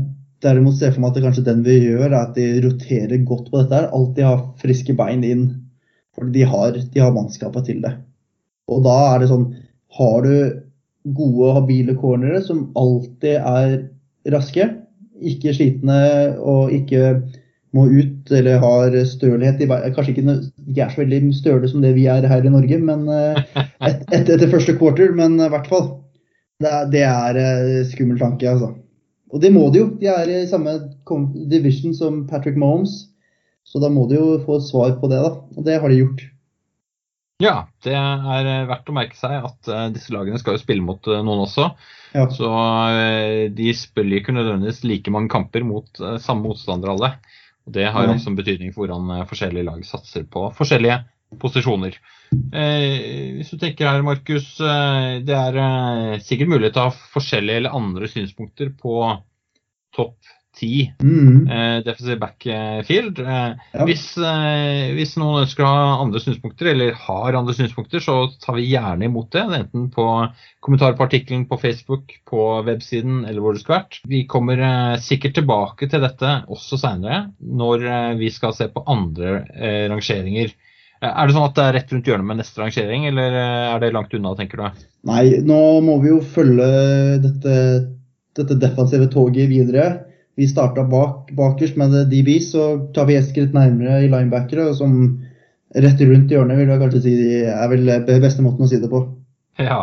derimot 0.45 0.77
ser 0.77 0.93
for 0.93 1.01
meg 1.01 1.11
at 1.11 1.17
det 1.17 1.25
kanskje 1.25 1.45
den 1.47 1.63
vi 1.65 1.77
gjør, 1.81 2.07
er 2.11 2.19
at 2.19 2.35
de 2.37 2.47
roterer 2.65 3.25
godt 3.25 3.49
på 3.51 3.61
dette. 3.61 3.75
her, 3.75 3.89
Alltid 3.93 4.27
har 4.27 4.45
friske 4.61 4.95
bein 4.97 5.25
inn. 5.25 5.47
For 6.17 6.29
de 6.33 6.45
har, 6.49 6.77
har 6.77 7.13
mannskapet 7.13 7.67
til 7.69 7.81
det. 7.83 7.93
Og 8.67 8.81
da 8.85 8.95
er 9.13 9.21
det 9.21 9.29
sånn 9.31 9.51
Har 9.97 10.25
du 10.25 10.33
gode, 11.15 11.53
habile 11.55 11.95
cornere 11.97 12.41
som 12.43 12.65
alltid 12.77 13.37
er 13.39 13.77
raske. 14.33 14.65
Ikke 15.17 15.53
slitne 15.55 15.99
og 16.37 16.73
ikke 16.75 17.21
må 17.77 17.85
ut 17.87 18.31
eller 18.33 18.59
har 18.63 18.95
stølhet 19.07 19.61
i 19.61 19.69
Kanskje 19.69 20.15
ikke 20.15 20.25
de 20.67 20.83
er 20.83 20.91
så 20.91 21.01
veldig 21.03 21.31
støle 21.35 21.69
som 21.71 21.83
det 21.83 21.93
vi 21.95 22.07
er 22.11 22.25
her 22.27 22.45
i 22.45 22.51
Norge 22.51 22.79
men 22.83 23.07
eh, 23.11 23.39
et, 23.87 24.03
et, 24.11 24.29
etter 24.35 24.51
første 24.51 24.75
quarter, 24.79 25.13
men 25.15 25.39
i 25.39 25.49
hvert 25.51 25.69
fall. 25.71 25.89
Det 26.61 26.69
er, 26.69 26.87
det 26.93 27.03
er 27.05 27.39
eh, 27.41 27.83
skummel 27.89 28.19
tanke, 28.21 28.47
altså. 28.49 28.73
Og 29.33 29.43
det 29.43 29.51
må 29.53 29.67
de 29.73 29.83
jo. 29.83 29.91
De 29.99 30.09
er 30.09 30.31
i 30.31 30.47
samme 30.49 30.73
division 31.51 31.93
som 31.95 32.23
Patrick 32.29 32.57
Mahomes. 32.57 33.05
Så 33.67 33.81
da 33.83 33.91
må 33.91 34.05
de 34.07 34.15
jo 34.15 34.37
få 34.45 34.61
svar 34.63 34.95
på 35.01 35.09
det, 35.11 35.19
da. 35.21 35.33
Og 35.57 35.67
det 35.67 35.77
har 35.83 35.91
de 35.91 35.99
gjort. 35.99 36.23
Ja, 37.43 37.55
det 37.85 37.93
er 37.93 38.47
eh, 38.49 38.67
verdt 38.69 38.89
å 38.89 38.95
merke 38.97 39.19
seg 39.19 39.35
at 39.45 39.71
disse 39.93 40.15
lagene 40.15 40.39
skal 40.41 40.55
jo 40.55 40.63
spille 40.63 40.85
mot 40.85 41.11
noen 41.11 41.43
også. 41.43 41.69
Ja. 42.15 42.25
Så 42.33 42.49
de 43.53 43.73
spiller 43.77 44.21
ikke 44.21 44.33
nødvendigvis 44.33 44.85
like 44.87 45.11
mange 45.13 45.29
kamper 45.29 45.67
mot 45.67 46.01
samme 46.23 46.47
motstander 46.47 46.95
alle. 46.95 47.11
Og 47.67 47.73
Det 47.75 47.85
har 47.91 48.07
også 48.07 48.31
en 48.31 48.39
betydning 48.39 48.73
for 48.73 48.87
hvordan 48.87 49.27
forskjellige 49.27 49.67
lag 49.67 49.83
satser 49.85 50.23
på 50.31 50.47
forskjellige 50.55 51.01
posisjoner. 51.41 51.97
hvis 52.31 53.49
du 53.51 53.57
tenker 53.59 53.89
her, 53.89 54.01
Markus, 54.07 54.47
det 54.57 55.35
er 55.35 56.19
sikkert 56.23 56.53
mulig 56.53 56.71
å 56.71 56.87
ha 56.87 56.93
forskjellige 57.11 57.61
eller 57.61 57.75
andre 57.75 58.07
synspunkter 58.07 58.71
på 58.79 59.01
topp 59.95 60.15
ti 60.57 60.87
mm. 61.03 61.47
eh, 61.47 61.77
defensive 61.85 62.17
backfield. 62.21 63.21
Eh, 63.21 63.51
ja. 63.73 63.85
hvis, 63.87 64.05
eh, 64.17 64.93
hvis, 64.97 65.15
noen 65.21 65.43
ønsker 65.43 65.65
å 65.65 65.71
ha 65.71 65.87
andre 66.01 66.21
synspunkter, 66.23 66.71
eller 66.73 66.97
har 67.05 67.37
andre 67.37 67.55
synspunkter, 67.57 68.01
så 68.03 68.19
tar 68.41 68.57
vi 68.57 68.67
gjerne 68.71 69.07
imot 69.09 69.31
det. 69.35 69.45
Enten 69.61 69.89
på 69.93 70.07
kommentarpartikkelen 70.65 71.45
på 71.49 71.59
Facebook, 71.61 72.17
på 72.27 72.47
websiden 72.67 73.23
eller 73.25 73.43
hvor 73.43 73.55
det 73.55 73.63
skulle 73.63 73.81
vært. 73.81 73.99
Vi 74.09 74.23
kommer 74.29 74.61
eh, 74.61 75.01
sikkert 75.03 75.37
tilbake 75.37 75.89
til 75.91 76.03
dette 76.03 76.39
også 76.51 76.79
seinere, 76.81 77.27
når 77.39 77.85
eh, 77.87 78.15
vi 78.21 78.31
skal 78.33 78.55
se 78.57 78.69
på 78.73 78.85
andre 78.89 79.43
eh, 79.53 79.85
rangeringer. 79.91 80.55
Er 80.97 81.29
det 81.29 81.35
sånn 81.35 81.45
at 81.45 81.53
det 81.53 81.63
er 81.63 81.75
rett 81.75 81.91
rundt 81.93 82.07
hjørnet 82.09 82.25
med 82.25 82.39
neste 82.39 82.57
rangering, 82.57 83.03
eller 83.05 83.35
er 83.37 83.81
det 83.83 83.91
langt 83.93 84.15
unna, 84.17 84.31
tenker 84.33 84.63
du? 84.63 84.85
Nei, 85.05 85.43
nå 85.45 85.59
må 85.85 85.99
vi 86.01 86.09
jo 86.09 86.23
følge 86.25 86.69
dette, 87.21 87.57
dette 88.33 88.57
defensive 88.57 89.05
toget 89.13 89.45
videre 89.51 90.06
vi 90.37 90.47
starta 90.47 90.83
bak, 90.85 91.31
bakerst 91.33 91.77
med 91.81 91.95
DB, 92.11 92.35
så 92.45 92.69
tar 92.93 93.07
vi 93.09 93.17
et 93.17 93.25
skritt 93.25 93.55
nærmere 93.57 94.03
i 94.05 94.09
linebackere. 94.11 94.69
Som 94.77 94.99
rett 95.73 96.01
rundt 96.05 96.31
hjørnet 96.31 96.59
vil 96.59 96.69
jeg 96.69 96.81
kanskje 96.83 97.03
si 97.03 97.15
er 97.41 97.71
vel 97.71 97.89
beste 98.05 98.45
måten 98.45 98.67
å 98.67 98.69
si 98.69 98.77
det 98.81 98.91
på. 98.91 99.01
Ja, 99.57 99.79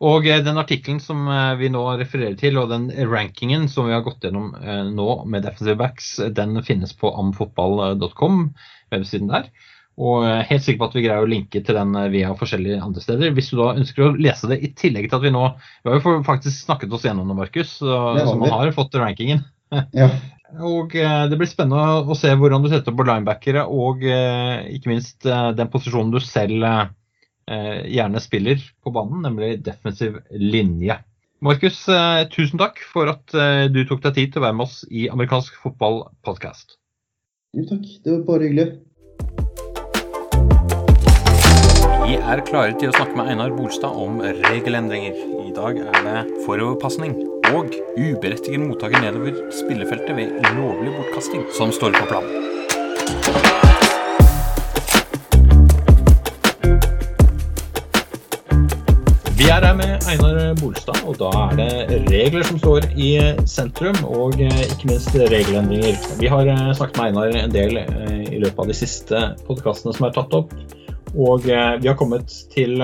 og 0.00 0.24
eh, 0.24 0.40
den 0.40 0.56
artikkelen 0.56 1.02
som 1.04 1.26
eh, 1.28 1.54
vi 1.60 1.68
nå 1.72 1.82
refererer 2.00 2.38
til, 2.40 2.56
og 2.56 2.70
den 2.72 2.88
rankingen 3.10 3.66
som 3.68 3.90
vi 3.90 3.92
har 3.92 4.04
gått 4.06 4.24
gjennom 4.24 4.54
eh, 4.56 4.86
nå 4.88 5.08
med 5.28 5.44
defensive 5.44 5.76
backs, 5.76 6.14
den 6.32 6.56
finnes 6.64 6.96
på 6.96 7.12
amfotball.com, 7.12 8.46
websiden 8.94 9.28
der. 9.34 9.50
Og 9.98 10.22
jeg 10.24 10.32
er 10.38 10.48
helt 10.52 10.64
sikker 10.64 10.80
på 10.80 10.88
at 10.88 10.96
vi 10.96 11.04
greier 11.04 11.26
å 11.26 11.28
linke 11.28 11.60
til 11.66 11.76
den 11.76 11.92
via 12.14 12.30
forskjellige 12.38 12.80
andre 12.80 13.02
steder. 13.02 13.32
Hvis 13.36 13.50
du 13.50 13.58
da 13.58 13.72
ønsker 13.74 14.06
å 14.06 14.12
lese 14.14 14.48
det 14.48 14.60
i 14.62 14.70
tillegg 14.78 15.10
til 15.10 15.18
at 15.18 15.24
vi 15.26 15.32
nå 15.34 15.42
Vi 15.58 15.90
har 15.90 15.98
jo 15.98 16.20
faktisk 16.22 16.54
snakket 16.54 16.94
oss 16.94 17.04
gjennom 17.04 17.26
det, 17.28 17.36
Markus, 17.36 17.72
så 17.82 18.14
man 18.38 18.54
har 18.54 18.70
fått 18.76 18.94
rankingen 18.96 19.42
ja. 19.92 20.10
Og 20.56 20.94
eh, 20.96 21.24
Det 21.28 21.38
blir 21.38 21.50
spennende 21.50 22.08
å 22.08 22.16
se 22.16 22.30
hvordan 22.32 22.64
du 22.64 22.70
setter 22.70 22.92
opp 22.92 23.00
på 23.02 23.08
linebackere 23.08 23.66
og 23.68 24.04
eh, 24.06 24.64
ikke 24.78 24.92
minst 24.94 25.26
eh, 25.28 25.50
den 25.56 25.68
posisjonen 25.72 26.14
du 26.14 26.20
selv 26.24 26.94
gjerne 27.48 28.20
spiller 28.20 28.60
på 28.84 28.90
banen, 28.92 29.22
nemlig 29.24 29.62
defensiv 29.64 30.18
linje. 30.36 30.98
Markus, 31.40 31.78
tusen 32.28 32.60
takk 32.60 32.82
for 32.84 33.08
at 33.08 33.32
du 33.72 33.78
tok 33.88 34.02
deg 34.04 34.18
tid 34.18 34.34
til 34.34 34.42
å 34.42 34.44
være 34.44 34.58
med 34.58 34.66
oss 34.66 34.82
i 34.92 35.06
amerikansk 35.08 35.56
fotballpodkast. 35.62 36.76
Jo 37.56 37.64
takk, 37.70 37.88
det 38.04 38.12
var 38.12 38.20
bare 38.28 38.50
hyggelig. 38.50 38.66
Vi 42.04 42.20
er 42.20 42.44
klare 42.52 42.76
til 42.76 42.92
å 42.92 42.98
snakke 42.98 43.16
med 43.16 43.32
Einar 43.32 43.56
Bolstad 43.56 43.96
om 43.96 44.20
regelendringer. 44.20 45.16
I 45.48 45.56
dag 45.56 45.80
er 45.88 46.04
det 46.04 46.44
foroverpasning 46.44 47.16
og 47.54 47.72
uberettiget 47.96 48.60
mottaker 48.60 49.00
nedover 49.02 49.36
spillefeltet 49.54 50.16
ved 50.16 50.54
lovlig 50.56 50.92
bortkasting, 50.96 51.44
som 51.56 51.72
står 51.72 51.96
på 51.96 52.06
planen. 52.10 52.44
Vi 59.38 59.46
er 59.48 59.64
her 59.64 59.76
med 59.78 60.08
Einar 60.10 60.54
Bolstad, 60.60 60.98
og 61.08 61.16
da 61.20 61.30
er 61.46 61.54
det 61.88 62.00
regler 62.10 62.42
som 62.44 62.58
står 62.60 62.88
i 63.00 63.12
sentrum, 63.48 63.96
og 64.04 64.36
eh, 64.42 64.64
ikke 64.66 64.90
minst 64.90 65.14
regelendringer. 65.14 65.96
Vi 66.20 66.28
har 66.28 66.50
eh, 66.52 66.72
snakket 66.76 66.98
med 66.98 67.06
Einar 67.06 67.38
en 67.44 67.54
del 67.54 67.80
eh, 67.80 68.26
i 68.34 68.42
løpet 68.42 68.60
av 68.64 68.68
de 68.68 68.76
siste 68.76 69.22
podkastene 69.46 69.94
som 69.96 70.08
er 70.08 70.12
tatt 70.18 70.36
opp, 70.36 70.52
og 71.16 71.48
vi 71.48 71.88
har 71.88 71.96
kommet 71.96 72.28
til 72.52 72.76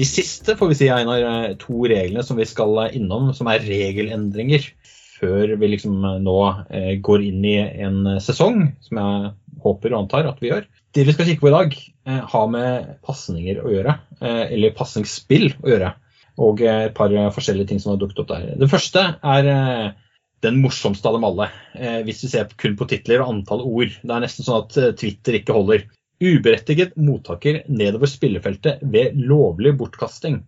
de 0.00 0.06
siste 0.08 0.54
får 0.56 0.70
vi 0.70 0.78
si, 0.78 0.86
Einar, 0.88 1.52
to 1.60 1.82
reglene 1.90 2.24
som 2.24 2.38
vi 2.40 2.46
skal 2.48 2.86
innom, 2.96 3.34
som 3.36 3.50
er 3.52 3.64
regelendringer 3.66 4.70
før 5.20 5.54
vi 5.60 5.68
liksom 5.74 6.00
nå 6.24 6.36
eh, 6.72 6.94
går 7.04 7.26
inn 7.26 7.44
i 7.44 7.56
en 7.84 8.06
sesong, 8.24 8.62
som 8.80 9.00
jeg 9.00 9.32
håper 9.60 9.92
og 9.92 10.04
antar 10.04 10.28
at 10.30 10.40
vi 10.40 10.48
gjør. 10.48 10.64
Det 10.96 11.04
vi 11.04 11.14
skal 11.14 11.28
kikke 11.28 11.44
på 11.44 11.50
i 11.50 11.56
dag, 11.56 11.76
eh, 12.08 12.22
har 12.32 12.46
med 12.52 12.94
pasninger 13.04 13.60
å 13.60 13.74
gjøre, 13.74 13.98
eh, 14.22 14.44
eller 14.56 14.76
pasningsspill 14.78 15.50
å 15.60 15.74
gjøre. 15.74 15.92
Og 16.40 16.62
et 16.64 16.94
par 16.96 17.12
forskjellige 17.34 17.68
ting 17.68 17.80
som 17.82 17.92
har 17.92 18.00
dukket 18.00 18.22
opp 18.22 18.30
der. 18.30 18.54
Det 18.56 18.70
første 18.72 19.02
er 19.20 19.48
den 20.40 20.60
morsomste 20.62 21.10
av 21.10 21.18
dem 21.18 21.26
alle. 21.28 21.50
Hvis 22.06 22.22
vi 22.24 22.30
ser 22.32 22.46
kun 22.56 22.78
på 22.78 22.86
titler 22.88 23.20
og 23.20 23.34
antall 23.34 23.60
ord. 23.66 23.92
Det 24.00 24.14
er 24.14 24.22
nesten 24.24 24.46
sånn 24.46 24.62
at 24.62 24.96
Twitter 24.96 25.36
ikke 25.36 25.58
holder. 25.58 25.84
Uberettiget 26.20 26.96
mottaker 27.00 27.62
nedover 27.72 28.08
spillefeltet 28.10 28.82
ved 28.92 29.16
lovlig 29.16 29.72
bortkasting. 29.80 30.42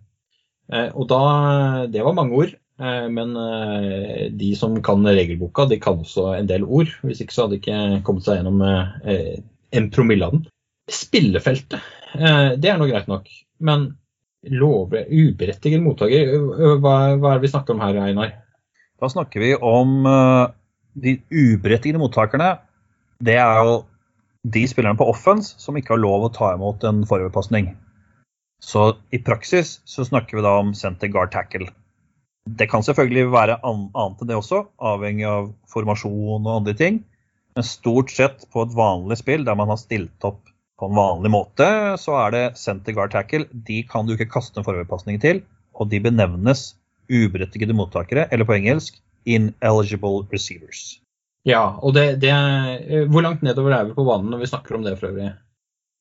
Eh, 0.71 0.89
og 0.93 1.07
da, 1.09 1.87
Det 1.89 2.03
var 2.05 2.13
mange 2.13 2.37
ord. 2.37 2.53
Eh, 2.79 3.07
men 3.09 3.35
eh, 3.37 4.29
de 4.29 4.53
som 4.57 4.75
kan 4.85 5.05
regelboka, 5.05 5.65
de 5.65 5.79
kan 5.81 6.03
også 6.03 6.35
en 6.37 6.49
del 6.49 6.63
ord. 6.63 6.93
Hvis 7.01 7.23
ikke 7.23 7.33
så 7.33 7.45
hadde 7.45 7.57
de 7.57 7.61
ikke 7.61 8.03
kommet 8.05 8.27
seg 8.27 8.39
gjennom 8.39 8.61
en 8.63 9.89
promille 9.93 10.29
av 10.29 10.37
den. 10.37 10.47
Spillefeltet, 10.91 11.81
det 12.13 12.69
er 12.69 12.77
nå 12.77 12.89
greit 12.89 13.07
nok. 13.07 13.29
Men 13.63 13.93
lovlig 14.51 15.05
uberettiget 15.07 15.81
mottaker, 15.81 16.33
hva, 16.83 17.15
hva 17.15 17.31
er 17.31 17.39
det 17.39 17.45
vi 17.47 17.53
snakker 17.53 17.73
om 17.73 17.81
her, 17.81 17.97
Einar? 18.03 18.33
Da 18.99 19.09
snakker 19.09 19.41
vi 19.41 19.53
om 19.55 20.03
de 20.93 21.15
uberettigede 21.31 22.01
mottakerne. 22.01 22.51
Det 23.23 23.39
er 23.39 23.63
jo 23.63 23.79
de 24.43 24.65
spillerne 24.67 24.99
på 24.99 25.07
offense 25.07 25.55
som 25.61 25.77
ikke 25.79 25.95
har 25.95 26.03
lov 26.03 26.27
å 26.27 26.33
ta 26.33 26.53
imot 26.55 26.83
en 26.87 27.03
foroverpasning. 27.07 27.71
Så 28.63 28.93
i 29.11 29.19
praksis 29.23 29.77
så 29.87 30.05
snakker 30.07 30.39
vi 30.39 30.45
da 30.45 30.57
om 30.59 30.73
center 30.75 31.11
guard 31.11 31.31
tackle. 31.33 31.69
Det 32.43 32.67
kan 32.71 32.83
selvfølgelig 32.83 33.31
være 33.31 33.59
annet 33.63 34.23
enn 34.23 34.29
det 34.29 34.35
også, 34.35 34.65
avhengig 34.83 35.27
av 35.27 35.51
formasjon 35.71 36.43
og 36.43 36.55
andre 36.57 36.75
ting. 36.79 37.01
Men 37.55 37.67
stort 37.67 38.11
sett 38.11 38.47
på 38.51 38.65
et 38.65 38.75
vanlig 38.75 39.19
spill 39.21 39.45
der 39.47 39.55
man 39.59 39.71
har 39.71 39.79
stilt 39.79 40.27
opp 40.27 40.41
på 40.79 40.89
en 40.89 40.97
vanlig 40.97 41.31
måte, 41.31 41.67
så 42.01 42.17
er 42.25 42.33
det 42.33 42.45
center 42.59 42.95
guard 42.95 43.13
tackle. 43.13 43.45
De 43.53 43.83
kan 43.87 44.07
du 44.07 44.15
ikke 44.15 44.31
kaste 44.33 44.59
en 44.59 44.67
foroverpasning 44.67 45.21
til, 45.23 45.43
og 45.77 45.91
de 45.91 46.01
benevnes 46.03 46.73
uberettigede 47.11 47.75
mottakere, 47.77 48.27
eller 48.31 48.47
på 48.47 48.57
engelsk 48.57 48.99
ineligible 49.29 50.25
receivers. 50.33 51.02
Ja, 51.47 51.63
og 51.83 51.91
det, 51.95 52.21
det 52.23 52.29
er, 52.31 53.07
Hvor 53.11 53.25
langt 53.25 53.41
nedover 53.43 53.73
er 53.75 53.89
vi 53.89 53.95
på 53.97 54.05
banen 54.07 54.29
når 54.31 54.45
vi 54.45 54.47
snakker 54.47 54.77
om 54.77 54.85
det 54.85 54.95
for 54.99 55.11
øvrig? 55.11 55.33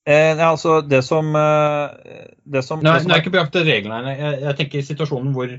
Eh, 0.07 0.38
altså, 0.38 0.80
det 0.86 1.03
som, 1.07 1.30
eh, 1.38 2.26
det 2.45 2.62
som 2.66 2.82
Nei, 2.82 2.95
det 2.95 3.05
som 3.05 3.11
er, 3.11 3.16
er 3.16 3.22
ikke 3.22 3.34
på 3.34 3.40
jakt 3.40 3.55
etter 3.55 3.66
reglene. 3.66 4.14
Jeg, 4.14 4.40
jeg 4.43 4.59
tenker 4.61 4.86
situasjonen 4.86 5.34
hvor 5.34 5.51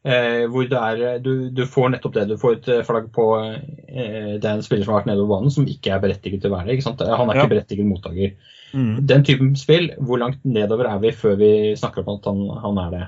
Eh, 0.00 0.46
hvor 0.48 0.64
det 0.64 0.78
er, 0.78 1.00
eh, 1.04 1.18
du, 1.20 1.50
du, 1.52 1.66
får 1.68 1.90
nettopp 1.92 2.14
det. 2.14 2.28
Du 2.30 2.38
får 2.40 2.54
et 2.56 2.68
eh, 2.72 2.84
flagg 2.86 3.10
på 3.12 3.26
eh, 3.36 4.38
det 4.40 4.46
er 4.48 4.54
en 4.54 4.62
spiller 4.64 4.86
som 4.86 4.94
har 4.94 5.02
vært 5.02 5.10
nedover 5.10 5.34
banen, 5.34 5.52
som 5.52 5.68
ikke 5.68 5.92
er 5.92 6.00
berettiget 6.00 6.40
til 6.40 6.48
å 6.48 6.56
være 6.56 6.72
det. 6.72 7.08
Han 7.20 7.28
er 7.28 7.40
ikke 7.42 7.52
berettiget 7.52 7.88
mottaker. 7.88 8.32
Mm. 8.72 8.94
Den 9.10 9.26
typen 9.26 9.52
spill, 9.60 9.90
hvor 10.00 10.22
langt 10.22 10.40
nedover 10.46 10.88
er 10.88 11.02
vi 11.02 11.12
før 11.12 11.36
vi 11.40 11.52
snakker 11.76 12.06
om 12.06 12.16
at 12.16 12.30
han, 12.30 12.40
han 12.64 12.80
er 12.86 12.96
det? 12.96 13.02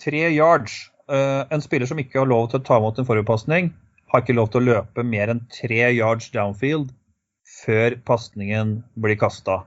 Tre 0.00 0.24
yards. 0.30 0.78
Uh, 1.10 1.42
en 1.50 1.60
spiller 1.60 1.90
som 1.90 1.98
ikke 1.98 2.20
har 2.22 2.28
lov 2.30 2.52
til 2.52 2.60
å 2.60 2.64
ta 2.64 2.76
imot 2.78 3.00
en 3.02 3.06
forutpasning, 3.08 3.72
har 4.10 4.22
ikke 4.22 4.36
lov 4.36 4.50
til 4.50 4.62
å 4.62 4.68
løpe 4.74 5.04
mer 5.06 5.30
enn 5.32 5.44
tre 5.54 5.82
yards 5.94 6.30
downfield 6.34 6.90
før 7.62 7.96
pasningen 8.06 8.80
blir 9.00 9.18
kasta. 9.20 9.62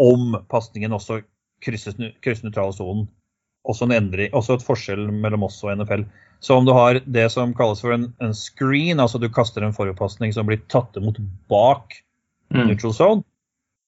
Om 0.00 0.38
pasningen 0.50 0.94
også 0.96 1.20
krysser, 1.64 1.96
krysser 2.24 2.48
nøytrale 2.48 2.74
sonen 2.76 3.06
også, 3.64 3.86
en 3.86 3.96
endring, 3.96 4.32
også 4.36 4.58
et 4.58 4.64
forskjell 4.64 5.06
mellom 5.08 5.46
oss 5.46 5.62
og 5.64 5.78
NFL. 5.78 6.04
Så 6.44 6.58
om 6.58 6.66
du 6.68 6.74
har 6.76 7.00
det 7.08 7.28
som 7.32 7.54
kalles 7.56 7.80
for 7.80 7.94
en, 7.94 8.10
en 8.20 8.34
screen, 8.36 9.00
altså 9.00 9.20
du 9.20 9.30
kaster 9.32 9.64
en 9.64 9.76
forutpasning 9.76 10.34
som 10.36 10.48
blir 10.48 10.60
tatt 10.72 10.96
imot 11.00 11.20
bak 11.48 11.96
mm. 12.52 12.66
neutral 12.68 12.96
zone, 12.96 13.24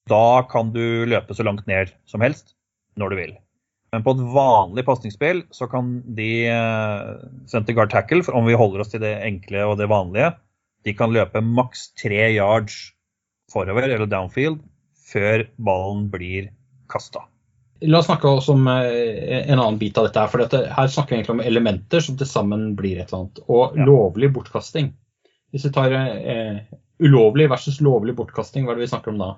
da 0.08 0.46
kan 0.48 0.70
du 0.72 1.04
løpe 1.10 1.34
så 1.36 1.44
langt 1.44 1.66
ned 1.68 1.92
som 2.08 2.24
helst 2.24 2.54
når 2.96 3.12
du 3.12 3.20
vil. 3.20 3.34
Men 3.94 4.02
på 4.04 4.16
et 4.16 4.24
vanlig 4.34 4.84
pasningsspill 4.86 5.44
så 5.54 5.68
kan 5.70 6.00
de 6.18 6.30
uh, 6.50 7.14
center 7.48 7.76
guard 7.76 7.92
tackle, 7.92 8.24
for 8.26 8.36
om 8.36 8.48
vi 8.48 8.58
holder 8.58 8.82
oss 8.82 8.92
til 8.92 9.02
det 9.04 9.14
enkle 9.24 9.62
og 9.68 9.78
det 9.80 9.88
vanlige, 9.92 10.32
de 10.86 10.94
kan 10.94 11.14
løpe 11.14 11.42
maks 11.42 11.88
tre 11.98 12.28
yards 12.34 12.76
forover 13.52 13.86
eller 13.86 14.10
downfield 14.10 14.60
før 15.06 15.46
ballen 15.62 16.06
blir 16.10 16.50
kasta. 16.90 17.24
La 17.84 18.00
oss 18.00 18.08
snakke 18.08 18.30
også 18.30 18.54
om 18.56 18.68
eh, 18.72 19.42
en 19.42 19.58
annen 19.58 19.78
bit 19.78 19.98
av 20.00 20.08
dette. 20.08 20.20
her, 20.22 20.30
for 20.32 20.42
dette, 20.42 20.62
Her 20.72 20.88
snakker 20.88 21.12
vi 21.12 21.18
egentlig 21.18 21.34
om 21.36 21.44
elementer 21.44 22.02
som 22.02 22.16
til 22.16 22.28
sammen 22.28 22.70
blir 22.78 22.96
et 22.96 23.10
eller 23.10 23.26
annet. 23.26 23.42
Og 23.46 23.76
ja. 23.76 23.84
lovlig 23.84 24.30
bortkasting. 24.32 24.94
Hvis 25.52 25.66
vi 25.68 25.72
tar 25.76 25.92
eh, 25.92 26.62
ulovlig 27.04 27.50
versus 27.52 27.82
lovlig 27.84 28.16
bortkasting, 28.16 28.64
hva 28.64 28.72
er 28.72 28.80
det 28.80 28.86
vi 28.86 28.92
snakker 28.94 29.12
om 29.12 29.20
da? 29.20 29.34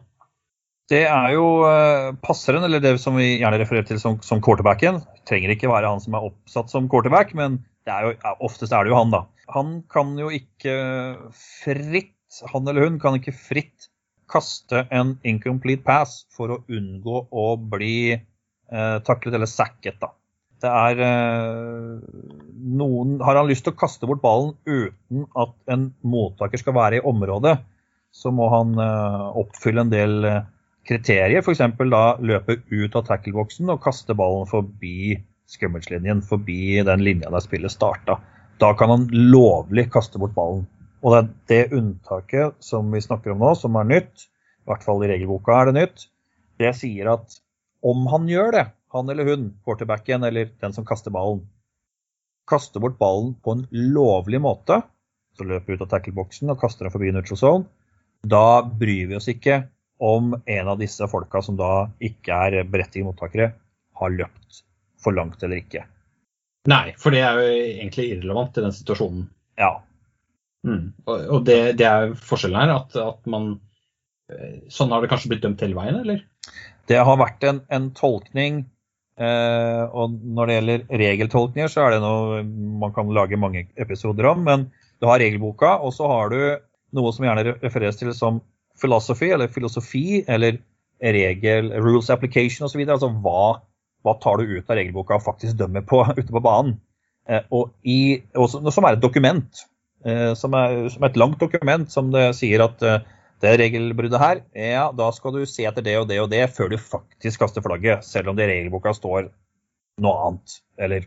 Det 0.88 1.02
er 1.04 1.32
jo 1.34 1.48
eh, 1.68 2.14
passeren, 2.24 2.64
eller 2.64 2.80
det 2.80 2.94
som 3.02 3.18
vi 3.20 3.34
gjerne 3.34 3.58
refererer 3.60 3.88
til 3.90 4.00
som, 4.00 4.16
som 4.24 4.40
quarterbacken. 4.44 5.02
Trenger 5.28 5.52
ikke 5.52 5.68
være 5.68 5.90
han 5.92 6.00
som 6.00 6.16
er 6.16 6.30
oppsatt 6.30 6.72
som 6.72 6.88
quarterback, 6.88 7.34
men 7.36 7.60
er 7.88 8.06
jo, 8.06 8.14
oftest 8.44 8.72
er 8.72 8.84
det 8.84 8.92
jo 8.92 8.98
han, 8.98 9.12
da. 9.12 9.22
Han 9.52 9.78
kan 9.92 10.16
jo 10.20 10.30
ikke 10.32 10.74
fritt, 11.36 12.40
han 12.52 12.68
eller 12.68 12.88
hun 12.88 12.98
kan 13.00 13.16
ikke 13.16 13.36
fritt 13.36 13.88
kaste 14.28 14.84
en 14.92 15.14
incomplete 15.28 15.84
pass 15.86 16.22
for 16.36 16.52
å 16.52 16.62
unngå 16.68 17.22
å 17.32 17.46
bli 17.56 18.12
eh, 18.12 18.98
taklet 19.04 19.36
eller 19.36 19.48
sacket. 19.48 19.96
Da. 20.02 20.12
Det 20.60 20.72
er 20.72 21.00
eh, 21.06 21.96
noen 22.78 23.16
Har 23.24 23.38
han 23.38 23.48
lyst 23.48 23.64
til 23.66 23.72
å 23.74 23.78
kaste 23.78 24.08
bort 24.10 24.20
ballen 24.24 24.54
uten 24.68 25.24
at 25.38 25.56
en 25.72 25.90
mottaker 26.04 26.60
skal 26.60 26.76
være 26.76 27.00
i 27.00 27.04
området, 27.08 27.56
så 28.12 28.32
må 28.34 28.48
han 28.52 28.76
eh, 28.82 29.26
oppfylle 29.44 29.84
en 29.86 29.92
del 29.92 30.28
eh, 30.28 30.46
kriterier. 30.88 31.42
F.eks. 31.42 31.60
da 31.90 32.04
løpe 32.24 32.60
ut 32.70 32.96
av 32.96 33.04
tackleboksen 33.08 33.68
og 33.72 33.82
kaste 33.84 34.16
ballen 34.16 34.48
forbi 34.48 35.18
scrimmage-linjen, 35.48 36.22
forbi 36.24 36.80
den 36.84 37.04
linja 37.04 37.30
der 37.32 37.44
spillet 37.44 37.72
starta. 37.72 38.18
Da 38.60 38.72
kan 38.76 38.92
han 38.92 39.06
lovlig 39.12 39.88
kaste 39.92 40.20
bort 40.20 40.34
ballen. 40.36 40.66
Og 41.04 41.14
det 41.14 41.18
er 41.20 41.28
det 41.52 41.78
unntaket 41.78 42.56
som 42.64 42.88
vi 42.92 43.02
snakker 43.04 43.32
om 43.32 43.44
nå, 43.44 43.52
som 43.56 43.76
er 43.78 43.86
nytt, 43.86 44.26
i 44.26 44.68
hvert 44.68 44.84
fall 44.84 45.04
i 45.04 45.10
regelboka 45.12 45.54
er 45.54 45.70
det 45.70 45.76
nytt, 45.78 46.08
det 46.58 46.74
sier 46.76 47.12
at 47.14 47.38
om 47.86 48.08
han 48.10 48.26
gjør 48.28 48.50
det, 48.56 48.64
han 48.92 49.12
eller 49.12 49.28
hun, 49.30 49.46
quarterbacken 49.64 50.26
eller 50.26 50.50
den 50.60 50.74
som 50.74 50.86
kaster 50.88 51.14
ballen, 51.14 51.44
kaster 52.50 52.82
bort 52.82 52.98
ballen 52.98 53.36
på 53.44 53.54
en 53.54 53.66
lovlig 53.70 54.40
måte, 54.42 54.80
så 55.38 55.46
løper 55.46 55.76
ut 55.76 55.84
av 55.86 55.92
tackleboksen 55.92 56.50
og 56.50 56.58
kaster 56.60 56.88
den 56.88 56.94
forbi 56.96 57.12
neutral 57.14 57.38
zone, 57.38 57.68
da 58.26 58.64
bryr 58.66 59.12
vi 59.12 59.16
oss 59.20 59.30
ikke 59.30 59.62
om 59.98 60.34
en 60.38 60.70
av 60.70 60.78
disse 60.80 61.06
folka 61.10 61.42
som 61.42 61.58
da 61.58 61.88
ikke 62.04 62.40
er 62.48 62.68
berettigede 62.70 63.08
mottakere, 63.10 63.52
har 63.98 64.14
løpt 64.14 64.62
for 65.02 65.16
langt 65.16 65.42
eller 65.42 65.60
ikke. 65.62 65.84
Nei, 66.68 66.92
for 67.00 67.14
det 67.14 67.22
er 67.24 67.38
jo 67.38 67.50
egentlig 67.50 68.08
irrelevant 68.12 68.58
i 68.58 68.64
den 68.66 68.74
situasjonen. 68.76 69.28
Ja, 69.58 69.78
Mm. 70.66 70.90
Og, 71.06 71.44
det, 71.46 71.58
det, 71.78 71.86
er 71.86 72.14
forskjellen 72.18 72.58
her, 72.58 72.72
at, 72.80 72.96
at, 72.98 73.20
man 73.30 73.52
eh, 74.32 74.58
Sånn 74.72 74.90
har 74.90 75.04
det 75.04 75.10
kanskje 75.12 75.30
blitt 75.32 75.44
dømt 75.44 75.62
hele 75.62 75.78
veien, 75.78 76.00
eller? 76.02 76.24
Det 76.90 76.98
har 77.04 77.20
vært 77.20 77.44
en, 77.46 77.62
en 77.74 77.90
tolkning. 77.96 78.62
Eh, 79.18 79.84
og 79.86 80.16
når 80.22 80.48
det 80.48 80.56
gjelder 80.56 80.86
regeltolkninger, 81.02 81.72
så 81.72 81.84
er 81.84 81.96
det 81.96 82.02
noe 82.04 82.42
man 82.82 82.94
kan 82.96 83.10
lage 83.14 83.40
mange 83.40 83.66
episoder 83.78 84.30
om. 84.32 84.42
Men 84.48 84.68
du 84.98 85.08
har 85.10 85.22
regelboka, 85.22 85.76
og 85.84 85.94
så 85.94 86.10
har 86.10 86.34
du 86.34 86.40
noe 86.96 87.12
som 87.14 87.26
gjerne 87.28 87.58
refereres 87.60 88.00
til 88.00 88.10
som 88.16 88.40
philosophy, 88.80 89.30
eller 89.34 89.50
filosofi, 89.52 90.24
eller 90.28 90.60
regel, 91.02 91.72
rules 91.82 92.10
application 92.10 92.66
osv. 92.66 92.82
Altså 92.86 93.10
hva, 93.22 93.60
hva 94.06 94.14
tar 94.22 94.40
du 94.40 94.56
ut 94.58 94.70
av 94.70 94.78
regelboka 94.78 95.18
og 95.18 95.26
faktisk 95.26 95.58
dømmer 95.58 95.84
på 95.86 96.04
ute 96.18 96.30
på 96.30 96.44
banen. 96.44 96.78
Eh, 97.28 97.44
og 97.54 97.74
i, 97.84 98.22
også, 98.34 98.62
som 98.74 98.88
er 98.88 98.96
et 98.96 99.04
dokument. 99.04 99.64
Eh, 100.06 100.32
som 100.38 100.54
er, 100.54 100.88
som 100.92 101.04
er, 101.04 101.12
et 101.12 101.20
langt 101.20 101.40
dokument 101.42 101.90
som 101.90 102.12
det 102.14 102.30
sier 102.38 102.62
at 102.64 102.82
eh, 102.86 103.02
det 103.42 103.54
regelbruddet 103.60 104.18
her, 104.18 104.40
ja, 104.54 104.88
da 104.94 105.12
skal 105.14 105.36
du 105.36 105.44
se 105.46 105.66
etter 105.68 105.84
det 105.86 105.94
og 106.00 106.08
det 106.10 106.16
og 106.22 106.30
det 106.32 106.42
før 106.50 106.72
du 106.72 106.78
faktisk 106.80 107.44
kaster 107.44 107.62
flagget. 107.62 108.06
Selv 108.06 108.32
om 108.32 108.38
det 108.38 108.48
i 108.48 108.50
regelboka 108.56 108.94
står 108.96 109.28
noe 110.02 110.24
annet. 110.26 110.56
Eller 110.78 111.06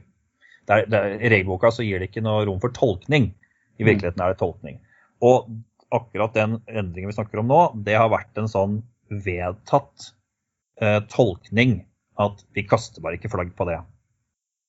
der, 0.70 0.86
der, 0.88 1.18
i 1.18 1.32
regelboka 1.32 1.74
så 1.76 1.84
gir 1.84 2.00
det 2.00 2.12
ikke 2.12 2.24
noe 2.24 2.46
rom 2.48 2.62
for 2.64 2.72
tolkning. 2.76 3.34
I 3.82 3.88
virkeligheten 3.88 4.24
er 4.24 4.32
det 4.32 4.40
tolkning. 4.40 4.80
Og 5.26 5.50
akkurat 5.92 6.34
den 6.36 6.60
endringen 6.68 7.12
vi 7.12 7.18
snakker 7.18 7.42
om 7.42 7.50
nå, 7.52 7.62
det 7.86 7.98
har 8.00 8.12
vært 8.12 8.38
en 8.40 8.50
sånn 8.52 8.82
vedtatt 9.12 10.12
eh, 10.82 11.00
tolkning 11.12 11.82
at 12.22 12.44
vi 12.56 12.64
kaster 12.68 13.04
bare 13.04 13.20
ikke 13.20 13.32
flagg 13.32 13.54
på 13.58 13.68
det. 13.70 13.80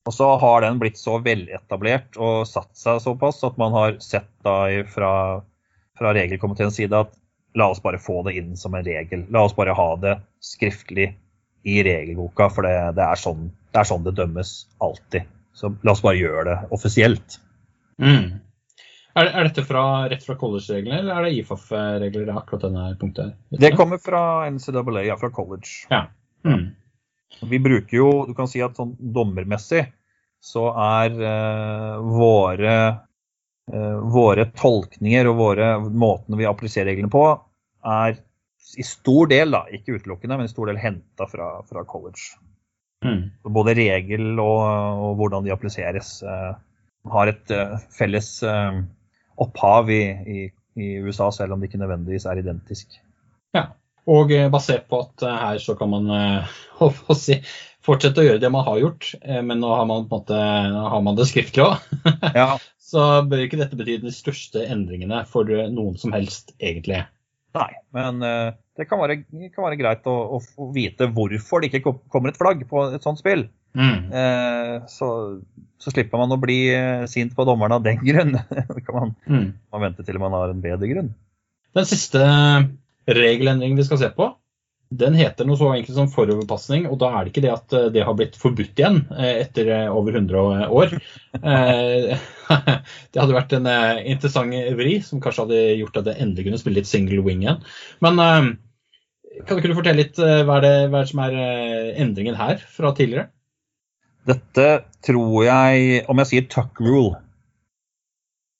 Og 0.06 0.14
så 0.16 0.28
har 0.42 0.64
den 0.64 0.80
blitt 0.82 0.98
så 0.98 1.18
veletablert 1.22 2.18
og 2.18 2.46
satt 2.50 2.72
seg 2.78 2.98
såpass 3.04 3.42
at 3.46 3.58
man 3.60 3.74
har 3.76 3.98
sett 4.02 4.30
da 4.42 4.56
fra, 4.90 5.12
fra 5.98 6.14
regelkomiteens 6.16 6.78
side 6.80 7.04
at 7.04 7.14
la 7.54 7.68
oss 7.70 7.82
bare 7.82 8.00
få 8.02 8.22
det 8.26 8.34
inn 8.40 8.56
som 8.56 8.74
en 8.74 8.84
regel. 8.84 9.26
La 9.30 9.44
oss 9.46 9.54
bare 9.54 9.76
ha 9.76 9.88
det 10.02 10.16
skriftlig 10.42 11.12
i 11.62 11.82
regelboka, 11.86 12.48
for 12.50 12.66
det, 12.66 12.74
det, 12.98 13.04
er, 13.04 13.20
sånn, 13.20 13.50
det 13.70 13.82
er, 13.82 13.86
sånn, 13.86 14.02
det 14.06 14.16
dømmes 14.18 14.54
alltid. 14.82 15.28
Så 15.54 15.70
la 15.84 15.94
oss 15.94 16.02
bare 16.02 16.18
gjøre 16.18 16.46
det 16.48 16.56
offisielt. 16.74 17.38
Mm. 18.02 18.40
Er, 19.12 19.28
er, 19.28 19.44
dette 19.44 19.64
fra, 19.68 19.84
rett 20.08 20.22
fra 20.24 20.36
college-reglene, 20.40 21.02
eller 21.02 21.18
er 21.18 21.26
det 21.26 21.32
IFAF-regler? 21.42 22.30
akkurat 22.32 22.62
denne 22.64 22.84
punktet? 23.00 23.34
Det 23.60 23.74
kommer 23.76 24.00
fra 24.00 24.48
NCAA, 24.48 25.02
ja, 25.04 25.18
fra 25.20 25.28
college. 25.30 25.68
Ja. 25.92 26.06
Mm. 26.48 26.70
Vi 27.50 27.58
bruker 27.60 27.96
jo, 27.96 28.10
du 28.28 28.32
kan 28.36 28.48
si 28.48 28.62
at 28.64 28.78
sånn 28.78 28.94
dommermessig 29.14 29.84
så 30.42 30.66
er 30.74 31.16
eh, 31.22 31.98
våre, 32.02 32.76
eh, 33.72 33.98
våre 34.16 34.48
tolkninger 34.56 35.28
og 35.30 35.38
våre 35.38 35.68
måtene 35.84 36.40
vi 36.40 36.48
appliserer 36.48 36.90
reglene 36.90 37.12
på, 37.12 37.26
er 37.86 38.16
i 38.78 38.86
stor 38.86 39.28
del, 39.30 39.52
da, 39.52 39.66
ikke 39.76 39.98
utelukkende, 39.98 40.38
men 40.40 40.48
i 40.48 40.52
stor 40.52 40.70
del 40.70 40.80
henta 40.80 41.28
fra, 41.28 41.52
fra, 41.68 41.84
college. 41.88 42.32
Mm. 43.04 43.28
Både 43.52 43.76
regel 43.76 44.40
og, 44.40 44.60
og, 44.62 45.14
hvordan 45.20 45.44
de 45.44 45.52
appliseres, 45.54 46.14
eh, 46.24 46.52
har 47.12 47.28
et 47.32 47.50
uh, 47.50 47.74
felles 47.90 48.28
uh, 48.46 48.76
opphav 49.40 49.90
i, 49.92 50.02
i, 50.26 50.40
i, 50.76 50.88
USA, 51.04 51.30
selv 51.34 51.54
om 51.54 51.60
det 51.62 51.70
ikke 51.70 51.80
nødvendigvis 51.82 52.26
er 52.28 52.40
identisk. 52.42 52.98
Ja, 53.56 53.70
og 54.10 54.32
basert 54.52 54.88
på 54.90 55.02
at 55.04 55.24
her 55.26 55.60
så 55.62 55.76
kan 55.78 55.92
man 55.92 56.10
si, 57.24 57.38
fortsette 57.84 58.22
å 58.22 58.26
gjøre 58.26 58.42
det 58.42 58.50
man 58.52 58.66
har 58.66 58.80
gjort, 58.82 59.12
men 59.22 59.62
nå 59.62 59.70
har 59.76 59.86
man, 59.90 60.08
måte, 60.10 60.36
har 60.36 61.04
man 61.04 61.18
det 61.18 61.28
skriftlig 61.30 61.66
òg. 61.66 61.88
ja. 62.40 62.54
Så 62.92 63.04
bør 63.24 63.44
ikke 63.46 63.60
dette 63.60 63.78
bety 63.78 63.96
de 64.02 64.12
største 64.12 64.66
endringene 64.68 65.22
for 65.30 65.48
noen 65.48 65.94
som 66.00 66.12
helst, 66.12 66.52
egentlig. 66.60 67.04
Nei, 67.56 67.70
men 67.96 68.20
det 68.76 68.88
kan 68.88 69.00
være, 69.00 69.22
kan 69.52 69.66
være 69.66 69.78
greit 69.80 70.06
å, 70.08 70.14
å, 70.38 70.68
vite 70.72 71.08
hvorfor 71.12 71.62
det 71.62 71.70
ikke 71.70 71.94
kommer 72.12 72.32
et 72.32 72.40
flagg 72.40 72.64
på 72.68 72.86
et 72.96 73.04
sånt 73.04 73.20
spill. 73.20 73.46
Mm. 73.78 74.12
Uh, 74.12 74.74
så, 74.90 75.08
så, 75.80 75.92
slipper 75.94 76.20
man 76.20 76.34
å 76.34 76.40
bli 76.40 76.58
uh, 76.76 77.06
sint 77.08 77.32
på 77.36 77.46
dommerne 77.48 77.78
av 77.78 77.86
den 77.86 78.02
grunn. 78.08 78.36
da 78.36 78.78
kan 78.78 78.98
man, 78.98 79.16
mm. 79.26 79.48
man 79.72 79.86
vente 79.88 80.06
til 80.06 80.20
man 80.22 80.36
har 80.36 80.52
en 80.52 80.62
bedre 80.64 80.90
grunn. 80.90 81.12
Den 81.72 81.88
siste 81.88 82.22
regelendringen 83.08 83.78
vi 83.80 83.86
skal 83.86 84.00
se 84.02 84.12
på, 84.12 84.28
den 84.92 85.16
heter 85.16 85.46
noe 85.48 85.56
så 85.56 85.70
enkelt 85.72 85.96
som 85.96 86.10
foroverpasning, 86.12 86.86
og 86.90 86.98
da 87.00 87.10
er 87.14 87.24
det 87.24 87.32
ikke 87.32 87.44
det 87.44 87.52
at 87.52 87.76
eh, 87.76 87.88
det 87.94 88.04
har 88.06 88.16
blitt 88.18 88.36
forbudt 88.40 88.80
igjen 88.80 88.98
eh, 89.14 89.42
etter 89.44 89.70
eh, 89.72 89.88
over 89.92 90.18
100 90.18 90.68
år. 90.68 90.96
Det 92.52 93.20
hadde 93.20 93.36
vært 93.36 93.54
en 93.56 93.68
interessant 94.10 94.52
vri 94.76 94.98
som 95.04 95.20
kanskje 95.24 95.46
hadde 95.46 95.60
gjort 95.78 95.96
at 96.00 96.06
det 96.10 96.14
endelig 96.20 96.44
kunne 96.44 96.58
spille 96.60 96.80
litt 96.80 96.90
single 96.90 97.22
wing 97.24 97.44
igjen. 97.44 97.62
Men 98.04 98.20
kan 98.20 99.56
du 99.56 99.62
kunne 99.62 99.76
fortelle 99.78 100.02
litt 100.02 100.20
hva 100.20 100.58
det, 100.60 100.72
hva 100.92 101.00
som 101.08 101.22
er 101.24 101.38
endringen 102.02 102.36
her 102.36 102.60
fra 102.60 102.92
tidligere? 102.96 103.30
Dette 104.28 104.66
tror 105.02 105.44
jeg 105.44 106.02
Om 106.10 106.20
jeg 106.22 106.30
sier 106.30 106.48
tuck 106.50 106.80
rule, 106.82 107.16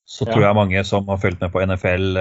så 0.03 0.27
tror 0.27 0.43
jeg 0.43 0.57
mange 0.57 0.81
som 0.85 1.07
har 1.07 1.21
fulgt 1.21 1.39
med 1.41 1.53
på 1.53 1.61
NFL, 1.63 2.17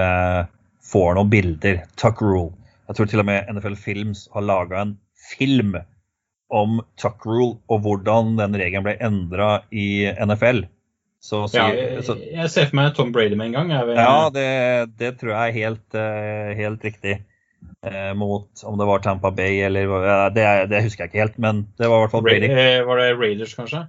får 0.87 1.17
noen 1.19 1.33
bilder. 1.33 1.83
Tuck 2.01 2.23
rule. 2.23 2.53
Jeg 2.89 2.97
tror 2.97 3.09
til 3.11 3.23
og 3.23 3.27
med 3.29 3.51
NFL 3.53 3.75
Films 3.81 4.29
har 4.33 4.47
laga 4.47 4.85
en 4.85 4.95
film 5.35 5.75
om 6.53 6.81
tuck 7.01 7.27
rule 7.27 7.59
og 7.73 7.83
hvordan 7.85 8.37
den 8.39 8.57
regelen 8.61 8.87
ble 8.87 8.95
endra 9.03 9.51
i 9.73 10.07
NFL. 10.15 10.65
Så, 11.23 11.45
så, 11.47 11.69
ja, 11.71 12.11
jeg 12.43 12.51
ser 12.51 12.67
for 12.67 12.77
meg 12.81 12.97
Tom 12.97 13.13
Brady 13.15 13.37
med 13.39 13.53
en 13.53 13.59
gang. 13.61 13.69
Vil... 13.87 13.95
Ja, 13.95 14.27
det, 14.35 14.47
det, 14.99 15.13
tror 15.21 15.37
jeg 15.37 15.43
er 15.53 15.55
helt, 15.55 15.95
eh, 15.95 16.51
helt 16.59 16.83
riktig. 16.83 17.21
Eh, 17.83 18.13
mot 18.15 18.63
om 18.69 18.79
det 18.79 18.87
var 18.87 19.03
Tampa 19.03 19.33
Bay 19.35 19.61
eller 19.67 20.31
det, 20.31 20.45
det, 20.71 20.85
husker 20.85 21.05
jeg 21.05 21.11
ikke 21.11 21.25
helt, 21.25 21.41
men 21.43 21.65
det 21.81 21.89
var 21.91 21.99
i 21.99 22.05
hvert 22.05 22.15
fall 22.15 22.27
Brady. 22.27 22.51
Eh, 22.51 22.85
var 22.87 23.03
det 23.03 23.09
Raiders, 23.19 23.57
kanskje? 23.59 23.87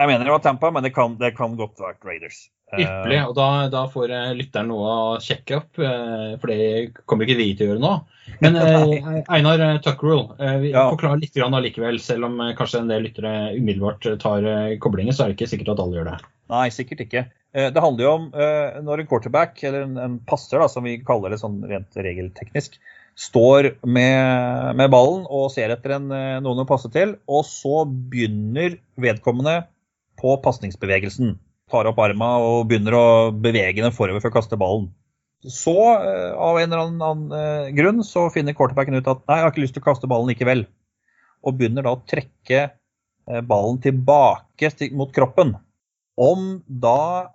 Jeg 0.00 0.08
mener 0.08 0.24
det 0.24 0.32
var 0.32 0.44
Tampa, 0.44 0.70
men 0.72 0.86
det 0.86 0.94
kan, 0.96 1.18
det 1.20 1.34
kan 1.36 1.58
godt 1.58 1.76
vært 1.82 2.00
Raiders. 2.08 2.46
Ypperlig. 2.70 3.18
Og 3.26 3.34
da, 3.36 3.48
da, 3.68 3.82
får 3.90 4.12
lytteren 4.38 4.70
noe 4.70 4.90
å 4.94 5.18
sjekke 5.20 5.58
opp, 5.58 5.74
for 5.74 6.52
det 6.52 7.02
kommer 7.02 7.26
ikke 7.26 7.40
vi 7.40 7.50
til 7.58 7.66
å 7.66 7.72
gjøre 7.72 7.82
nå. 7.82 7.94
Men 8.38 8.56
eh, 8.60 9.22
Einar 9.28 9.60
eh, 9.60 9.80
Tuckerell, 9.84 10.28
eh, 10.38 10.70
ja. 10.70 10.86
forklar 10.90 11.20
litt 11.20 11.36
allikevel. 11.36 12.00
Selv 12.02 12.28
om 12.30 12.38
kanskje 12.56 12.84
en 12.84 12.92
del 12.92 13.04
lyttere 13.08 13.34
umiddelbart 13.56 14.06
tar 14.22 14.46
koblingen, 14.82 15.14
så 15.16 15.24
er 15.24 15.32
det 15.32 15.40
ikke 15.40 15.50
sikkert 15.54 15.74
at 15.74 15.84
alle 15.84 16.00
gjør 16.00 16.10
det. 16.12 16.18
Nei, 16.50 16.66
sikkert 16.74 17.04
ikke. 17.06 17.26
Det 17.50 17.82
handler 17.82 18.04
jo 18.04 18.10
om 18.14 18.26
når 18.86 19.00
en 19.02 19.08
quarterback, 19.10 19.56
eller 19.66 19.88
en, 19.88 20.20
passer, 20.22 20.60
da, 20.62 20.68
som 20.70 20.84
vi 20.86 21.00
kaller 21.02 21.32
det 21.34 21.40
sånn 21.40 21.56
rent 21.66 21.96
regelteknisk, 21.98 22.76
står 23.18 23.72
med, 23.82 24.76
med 24.78 24.92
ballen 24.92 25.24
og 25.26 25.48
ser 25.50 25.74
etter 25.74 25.96
en, 25.96 26.06
noen 26.44 26.62
å 26.62 26.68
passe 26.68 26.92
til, 26.94 27.16
og 27.26 27.42
så 27.48 27.82
begynner 27.88 28.78
vedkommende 29.02 29.64
på 30.20 30.36
pasningsbevegelsen. 30.44 31.34
Tar 31.70 31.90
opp 31.90 32.00
arma 32.02 32.36
og 32.42 32.68
begynner 32.70 32.96
å 32.96 33.06
bevege 33.34 33.82
den 33.82 33.94
forover 33.94 34.22
for 34.22 34.30
å 34.30 34.38
kaste 34.38 34.58
ballen. 34.60 34.90
Så 35.40 35.72
eh, 35.94 36.32
av 36.36 36.58
en 36.60 36.68
eller 36.68 36.84
annen 36.84 37.32
eh, 37.32 37.70
grunn 37.76 38.04
så 38.04 38.26
finner 38.32 38.56
quarterbacken 38.56 38.98
ut 38.98 39.08
at 39.08 39.22
nei, 39.24 39.38
jeg 39.38 39.46
har 39.46 39.54
ikke 39.54 39.64
lyst 39.64 39.76
til 39.78 39.84
å 39.84 39.88
kaste 39.88 40.10
ballen 40.10 40.28
likevel. 40.28 40.66
Og 41.40 41.56
begynner 41.56 41.86
da 41.86 41.94
å 41.96 42.02
trekke 42.04 42.60
eh, 42.66 43.40
ballen 43.48 43.80
tilbake 43.80 44.72
mot 44.92 45.12
kroppen. 45.16 45.54
Om 46.20 46.50
da 46.66 47.30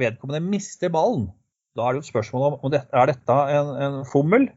vedkommende 0.00 0.42
mister 0.44 0.90
ballen, 0.92 1.30
da 1.76 1.86
er 1.86 1.94
det 1.94 2.02
jo 2.02 2.06
et 2.06 2.10
spørsmål 2.10 2.48
om, 2.48 2.58
om 2.62 2.72
det, 2.74 2.82
er 2.92 3.08
dette 3.12 3.38
en, 3.56 3.72
en 3.86 3.98
fommel, 4.08 4.48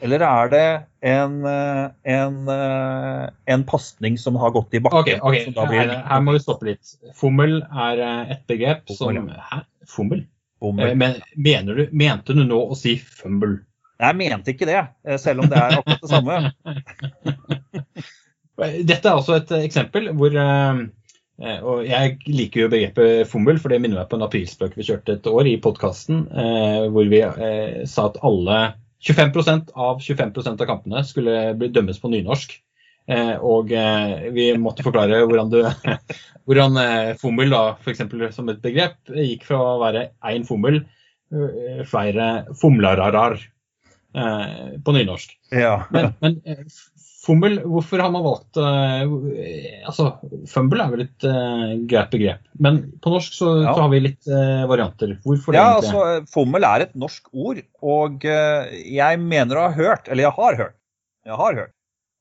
eller 0.00 0.22
er 0.24 0.52
det 0.52 0.64
en, 1.10 1.34
en, 1.44 2.36
en 2.48 3.64
pasning 3.68 4.16
som 4.20 4.38
har 4.40 4.54
gått 4.54 4.78
i 4.78 4.80
bakken? 4.80 5.20
Okay, 5.20 5.50
okay. 5.52 5.74
Her, 5.74 5.92
her, 6.08 6.22
må 6.24 6.32
vi 6.38 6.40
stoppe 6.40 6.70
litt. 6.70 6.94
Fommel 7.18 7.58
er 7.68 8.00
et 8.32 8.46
begrep 8.48 8.88
som 8.96 9.28
Hæ? 9.28 9.60
Fommel? 9.90 10.24
fommel. 10.60 10.96
men 10.96 11.14
mener 11.36 11.74
du, 11.74 11.88
mente 11.92 12.36
du 12.36 12.44
nå 12.44 12.60
å 12.70 12.78
si 12.78 12.96
fumble? 13.00 13.60
Jeg 14.00 14.16
mente 14.16 14.54
ikke 14.54 14.68
det, 14.68 14.80
eh, 15.04 15.18
selv 15.20 15.44
om 15.44 15.50
det 15.50 15.60
er 15.60 15.76
akkurat 15.76 16.00
det 16.04 16.10
samme. 16.10 16.34
Dette 18.90 19.08
er 19.08 19.14
altså 19.14 19.38
et 19.38 19.52
eksempel 19.62 20.10
hvor 20.16 20.36
eh, 20.36 20.80
og 21.40 21.86
Jeg 21.86 22.18
liker 22.28 22.66
jo 22.66 22.70
begrepet 22.72 23.28
fommel, 23.30 23.56
for 23.60 23.72
det 23.72 23.78
minner 23.80 24.02
meg 24.02 24.10
på 24.10 24.18
en 24.18 24.26
aprilspøk 24.26 24.74
vi 24.76 24.84
kjørte 24.84 25.14
et 25.16 25.28
år 25.30 25.48
i 25.48 25.54
podkasten, 25.62 26.26
hvor 26.92 27.08
vi 27.08 27.22
sa 27.88 28.08
at 28.10 28.18
alle 28.28 28.58
25% 29.00 29.72
av 29.74 30.02
25% 30.04 30.60
av 30.60 30.68
kampene 30.68 31.04
skulle 31.08 31.54
bli 31.56 31.70
dømmes 31.72 32.00
på 32.02 32.10
nynorsk. 32.12 32.58
Eh, 33.10 33.36
og 33.42 33.72
eh, 33.74 34.28
vi 34.34 34.50
måtte 34.60 34.84
forklare 34.86 35.22
hvordan, 35.24 35.50
du, 35.50 35.64
hvordan 36.46 36.80
eh, 36.82 37.12
fommel, 37.20 37.52
da, 37.54 37.62
f.eks. 37.80 38.04
som 38.36 38.52
et 38.52 38.60
begrep, 38.62 39.00
gikk 39.16 39.46
fra 39.48 39.60
å 39.72 39.78
være 39.82 40.10
én 40.30 40.46
fommel, 40.48 40.84
flere 41.86 42.24
fomlararar 42.58 43.36
på 44.10 44.94
nynorsk. 44.96 45.36
Ja. 45.54 45.84
men, 45.94 46.08
men 46.18 46.40
fommel, 47.20 47.58
hvorfor 47.68 48.00
har 48.00 48.12
man 48.14 48.24
valgt 48.24 48.58
altså, 48.60 50.06
Fumble 50.48 50.84
er 50.84 50.92
vel 50.94 51.02
et 51.04 51.26
uh, 51.28 51.74
greit 51.90 52.12
begrep, 52.14 52.46
men 52.64 52.80
på 53.04 53.12
norsk 53.12 53.36
så, 53.36 53.50
ja. 53.60 53.74
så 53.74 53.84
har 53.84 53.90
vi 53.92 54.00
litt 54.06 54.30
uh, 54.30 54.64
varianter. 54.70 55.16
Hvorfor 55.26 55.56
ja, 55.56 55.66
det? 55.66 55.90
Altså, 55.90 56.30
fummel 56.32 56.64
er 56.68 56.86
et 56.86 56.96
norsk 56.98 57.28
ord, 57.32 57.60
og 57.84 58.24
uh, 58.24 58.72
jeg 58.72 59.20
mener 59.20 59.60
å 59.60 59.66
ha 59.68 59.76
hørt, 59.76 60.08
eller 60.08 60.28
jeg 60.28 60.36
har 60.38 60.58
hørt, 60.62 60.76
jeg 61.28 61.40
har 61.42 61.60
hørt 61.60 61.76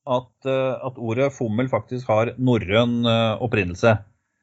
at, 0.10 0.50
at 0.50 0.96
ordet 0.98 1.28
fummel 1.36 1.68
faktisk 1.70 2.08
har 2.10 2.32
norrøn 2.42 3.04
opprinnelse. 3.46 3.92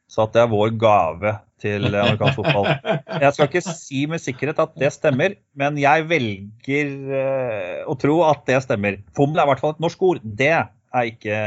Så 0.07 0.27
at 0.27 0.37
det 0.37 0.45
er 0.45 0.53
vår 0.53 0.77
gave 0.79 1.35
til 1.63 1.89
amerikansk 1.89 2.39
fotball. 2.39 2.71
Jeg 3.25 3.35
skal 3.35 3.49
ikke 3.49 3.65
si 3.67 4.07
med 4.11 4.23
sikkerhet 4.23 4.63
at 4.63 4.79
det 4.79 4.93
stemmer, 4.95 5.37
men 5.57 5.79
jeg 5.81 6.07
velger 6.11 6.95
eh, 7.19 7.85
å 7.89 7.97
tro 8.01 8.21
at 8.29 8.45
det 8.49 8.61
stemmer. 8.67 9.01
Fommel 9.17 9.41
er 9.41 9.49
i 9.49 9.55
hvert 9.55 9.63
fall 9.63 9.77
et 9.77 9.85
norsk 9.85 10.03
ord. 10.05 10.21
Det 10.23 10.53
er 10.53 11.09
ikke, 11.11 11.39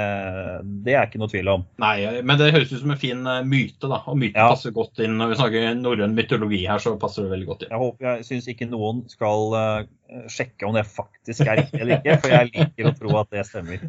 det 0.86 0.96
er 0.96 1.08
ikke 1.08 1.22
noe 1.22 1.32
tvil 1.32 1.52
om. 1.54 1.68
Nei, 1.82 1.96
men 2.26 2.42
det 2.42 2.52
høres 2.54 2.74
ut 2.74 2.82
som 2.82 2.94
en 2.94 3.02
fin 3.02 3.22
uh, 3.26 3.40
myte, 3.46 3.86
da. 3.86 4.02
Og 4.10 4.18
myten 4.20 4.38
ja. 4.38 4.50
passer 4.52 4.74
godt 4.76 5.00
inn. 5.02 5.16
Når 5.22 5.32
vi 5.32 5.38
snakker 5.40 5.70
norrøn 5.78 6.18
mytologi 6.18 6.60
her, 6.70 6.82
så 6.84 6.96
passer 7.02 7.26
det 7.26 7.34
veldig 7.34 7.50
godt 7.50 7.66
inn. 7.66 7.74
Jeg 7.74 7.84
håper, 7.86 8.10
jeg 8.10 8.28
syns 8.28 8.50
ikke 8.52 8.70
noen 8.70 9.06
skal 9.14 9.56
sjekke 10.30 10.66
om 10.66 10.74
det 10.74 10.88
faktisk 10.90 11.46
er 11.46 11.62
riktig 11.62 11.84
eller 11.84 12.00
ikke, 12.00 12.18
for 12.24 12.34
jeg 12.34 12.50
liker 12.50 12.90
å 12.90 12.96
tro 12.98 13.16
at 13.22 13.30
det 13.34 13.46
stemmer. 13.46 13.86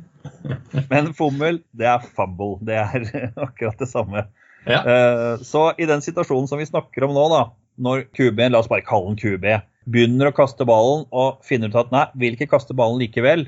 Men 0.92 1.14
fommel, 1.16 1.62
det 1.76 1.88
er 1.88 2.04
fumble. 2.04 2.58
Det 2.68 2.76
er 2.76 3.08
akkurat 3.48 3.80
det 3.80 3.88
samme. 3.88 4.28
Ja. 4.68 4.80
Uh, 4.84 5.42
så 5.46 5.70
i 5.80 5.88
den 5.88 6.02
situasjonen 6.04 6.48
som 6.50 6.60
vi 6.60 6.68
snakker 6.68 7.06
om 7.06 7.14
nå, 7.16 7.26
da, 7.32 7.44
når 7.80 8.04
QB, 8.16 8.42
la 8.50 8.60
oss 8.60 8.68
bare 8.70 8.84
kalle 8.86 9.14
den 9.14 9.20
QB, 9.20 9.46
begynner 9.90 10.30
å 10.30 10.36
kaste 10.36 10.66
ballen 10.68 11.06
og 11.16 11.40
finner 11.46 11.72
ut 11.72 11.78
at 11.80 11.94
nei, 11.94 12.04
vil 12.20 12.36
ikke 12.36 12.50
kaste 12.52 12.76
ballen 12.76 13.00
likevel, 13.00 13.46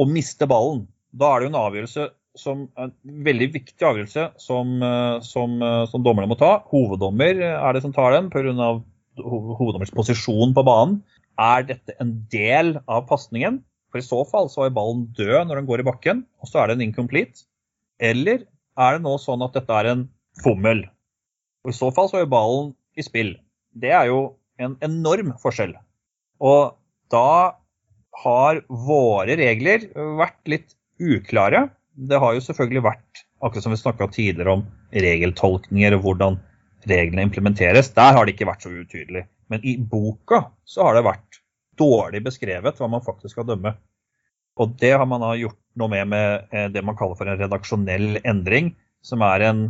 og 0.00 0.10
miste 0.10 0.46
ballen, 0.50 0.84
da 1.14 1.30
er 1.30 1.40
det 1.40 1.48
jo 1.48 1.52
en 1.52 1.62
avgjørelse 1.62 2.06
som 2.38 2.64
en 2.82 2.90
veldig 3.04 3.48
viktig 3.54 3.86
avgjørelse 3.86 4.24
som, 4.42 4.82
eh, 4.82 5.20
som, 5.22 5.62
eh, 5.62 5.86
som 5.86 6.02
dommerne 6.02 6.28
må 6.30 6.38
ta. 6.38 6.58
Hoveddommer 6.72 7.38
er 7.40 7.72
det 7.72 7.82
som 7.82 7.92
tar 7.92 8.12
den 8.12 8.30
pga. 8.30 8.82
hoveddommers 9.16 9.94
posisjon 9.94 10.52
på 10.54 10.64
banen. 10.66 11.02
Er 11.38 11.62
dette 11.62 11.94
en 12.00 12.26
del 12.32 12.80
av 12.88 13.06
pasningen? 13.06 13.62
For 13.92 13.98
i 13.98 14.02
så 14.02 14.24
fall 14.28 14.48
så 14.48 14.66
er 14.66 14.74
ballen 14.74 15.06
død 15.14 15.46
når 15.46 15.54
den 15.54 15.66
går 15.66 15.80
i 15.80 15.86
bakken, 15.86 16.24
og 16.42 16.48
så 16.50 16.58
er 16.58 16.66
det 16.66 16.80
en 16.80 16.92
incomplete. 16.92 17.44
Eller 18.00 18.42
er 18.78 18.96
det 18.96 19.04
nå 19.04 19.16
sånn 19.22 19.44
at 19.46 19.56
dette 19.56 19.80
er 19.80 19.90
en 19.92 20.06
fommel? 20.42 20.84
Og 21.64 21.72
I 21.72 21.76
så 21.76 21.90
fall 21.94 22.10
så 22.10 22.20
er 22.20 22.30
ballen 22.30 22.72
i 22.98 23.04
spill. 23.06 23.34
Det 23.74 23.92
er 23.94 24.08
jo 24.10 24.34
en 24.62 24.76
enorm 24.84 25.32
forskjell. 25.42 25.74
Og 26.44 26.74
da 27.12 27.54
har 28.24 28.60
våre 28.68 29.36
regler 29.38 29.88
vært 30.18 30.40
litt 30.50 30.74
uklare. 31.02 31.68
Det 31.94 32.18
har 32.20 32.34
jo 32.34 32.42
selvfølgelig 32.44 32.84
vært, 32.84 33.22
akkurat 33.42 33.66
som 33.66 33.74
vi 33.74 33.80
snakka 33.80 34.10
tidligere 34.14 34.58
om 34.58 34.66
regeltolkninger 34.94 35.96
og 35.96 36.06
hvordan 36.06 36.38
reglene 36.90 37.26
implementeres. 37.26 37.90
Der 37.96 38.14
har 38.14 38.26
det 38.26 38.36
ikke 38.36 38.50
vært 38.50 38.66
så 38.66 38.74
utydelig. 38.74 39.24
Men 39.50 39.64
i 39.66 39.76
boka 39.78 40.44
så 40.68 40.86
har 40.86 40.98
det 40.98 41.06
vært 41.06 41.40
dårlig 41.78 42.22
beskrevet 42.24 42.78
hva 42.78 42.90
man 42.90 43.04
faktisk 43.04 43.34
skal 43.34 43.48
dømme. 43.48 43.74
Og 44.60 44.74
det 44.80 44.92
har 44.94 45.06
man 45.10 45.24
da 45.24 45.34
gjort 45.38 45.58
noe 45.80 45.90
med 45.90 46.10
med 46.12 46.52
eh, 46.54 46.68
det 46.70 46.84
man 46.86 46.96
kaller 46.98 47.18
for 47.18 47.30
en 47.30 47.40
redaksjonell 47.40 48.20
endring, 48.22 48.74
som 49.04 49.24
er 49.26 49.48
en 49.48 49.64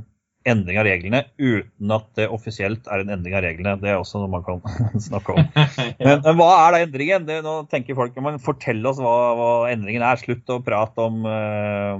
endring 0.48 0.76
av 0.76 0.84
reglene 0.86 1.22
uten 1.40 1.92
at 1.94 2.06
det 2.18 2.26
offisielt 2.32 2.88
er 2.92 3.02
en 3.02 3.12
endring 3.14 3.36
av 3.36 3.44
reglene. 3.46 3.78
Det 3.80 3.90
er 3.90 4.00
også 4.00 4.20
noe 4.20 4.32
man 4.34 4.44
kan 4.44 4.60
snakke 5.08 5.36
om. 5.36 5.48
Men, 6.04 6.20
men 6.20 6.36
hva 6.38 6.48
er 6.66 6.74
da 6.74 6.80
endringen? 6.84 7.26
Det, 7.28 7.40
nå 7.46 7.56
tenker 7.72 7.96
folk, 7.96 8.16
men 8.20 8.40
Fortell 8.42 8.84
oss 8.88 9.00
hva, 9.00 9.14
hva 9.38 9.50
endringen 9.72 10.04
er. 10.04 10.20
Slutt 10.20 10.50
å 10.52 10.60
prate 10.64 11.08
om, 11.08 11.24
eh, 11.28 11.94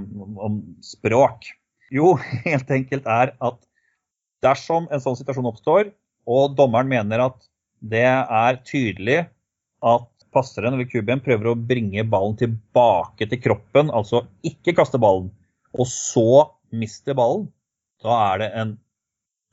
om, 0.45 0.59
språk. 0.85 1.49
Jo, 1.93 2.15
helt 2.45 2.71
enkelt 2.73 3.09
er 3.09 3.33
at 3.33 3.61
dersom 4.45 4.89
en 4.93 5.01
sånn 5.01 5.17
situasjon 5.17 5.49
oppstår, 5.49 5.89
og 6.29 6.57
dommeren 6.57 6.89
mener 6.89 7.23
at 7.29 7.39
det 7.85 8.05
er 8.05 8.61
tydelig 8.65 9.23
at 9.85 10.09
passeren 10.35 10.75
eller 10.75 10.89
kuben 10.89 11.23
prøver 11.23 11.51
å 11.51 11.57
bringe 11.57 12.05
ballen 12.11 12.37
tilbake 12.39 13.27
til 13.31 13.41
kroppen, 13.41 13.89
altså 13.89 14.25
ikke 14.45 14.75
kaste 14.77 14.99
ballen, 15.01 15.31
og 15.75 15.87
så 15.89 16.27
miste 16.75 17.15
ballen, 17.17 17.47
da 18.03 18.19
er 18.33 18.43
det 18.43 18.51
en 18.61 18.75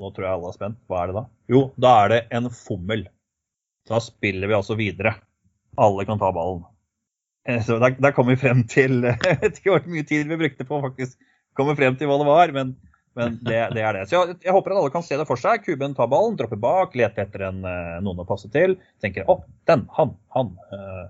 Nå 0.03 0.09
tror 0.11 0.25
jeg 0.25 0.35
alle 0.35 0.49
er 0.51 0.55
spent. 0.57 0.79
Hva 0.91 0.97
er 0.99 1.11
det 1.13 1.15
da? 1.15 1.21
Jo, 1.53 1.59
da 1.79 1.91
er 2.03 2.09
det 2.11 2.17
en 2.35 2.49
fommel. 2.51 3.05
Da 3.87 4.01
spiller 4.03 4.51
vi 4.51 4.57
altså 4.57 4.75
videre. 4.75 5.13
Alle 5.79 6.03
kan 6.09 6.19
ta 6.19 6.33
ballen. 6.35 6.65
Eh, 7.47 7.61
så 7.63 7.77
der, 7.79 7.95
der 8.03 8.15
kom 8.17 8.27
vi 8.27 8.35
frem 8.41 8.65
til 8.71 9.05
Jeg 9.07 9.39
vet 9.45 9.61
ikke 9.61 9.77
hvor 9.77 9.87
mye 9.93 10.07
tid 10.09 10.27
vi 10.27 10.41
brukte 10.41 10.67
på 10.67 10.81
faktisk 10.83 11.15
komme 11.59 11.77
frem 11.79 11.95
til 12.01 12.11
hva 12.11 12.19
det 12.19 12.27
var, 12.27 12.53
men, 12.57 12.75
men 13.19 13.35
det, 13.45 13.59
det, 13.75 13.83
er 13.85 13.97
det. 13.97 14.05
Så 14.09 14.17
jeg, 14.17 14.37
jeg, 14.45 14.53
håper 14.57 14.73
at 14.73 14.81
alle 14.81 14.93
kan 14.95 15.05
se 15.05 15.19
det 15.21 15.27
for 15.29 15.41
seg. 15.41 15.65
Kuben 15.67 15.97
tar 15.97 16.09
ballen, 16.13 16.37
dropper 16.39 16.61
bak, 16.61 16.95
leter 16.97 17.27
etter 17.27 17.49
en, 17.51 17.61
eh, 17.69 17.99
noen 18.05 18.23
å 18.23 18.29
passe 18.29 18.49
til. 18.53 18.79
Tenker 19.05 19.29
å, 19.29 19.43
den, 19.69 19.85
han, 19.99 20.15
han. 20.37 20.55
Uh, 20.73 21.05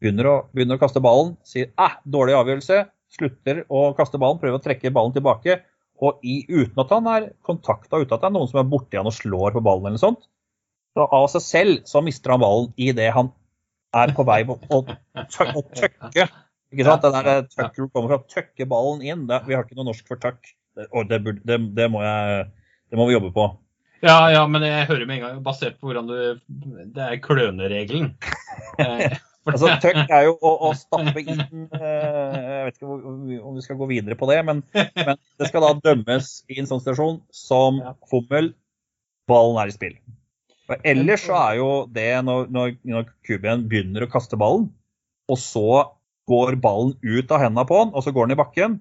begynner, 0.00 0.28
å, 0.30 0.36
begynner, 0.56 0.80
å, 0.80 0.82
kaste 0.82 1.02
ballen, 1.04 1.34
sier 1.46 1.68
æh, 1.76 1.98
dårlig 2.16 2.38
avgjørelse. 2.38 2.80
Slutter 3.12 3.64
å 3.68 3.90
kaste 3.98 4.20
ballen, 4.22 4.40
prøver 4.40 4.60
å 4.60 4.64
trekke 4.64 4.94
ballen 4.94 5.14
tilbake. 5.16 5.60
Og 6.02 6.24
i, 6.26 6.40
uten 6.48 6.80
at 6.82 6.94
han 6.96 7.10
er 7.12 7.28
kontakta, 7.46 8.00
uten 8.00 8.16
at 8.16 8.24
det 8.24 8.30
er 8.30 8.34
noen 8.34 8.50
som 8.50 8.62
er 8.62 8.70
borti 8.72 8.98
han 8.98 9.10
og 9.10 9.14
slår 9.14 9.54
på 9.54 9.62
ballen 9.62 9.90
eller 9.90 10.00
noe 10.00 10.06
sånt. 10.06 10.24
Så 10.96 11.04
av 11.04 11.28
seg 11.32 11.44
selv 11.44 11.84
så 11.88 12.02
mister 12.04 12.34
han 12.34 12.42
ballen 12.42 12.72
idet 12.80 13.12
han 13.14 13.30
er 13.96 14.12
på 14.16 14.24
vei 14.24 14.40
å, 14.48 14.56
å, 14.72 14.80
tøkke. 15.76 16.26
Ikke 16.72 16.88
sant? 16.88 17.04
Den 17.04 17.28
der 17.28 17.46
tøkker 17.52 17.88
kommer 17.92 18.14
fra 18.14 18.20
tøkke 18.40 18.66
ballen 18.68 19.04
inn. 19.04 19.26
Det, 19.28 19.42
vi 19.46 19.56
har 19.56 19.66
ikke 19.66 19.76
noe 19.78 19.90
norsk 19.90 20.08
for 20.08 20.20
tøkk. 20.20 20.54
Det, 20.76 21.18
burde, 21.24 21.40
det, 21.44 21.58
det, 21.76 21.88
må 21.92 22.04
jeg, 22.04 22.46
det 22.90 23.00
må 23.00 23.08
vi 23.08 23.16
jobbe 23.16 23.32
på. 23.34 23.48
Ja, 24.02 24.16
ja, 24.32 24.46
men 24.50 24.64
jeg 24.66 24.88
hører 24.88 25.06
med 25.06 25.18
en 25.18 25.26
gang, 25.26 25.42
basert 25.44 25.76
på 25.78 25.90
hvordan 25.90 26.08
du 26.10 26.16
Det 26.94 27.04
er 27.10 27.20
kløneregelen. 27.22 28.14
Eh, 28.80 29.12
Altså, 29.42 29.72
Tøkk 29.82 30.06
er 30.06 30.26
jo 30.28 30.34
å, 30.38 30.50
å 30.68 30.70
stappe 30.78 31.22
inn 31.22 31.40
eh, 31.42 32.34
Jeg 32.36 32.66
vet 32.68 32.76
ikke 32.76 32.90
om 33.42 33.56
vi 33.56 33.64
skal 33.64 33.78
gå 33.80 33.88
videre 33.90 34.16
på 34.18 34.28
det, 34.30 34.38
men, 34.46 34.62
men, 34.70 35.18
det 35.40 35.48
skal 35.50 35.64
da 35.66 35.72
dømmes 35.82 36.30
i 36.46 36.60
en 36.62 36.68
sånn 36.70 36.82
situasjon 36.82 37.18
som 37.34 37.80
fommel. 38.10 38.52
Ballen 39.30 39.58
er 39.62 39.72
i 39.72 39.74
spill. 39.74 39.96
For 40.70 40.86
ellers 40.86 41.26
så 41.26 41.34
er 41.40 41.58
jo 41.58 41.70
det 41.90 42.06
når, 42.26 42.46
når, 42.54 42.76
når 42.86 43.10
kubien 43.26 43.66
begynner 43.70 44.06
å 44.06 44.10
kaste 44.12 44.38
ballen, 44.38 44.68
og 45.30 45.40
så 45.42 45.66
går 46.30 46.60
ballen 46.62 46.94
ut 47.02 47.34
av 47.34 47.42
hendene 47.42 47.66
på 47.66 47.82
den, 47.82 47.94
og 47.96 48.06
så 48.06 48.14
går 48.14 48.28
den 48.28 48.36
i 48.36 48.38
bakken. 48.38 48.78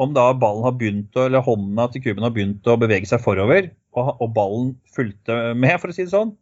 Om 0.00 0.14
da 0.16 0.30
ballen 0.32 0.64
har 0.64 0.76
begynt 0.78 1.16
å, 1.18 1.26
eller 1.28 1.44
hånda 1.44 1.88
til 1.92 2.04
kuben 2.06 2.24
har 2.24 2.32
begynt 2.34 2.68
å 2.68 2.78
bevege 2.80 3.08
seg 3.08 3.20
forover, 3.24 3.68
og, 3.92 4.14
og 4.24 4.32
ballen 4.36 4.70
fulgte 4.94 5.52
med, 5.58 5.76
for 5.82 5.92
å 5.92 5.96
si 5.96 6.06
det 6.06 6.14
sånn, 6.14 6.32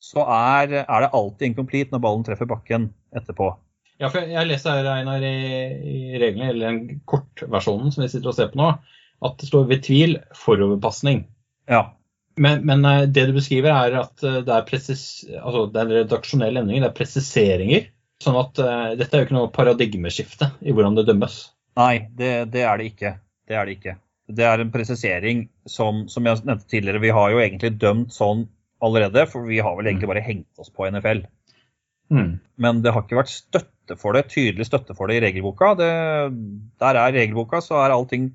så 0.00 0.24
er, 0.24 0.82
er, 0.82 1.04
det 1.04 1.12
alltid 1.16 1.50
incomplete 1.50 1.94
når 1.94 2.04
ballen 2.04 2.24
treffer 2.26 2.48
bakken 2.48 2.88
etterpå. 3.16 3.52
Ja, 4.00 4.08
for 4.08 4.24
Jeg 4.24 4.48
leser 4.48 4.78
her, 4.78 4.88
Einar, 4.94 5.24
i, 5.24 5.36
i 5.84 6.20
reglene, 6.20 6.52
eller 6.54 6.70
den 6.70 7.00
kortversjonen 7.08 7.92
som 7.92 8.04
vi 8.04 8.08
sitter 8.12 8.32
og 8.32 8.36
ser 8.36 8.52
på 8.52 8.60
nå, 8.60 8.70
at 9.20 9.40
det 9.40 9.48
står 9.50 9.66
ved 9.68 9.84
tvil 9.84 10.16
foroverpasning. 10.36 11.26
Ja. 11.68 11.82
Men, 12.40 12.64
men, 12.64 12.84
eh, 12.88 13.06
det 13.12 13.26
du 13.28 13.34
beskriver, 13.36 13.74
er 13.74 13.98
at 14.00 14.24
eh, 14.24 14.40
det 14.46 14.54
er, 14.54 14.66
presis, 14.68 15.02
altså 15.36 15.66
det 15.68 15.82
er 15.82 15.88
en 15.88 15.96
redaksjonell 15.98 16.62
endring, 16.62 16.80
det 16.80 16.88
er 16.88 16.96
presiseringer. 16.96 17.90
Sånn 18.20 18.36
at 18.36 18.58
uh, 18.60 18.90
dette 19.00 19.16
er 19.16 19.22
jo 19.22 19.26
ikke 19.26 19.36
noe 19.38 19.52
paradigmeskifte 19.52 20.50
i 20.60 20.74
hvordan 20.76 20.98
det 20.98 21.06
dømmes. 21.08 21.38
Nei, 21.78 21.94
det, 22.18 22.30
det, 22.54 22.62
er 22.66 22.80
det 22.80 22.88
ikke. 22.92 23.12
Det 23.48 23.56
er 23.56 23.66
det 23.66 23.76
ikke. 23.78 23.96
Det 24.30 24.46
er 24.46 24.62
en 24.62 24.72
presisering 24.74 25.44
som, 25.66 26.04
som 26.10 26.26
jeg 26.26 26.42
nevnte 26.46 26.68
tidligere. 26.70 27.02
Vi 27.02 27.12
har 27.14 27.30
jo 27.32 27.42
egentlig 27.42 27.74
dømt 27.82 28.14
sånn 28.14 28.46
allerede, 28.82 29.26
for 29.30 29.46
vi 29.48 29.60
har 29.62 29.76
vel 29.76 29.90
egentlig 29.90 30.08
mm. 30.08 30.12
bare 30.14 30.24
hengt 30.26 30.62
oss 30.62 30.72
på 30.72 30.88
NFL. 30.88 31.24
Mm. 32.10 32.32
Men 32.62 32.82
det 32.84 32.94
har 32.94 33.04
ikke 33.04 33.20
vært 33.20 33.32
støtte 33.32 33.96
for 33.98 34.16
det, 34.16 34.28
tydelig 34.32 34.66
støtte 34.68 34.96
for 34.98 35.10
det 35.10 35.18
i 35.18 35.24
regelboka. 35.26 35.74
Det, 35.78 35.90
der 36.82 37.00
er 37.00 37.16
regelboka, 37.16 37.62
så 37.64 37.82
er 37.84 37.94
allting 37.94 38.30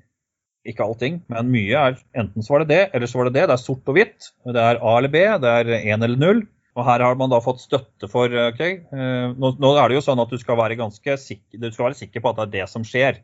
ikke 0.66 0.82
allting, 0.82 1.20
men 1.30 1.50
mye 1.52 1.78
er 1.78 1.98
enten 2.18 2.42
så 2.42 2.56
var 2.56 2.64
det 2.64 2.72
det, 2.72 2.82
eller 2.96 3.06
så 3.06 3.20
var 3.20 3.28
det 3.28 3.36
det. 3.36 3.44
Det 3.46 3.54
er 3.54 3.62
sort 3.62 3.90
og 3.90 3.94
hvitt. 3.94 4.30
Det 4.50 4.62
er 4.62 4.80
A 4.82 4.94
eller 4.98 5.12
B, 5.12 5.22
det 5.42 5.52
er 5.60 5.70
én 5.78 6.02
eller 6.02 6.18
null. 6.18 6.42
Og 6.76 6.84
her 6.84 7.00
har 7.00 7.16
man 7.16 7.32
da 7.32 7.38
fått 7.40 7.62
støtte 7.64 8.08
for 8.12 8.28
ok, 8.28 8.60
eh, 8.60 9.30
nå, 9.32 9.54
nå, 9.56 9.70
er 9.80 9.88
det 9.88 9.96
jo 9.96 10.04
sånn 10.04 10.20
at 10.20 10.32
du 10.32 10.36
skal 10.40 10.58
være 10.60 10.76
ganske 10.76 11.16
sikker, 11.22 11.62
du 11.62 11.70
skal 11.70 11.88
være 11.88 11.98
sikker 12.02 12.20
på 12.20 12.32
at 12.32 12.42
det 12.42 12.44
er 12.46 12.52
det 12.58 12.66
som 12.68 12.84
skjer. 12.84 13.22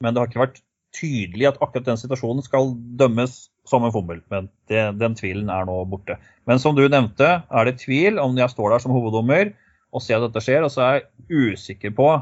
Men 0.00 0.14
det 0.14 0.22
har 0.22 0.30
ikke 0.30 0.44
vært 0.46 0.62
tydelig 0.96 1.50
at 1.50 1.58
akkurat 1.60 1.90
den 1.90 2.00
situasjonen 2.00 2.44
skal 2.46 2.72
dømmes 3.00 3.36
som 3.68 3.84
en 3.84 3.92
fommel. 3.92 4.22
Men 4.32 4.48
det, 4.70 4.84
den 5.00 5.16
tvilen 5.18 5.50
er 5.52 5.68
nå 5.68 5.76
borte. 5.90 6.16
Men 6.48 6.62
som 6.62 6.76
du 6.76 6.86
nevnte, 6.88 7.42
er 7.44 7.68
det 7.68 7.80
tvil 7.82 8.20
om 8.22 8.38
jeg 8.38 8.54
står 8.54 8.72
der 8.72 8.84
som 8.84 8.94
hoveddommer 8.96 9.52
og 9.92 10.04
ser 10.04 10.20
at 10.20 10.28
dette 10.28 10.44
skjer, 10.44 10.64
og 10.64 10.72
så 10.72 10.84
er 10.84 10.96
jeg 10.98 11.52
usikker 11.52 11.94
på 11.96 12.12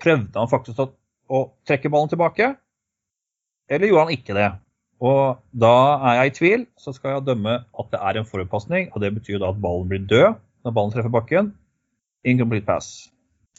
Prøvde 0.00 0.32
han 0.32 0.48
faktisk 0.48 0.78
å, 0.80 0.86
å 1.28 1.38
trekke 1.68 1.90
ballen 1.92 2.08
tilbake, 2.08 2.46
eller 3.68 3.90
gjorde 3.90 4.04
han 4.06 4.14
ikke 4.14 4.36
det? 4.38 4.46
Og 5.00 5.40
da 5.56 5.76
er 6.10 6.18
jeg 6.18 6.30
i 6.30 6.34
tvil, 6.36 6.66
så 6.76 6.92
skal 6.92 7.16
jeg 7.16 7.28
dømme 7.30 7.56
at 7.64 7.92
det 7.92 8.00
er 8.00 8.20
en 8.20 8.28
forutpasning. 8.28 8.90
Og 8.92 9.00
det 9.04 9.14
betyr 9.16 9.40
da 9.40 9.52
at 9.54 9.62
ballen 9.62 9.88
blir 9.88 10.04
død 10.04 10.36
når 10.66 10.76
ballen 10.76 10.92
treffer 10.92 11.12
bakken. 11.14 11.54
Incomplete 12.28 12.68
pass. 12.68 13.08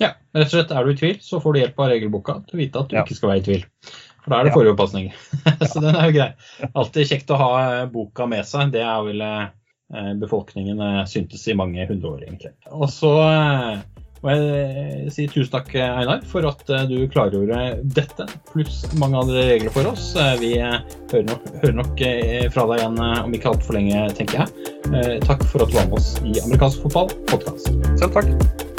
Ja, 0.01 0.13
rett 0.33 0.49
og 0.49 0.53
slett 0.53 0.73
er 0.73 0.85
du 0.85 0.93
i 0.93 0.97
tvil, 0.97 1.17
så 1.21 1.41
får 1.41 1.53
du 1.53 1.59
hjelp 1.61 1.81
av 1.81 1.89
regelboka 1.91 2.37
til 2.47 2.57
å 2.57 2.61
vite 2.61 2.81
at 2.81 2.89
du 2.89 2.95
ja. 2.97 3.03
ikke 3.05 3.17
skal 3.17 3.33
være 3.33 3.41
i 3.41 3.47
tvil. 3.49 3.65
For 4.21 4.33
da 4.33 4.39
er 4.39 4.47
det 4.47 4.53
forrige 4.53 4.75
oppasning. 4.75 5.09
så 5.71 5.81
den 5.81 5.97
er 5.97 6.09
jo 6.09 6.15
grei. 6.17 6.29
Alltid 6.71 7.09
kjekt 7.09 7.33
å 7.33 7.41
ha 7.41 7.49
eh, 7.63 7.87
boka 7.91 8.29
med 8.29 8.47
seg. 8.49 8.73
Det 8.75 8.83
er 8.85 9.01
vel 9.05 9.25
eh, 9.25 10.13
befolkningen 10.21 10.81
eh, 10.85 11.01
syntes 11.09 11.47
i 11.49 11.57
mange 11.57 11.85
hundre 11.89 12.15
år, 12.15 12.25
egentlig. 12.27 12.53
Og 12.69 12.89
så 12.93 13.13
må 14.21 14.35
jeg 14.35 15.13
sier 15.15 15.31
tusen 15.33 15.51
takk, 15.53 15.71
Einar, 15.75 16.21
for 16.29 16.45
at 16.49 16.63
du 16.89 16.97
klargjorde 17.11 17.61
dette, 17.97 18.27
pluss 18.51 18.83
mange 19.01 19.17
andre 19.17 19.45
regler 19.53 19.73
for 19.73 19.91
oss. 19.91 20.11
Vi 20.41 20.53
hører 20.61 21.27
nok, 21.27 21.51
hører 21.63 21.77
nok 21.81 22.03
fra 22.53 22.67
deg 22.71 22.83
igjen 22.83 22.99
om 23.01 23.37
ikke 23.37 23.53
altfor 23.55 23.79
lenge, 23.79 24.07
tenker 24.17 24.43
jeg. 24.43 25.21
Takk 25.27 25.45
for 25.49 25.65
at 25.65 25.73
du 25.73 25.79
var 25.79 25.89
med 25.89 26.01
oss 26.01 26.13
i 26.21 26.37
Amerikansk 26.45 26.85
fotball 26.85 27.09
podkast. 27.31 27.73
Selv 27.97 28.19
takk. 28.19 28.69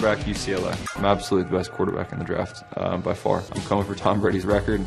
Quarterback 0.00 0.26
UCLA. 0.26 0.96
I'm 0.96 1.04
absolutely 1.04 1.50
the 1.50 1.58
best 1.58 1.72
quarterback 1.72 2.12
in 2.12 2.18
the 2.18 2.24
draft 2.24 2.64
um, 2.78 3.02
by 3.02 3.12
far. 3.12 3.42
I'm 3.52 3.60
coming 3.62 3.84
for 3.84 3.94
Tom 3.94 4.20
Brady's 4.20 4.46
record. 4.46 4.80